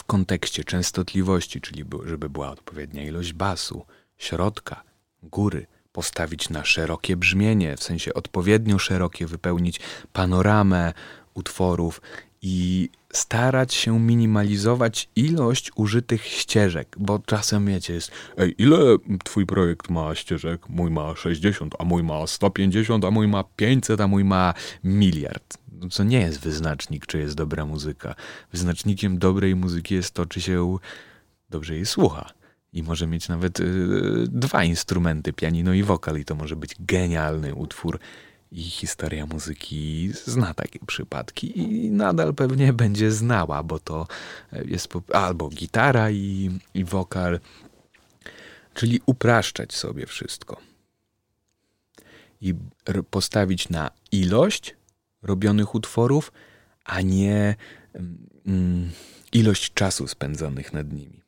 w 0.00 0.04
kontekście 0.04 0.64
częstotliwości, 0.64 1.60
czyli 1.60 1.84
żeby 2.04 2.30
była 2.30 2.50
odpowiednia 2.50 3.02
ilość 3.04 3.32
basu, 3.32 3.84
środka, 4.18 4.82
góry, 5.22 5.66
postawić 5.92 6.50
na 6.50 6.64
szerokie 6.64 7.16
brzmienie, 7.16 7.76
w 7.76 7.82
sensie 7.82 8.14
odpowiednio 8.14 8.78
szerokie, 8.78 9.26
wypełnić 9.26 9.80
panoramę 10.12 10.92
utworów 11.34 12.00
i 12.42 12.88
starać 13.12 13.74
się 13.74 14.00
minimalizować 14.00 15.08
ilość 15.16 15.70
użytych 15.74 16.26
ścieżek, 16.26 16.96
bo 16.98 17.18
czasem 17.26 17.66
wiecie, 17.66 17.94
jest 17.94 18.10
ej, 18.38 18.54
ile 18.58 18.78
twój 19.24 19.46
projekt 19.46 19.90
ma 19.90 20.14
ścieżek? 20.14 20.68
Mój 20.68 20.90
ma 20.90 21.16
60, 21.16 21.74
a 21.78 21.84
mój 21.84 22.02
ma 22.02 22.26
150, 22.26 23.04
a 23.04 23.10
mój 23.10 23.28
ma 23.28 23.44
500, 23.56 24.00
a 24.00 24.06
mój 24.06 24.24
ma 24.24 24.54
miliard. 24.84 25.58
No, 25.72 25.88
co 25.88 26.04
nie 26.04 26.20
jest 26.20 26.40
wyznacznik, 26.40 27.06
czy 27.06 27.18
jest 27.18 27.34
dobra 27.34 27.66
muzyka. 27.66 28.14
Wyznacznikiem 28.52 29.18
dobrej 29.18 29.56
muzyki 29.56 29.94
jest 29.94 30.14
to, 30.14 30.26
czy 30.26 30.40
się 30.40 30.76
dobrze 31.50 31.74
jej 31.74 31.86
słucha. 31.86 32.30
I 32.72 32.82
może 32.82 33.06
mieć 33.06 33.28
nawet 33.28 33.58
yy, 33.58 34.24
dwa 34.28 34.64
instrumenty, 34.64 35.32
pianino 35.32 35.72
i 35.72 35.82
wokal, 35.82 36.18
i 36.18 36.24
to 36.24 36.34
może 36.34 36.56
być 36.56 36.74
genialny 36.80 37.54
utwór 37.54 37.98
i 38.52 38.62
historia 38.62 39.26
muzyki 39.26 40.10
zna 40.24 40.54
takie 40.54 40.78
przypadki 40.86 41.58
i 41.58 41.90
nadal 41.90 42.34
pewnie 42.34 42.72
będzie 42.72 43.12
znała, 43.12 43.62
bo 43.62 43.78
to 43.78 44.06
jest 44.64 44.88
albo 45.12 45.48
gitara 45.48 46.10
i, 46.10 46.58
i 46.74 46.84
wokal, 46.84 47.40
czyli 48.74 49.00
upraszczać 49.06 49.74
sobie 49.74 50.06
wszystko 50.06 50.70
i 52.40 52.54
postawić 53.10 53.68
na 53.68 53.90
ilość 54.12 54.76
robionych 55.22 55.74
utworów, 55.74 56.32
a 56.84 57.00
nie 57.00 57.56
mm, 58.46 58.90
ilość 59.32 59.74
czasu 59.74 60.08
spędzonych 60.08 60.72
nad 60.72 60.92
nimi. 60.92 61.22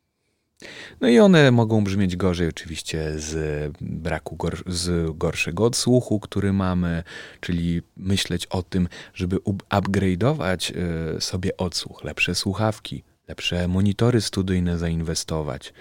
No 1.01 1.07
i 1.07 1.19
one 1.19 1.51
mogą 1.51 1.83
brzmieć 1.83 2.15
gorzej 2.15 2.47
oczywiście 2.47 3.19
z 3.19 3.37
braku 3.81 4.35
gor 4.35 4.63
z 4.67 5.17
gorszego 5.17 5.65
odsłuchu, 5.65 6.19
który 6.19 6.53
mamy, 6.53 7.03
czyli 7.39 7.81
myśleć 7.97 8.45
o 8.45 8.63
tym, 8.63 8.87
żeby 9.13 9.37
upgrade'ować 9.69 10.73
y, 11.17 11.21
sobie 11.21 11.57
odsłuch, 11.57 12.03
lepsze 12.03 12.35
słuchawki, 12.35 13.03
lepsze 13.27 13.67
monitory 13.67 14.21
studyjne 14.21 14.77
zainwestować. 14.77 15.73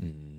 Mm. 0.00 0.38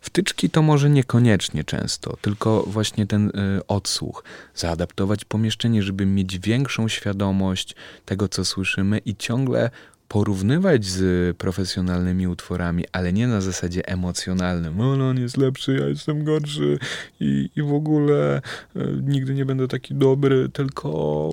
Wtyczki 0.00 0.50
to 0.50 0.62
może 0.62 0.90
niekoniecznie 0.90 1.64
często, 1.64 2.16
tylko 2.20 2.62
właśnie 2.66 3.06
ten 3.06 3.28
y, 3.28 3.66
odsłuch, 3.66 4.24
zaadaptować 4.54 5.24
pomieszczenie, 5.24 5.82
żeby 5.82 6.06
mieć 6.06 6.38
większą 6.38 6.88
świadomość 6.88 7.74
tego, 8.04 8.28
co 8.28 8.44
słyszymy 8.44 8.98
i 8.98 9.16
ciągle 9.16 9.70
porównywać 10.10 10.84
z 10.84 11.36
profesjonalnymi 11.36 12.26
utworami, 12.26 12.84
ale 12.92 13.12
nie 13.12 13.26
na 13.28 13.40
zasadzie 13.40 13.88
emocjonalnym. 13.88 14.80
O, 14.80 14.96
no, 14.96 15.08
on 15.08 15.18
jest 15.18 15.36
lepszy, 15.36 15.76
ja 15.80 15.86
jestem 15.86 16.24
gorszy 16.24 16.78
i, 17.20 17.50
i 17.56 17.62
w 17.62 17.74
ogóle 17.74 18.42
e, 18.76 18.86
nigdy 19.02 19.34
nie 19.34 19.44
będę 19.44 19.68
taki 19.68 19.94
dobry, 19.94 20.48
tylko 20.48 21.30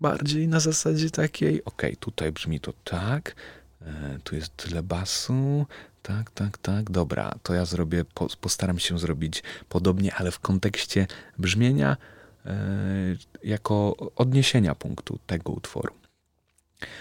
bardziej 0.00 0.48
na 0.48 0.60
zasadzie 0.60 1.10
takiej, 1.10 1.64
okej, 1.64 1.90
okay, 1.90 1.96
tutaj 1.96 2.32
brzmi 2.32 2.60
to 2.60 2.72
tak, 2.84 3.34
e, 3.82 4.18
tu 4.24 4.34
jest 4.34 4.56
tyle 4.56 4.82
basu, 4.82 5.66
tak, 6.02 6.30
tak, 6.30 6.58
tak, 6.58 6.90
dobra, 6.90 7.34
to 7.42 7.54
ja 7.54 7.64
zrobię, 7.64 8.04
po, 8.14 8.28
postaram 8.40 8.78
się 8.78 8.98
zrobić 8.98 9.42
podobnie, 9.68 10.14
ale 10.14 10.30
w 10.30 10.38
kontekście 10.38 11.06
brzmienia 11.38 11.96
e, 12.46 12.56
jako 13.44 13.96
odniesienia 14.16 14.74
punktu 14.74 15.18
tego 15.26 15.52
utworu. 15.52 16.03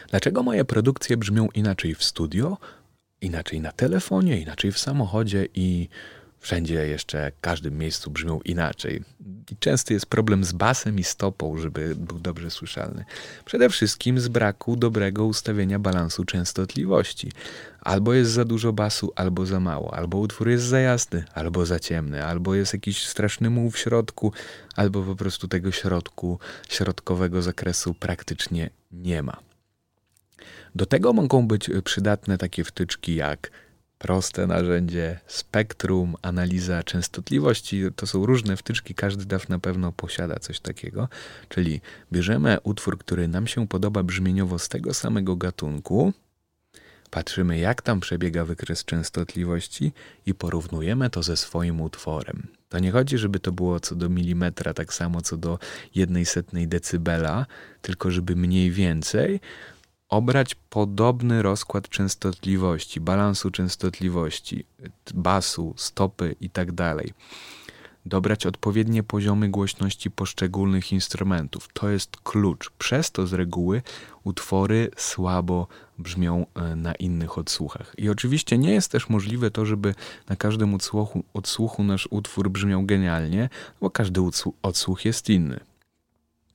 Dlaczego 0.10 0.44
moje 0.44 0.66
produkcje 0.66 1.18
brzmią 1.18 1.48
inaczej 1.54 1.96
w 1.96 2.04
studio, 2.04 2.58
inaczej 3.22 3.62
na 3.62 3.72
telefonie, 3.72 4.42
inaczej 4.42 4.72
w 4.72 4.80
samochodzie 4.80 5.48
i 5.56 5.90
wszędzie 6.44 6.88
jeszcze, 6.88 7.32
w 7.38 7.42
każdym 7.42 7.78
miejscu 7.78 8.12
brzmią 8.12 8.40
inaczej? 8.46 9.04
I 9.52 9.58
częsty 9.58 9.94
jest 9.94 10.06
problem 10.06 10.44
z 10.44 10.52
basem 10.52 11.00
i 11.00 11.04
stopą, 11.04 11.58
żeby 11.58 11.96
był 11.96 12.20
dobrze 12.20 12.52
słyszalny. 12.52 13.06
Przede 13.46 13.70
wszystkim 13.70 14.20
z 14.20 14.28
braku 14.28 14.76
dobrego 14.76 15.26
ustawienia 15.26 15.80
balansu 15.80 16.26
częstotliwości. 16.26 17.32
Albo 17.82 18.14
jest 18.14 18.32
za 18.32 18.46
dużo 18.46 18.74
basu, 18.74 19.12
albo 19.16 19.46
za 19.46 19.60
mało, 19.60 19.94
albo 19.94 20.18
utwór 20.18 20.50
jest 20.50 20.64
za 20.64 20.80
jasny, 20.80 21.24
albo 21.34 21.66
za 21.66 21.80
ciemny, 21.80 22.26
albo 22.26 22.56
jest 22.56 22.74
jakiś 22.74 23.08
straszny 23.08 23.50
muł 23.50 23.72
w 23.72 23.78
środku, 23.78 24.34
albo 24.76 25.04
po 25.04 25.16
prostu 25.16 25.48
tego 25.48 25.72
środku, 25.72 26.40
środkowego 26.70 27.42
zakresu 27.42 27.94
praktycznie 27.94 28.70
nie 28.92 29.24
ma. 29.24 29.53
Do 30.76 30.86
tego 30.86 31.14
mogą 31.14 31.48
być 31.48 31.70
przydatne 31.84 32.38
takie 32.38 32.64
wtyczki 32.64 33.16
jak 33.16 33.52
proste 34.04 34.48
narzędzie, 34.48 35.20
spektrum, 35.28 36.16
analiza 36.22 36.84
częstotliwości. 36.84 37.84
To 37.96 38.08
są 38.08 38.26
różne 38.26 38.58
wtyczki, 38.58 38.96
każdy 38.96 39.26
DAW 39.26 39.50
na 39.50 39.60
pewno 39.60 39.92
posiada 39.92 40.40
coś 40.40 40.60
takiego. 40.60 41.10
Czyli 41.50 41.82
bierzemy 42.12 42.58
utwór, 42.64 42.98
który 42.98 43.28
nam 43.28 43.48
się 43.48 43.68
podoba 43.68 44.04
brzmieniowo 44.04 44.60
z 44.60 44.70
tego 44.70 44.94
samego 44.94 45.36
gatunku, 45.36 46.14
patrzymy 47.10 47.60
jak 47.60 47.82
tam 47.82 48.00
przebiega 48.00 48.46
wykres 48.46 48.86
częstotliwości 48.86 49.92
i 50.26 50.34
porównujemy 50.34 51.10
to 51.10 51.24
ze 51.24 51.38
swoim 51.38 51.82
utworem. 51.82 52.48
To 52.70 52.80
nie 52.80 52.92
chodzi, 52.92 53.18
żeby 53.18 53.40
to 53.40 53.52
było 53.52 53.80
co 53.80 53.96
do 53.96 54.10
milimetra, 54.10 54.74
tak 54.74 54.94
samo 54.94 55.22
co 55.22 55.38
do 55.38 55.60
jednej 55.96 56.26
setnej 56.26 56.68
decybela, 56.68 57.46
tylko 57.82 58.12
żeby 58.12 58.36
mniej 58.36 58.72
więcej 58.72 59.40
obrać 60.14 60.56
podobny 60.56 61.42
rozkład 61.42 61.90
częstotliwości, 61.90 63.02
balansu 63.02 63.52
częstotliwości, 63.52 64.66
basu, 65.14 65.74
stopy 65.78 66.36
itd. 66.42 66.74
Tak 66.76 67.08
Dobrać 68.06 68.46
odpowiednie 68.46 69.04
poziomy 69.04 69.50
głośności 69.50 70.12
poszczególnych 70.12 70.92
instrumentów. 70.92 71.70
To 71.74 71.90
jest 71.90 72.18
klucz. 72.18 72.70
Przez 72.70 73.12
to 73.12 73.28
z 73.28 73.34
reguły 73.34 73.82
utwory 74.24 74.92
słabo 74.98 75.68
brzmią 76.00 76.46
e, 76.56 76.76
na 76.76 76.96
innych 76.96 77.38
odsłuchach. 77.38 77.94
I 77.98 78.10
oczywiście 78.10 78.58
nie 78.58 78.74
jest 78.74 78.92
też 78.92 79.10
możliwe 79.10 79.52
to, 79.52 79.66
żeby 79.66 79.96
na 80.30 80.36
każdym 80.36 80.74
odsłuchu, 80.74 81.24
odsłuchu 81.34 81.84
nasz 81.84 82.08
utwór 82.12 82.50
brzmiał 82.50 82.84
genialnie, 82.84 83.50
bo 83.82 83.90
każdy 83.90 84.22
odsłuch 84.62 85.06
jest 85.06 85.30
inny. 85.30 85.60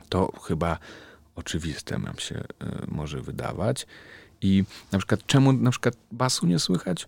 To 0.09 0.33
chyba 0.43 0.79
oczywiste 1.39 1.99
nam 1.99 2.19
się 2.19 2.35
y, 2.35 2.45
może 2.89 3.23
wydawać. 3.23 3.87
I 4.41 4.65
na 4.93 4.99
przykład 4.99 5.27
czemu 5.27 5.53
na 5.53 5.71
przykład 5.71 5.97
basu 6.13 6.47
nie 6.47 6.59
słychać? 6.59 7.07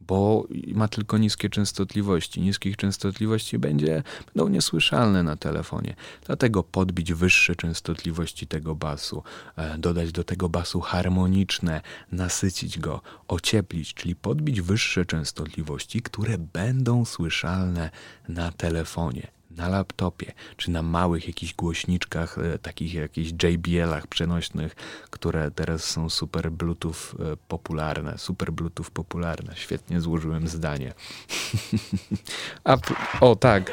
Bo 0.00 0.46
ma 0.74 0.88
tylko 0.88 1.18
niskie 1.18 1.50
częstotliwości. 1.50 2.40
Niskich 2.40 2.76
częstotliwości 2.76 3.58
będzie, 3.58 4.02
będą 4.26 4.48
niesłyszalne 4.48 5.22
na 5.22 5.36
telefonie. 5.36 5.94
Dlatego 6.26 6.62
podbić 6.62 7.12
wyższe 7.12 7.56
częstotliwości 7.56 8.46
tego 8.46 8.74
basu, 8.74 9.22
e, 9.56 9.78
dodać 9.78 10.12
do 10.12 10.24
tego 10.24 10.48
basu 10.48 10.80
harmoniczne, 10.80 11.80
nasycić 12.12 12.78
go, 12.78 13.00
ocieplić, 13.28 13.94
czyli 13.94 14.16
podbić 14.16 14.60
wyższe 14.60 15.04
częstotliwości, 15.04 16.02
które 16.02 16.38
będą 16.38 17.04
słyszalne 17.04 17.90
na 18.28 18.52
telefonie 18.52 19.41
na 19.56 19.68
laptopie, 19.68 20.32
czy 20.56 20.70
na 20.70 20.82
małych 20.82 21.26
jakichś 21.26 21.54
głośniczkach, 21.54 22.38
e, 22.38 22.58
takich 22.58 22.94
jakichś 22.94 23.30
JBL-ach 23.42 24.06
przenośnych, 24.06 24.74
które 25.10 25.50
teraz 25.50 25.84
są 25.84 26.10
super 26.10 26.50
Bluetooth 26.50 26.92
e, 27.18 27.36
popularne. 27.48 28.18
Super 28.18 28.52
Bluetooth 28.52 28.90
popularne. 28.94 29.52
Świetnie 29.56 30.00
złożyłem 30.00 30.48
zdanie. 30.48 30.94
A, 32.64 32.76
o 33.20 33.36
tak, 33.36 33.72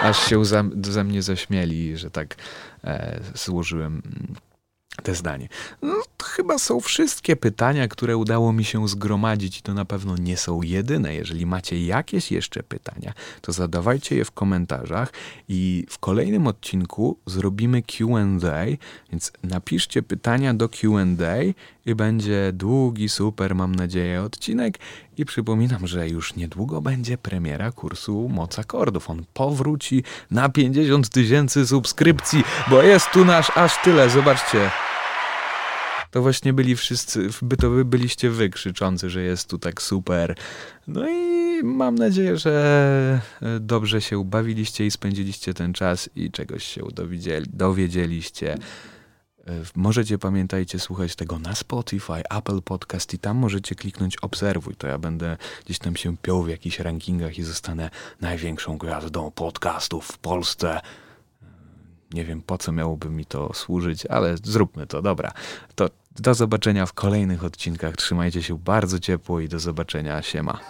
aż 0.00 0.28
się 0.28 0.44
za, 0.44 0.64
za 0.84 1.04
mnie 1.04 1.22
zaśmieli, 1.22 1.96
że 1.96 2.10
tak 2.10 2.36
e, 2.84 3.20
złożyłem 3.34 4.02
mm, 4.06 4.34
te 5.02 5.14
zdanie. 5.14 5.48
No, 5.82 5.94
to 6.16 6.26
chyba 6.26 6.58
są 6.58 6.80
wszystkie 6.80 7.36
pytania, 7.36 7.88
które 7.88 8.16
udało 8.16 8.52
mi 8.52 8.64
się 8.64 8.88
zgromadzić 8.88 9.58
i 9.58 9.62
to 9.62 9.74
na 9.74 9.84
pewno 9.84 10.16
nie 10.16 10.36
są 10.36 10.62
jedyne. 10.62 11.14
Jeżeli 11.14 11.46
macie 11.46 11.84
jakieś 11.84 12.32
jeszcze 12.32 12.62
pytania, 12.62 13.12
to 13.40 13.52
zadawajcie 13.52 14.16
je 14.16 14.24
w 14.24 14.30
komentarzach 14.30 15.12
i 15.48 15.86
w 15.90 15.98
kolejnym 15.98 16.46
odcinku 16.46 17.18
zrobimy 17.26 17.82
Q&A, 17.82 18.64
więc 19.10 19.32
napiszcie 19.42 20.02
pytania 20.02 20.54
do 20.54 20.68
Q&A 20.68 21.36
i 21.86 21.94
będzie 21.94 22.50
długi, 22.52 23.08
super, 23.08 23.54
mam 23.54 23.74
nadzieję, 23.74 24.22
odcinek. 24.22 24.78
I 25.16 25.24
przypominam, 25.24 25.86
że 25.86 26.08
już 26.08 26.36
niedługo 26.36 26.80
będzie 26.80 27.18
premiera 27.18 27.72
kursu 27.72 28.28
Moc 28.28 28.58
Akordów. 28.58 29.10
On 29.10 29.24
powróci 29.34 30.02
na 30.30 30.48
50 30.48 31.08
tysięcy 31.08 31.66
subskrypcji, 31.66 32.44
bo 32.70 32.82
jest 32.82 33.10
tu 33.10 33.24
nasz 33.24 33.50
aż 33.56 33.82
tyle. 33.82 34.10
Zobaczcie 34.10 34.70
to 36.10 36.22
właśnie 36.22 36.52
byli 36.52 36.76
wszyscy, 36.76 37.28
by 37.42 37.56
to 37.56 37.70
wy 37.70 37.84
byliście 37.84 38.30
wy 38.30 38.50
krzyczący, 38.50 39.10
że 39.10 39.22
jest 39.22 39.48
tu 39.48 39.58
tak 39.58 39.82
super. 39.82 40.36
No 40.86 41.08
i 41.10 41.62
mam 41.62 41.94
nadzieję, 41.94 42.36
że 42.36 43.20
e, 43.42 43.60
dobrze 43.60 44.00
się 44.00 44.18
ubawiliście 44.18 44.86
i 44.86 44.90
spędziliście 44.90 45.54
ten 45.54 45.72
czas 45.72 46.10
i 46.16 46.30
czegoś 46.30 46.64
się 46.64 46.82
dowiedzieliście. 47.52 48.54
E, 48.54 49.52
możecie, 49.76 50.18
pamiętajcie, 50.18 50.78
słuchać 50.78 51.16
tego 51.16 51.38
na 51.38 51.54
Spotify, 51.54 52.22
Apple 52.30 52.62
Podcast 52.62 53.14
i 53.14 53.18
tam 53.18 53.36
możecie 53.36 53.74
kliknąć 53.74 54.16
obserwuj. 54.16 54.74
To 54.74 54.86
ja 54.86 54.98
będę 54.98 55.36
gdzieś 55.64 55.78
tam 55.78 55.96
się 55.96 56.16
piął 56.16 56.42
w 56.42 56.48
jakichś 56.48 56.78
rankingach 56.78 57.38
i 57.38 57.42
zostanę 57.42 57.90
największą 58.20 58.78
gwiazdą 58.78 59.30
podcastów 59.30 60.06
w 60.06 60.18
Polsce. 60.18 60.80
Nie 62.14 62.24
wiem, 62.24 62.42
po 62.42 62.58
co 62.58 62.72
miałoby 62.72 63.10
mi 63.10 63.26
to 63.26 63.54
służyć, 63.54 64.06
ale 64.06 64.36
zróbmy 64.42 64.86
to. 64.86 65.02
Dobra, 65.02 65.32
to 65.74 65.90
do 66.18 66.34
zobaczenia 66.34 66.86
w 66.86 66.92
kolejnych 66.92 67.44
odcinkach. 67.44 67.96
Trzymajcie 67.96 68.42
się 68.42 68.58
bardzo 68.58 68.98
ciepło 68.98 69.40
i 69.40 69.48
do 69.48 69.58
zobaczenia. 69.58 70.22
Siema. 70.22 70.60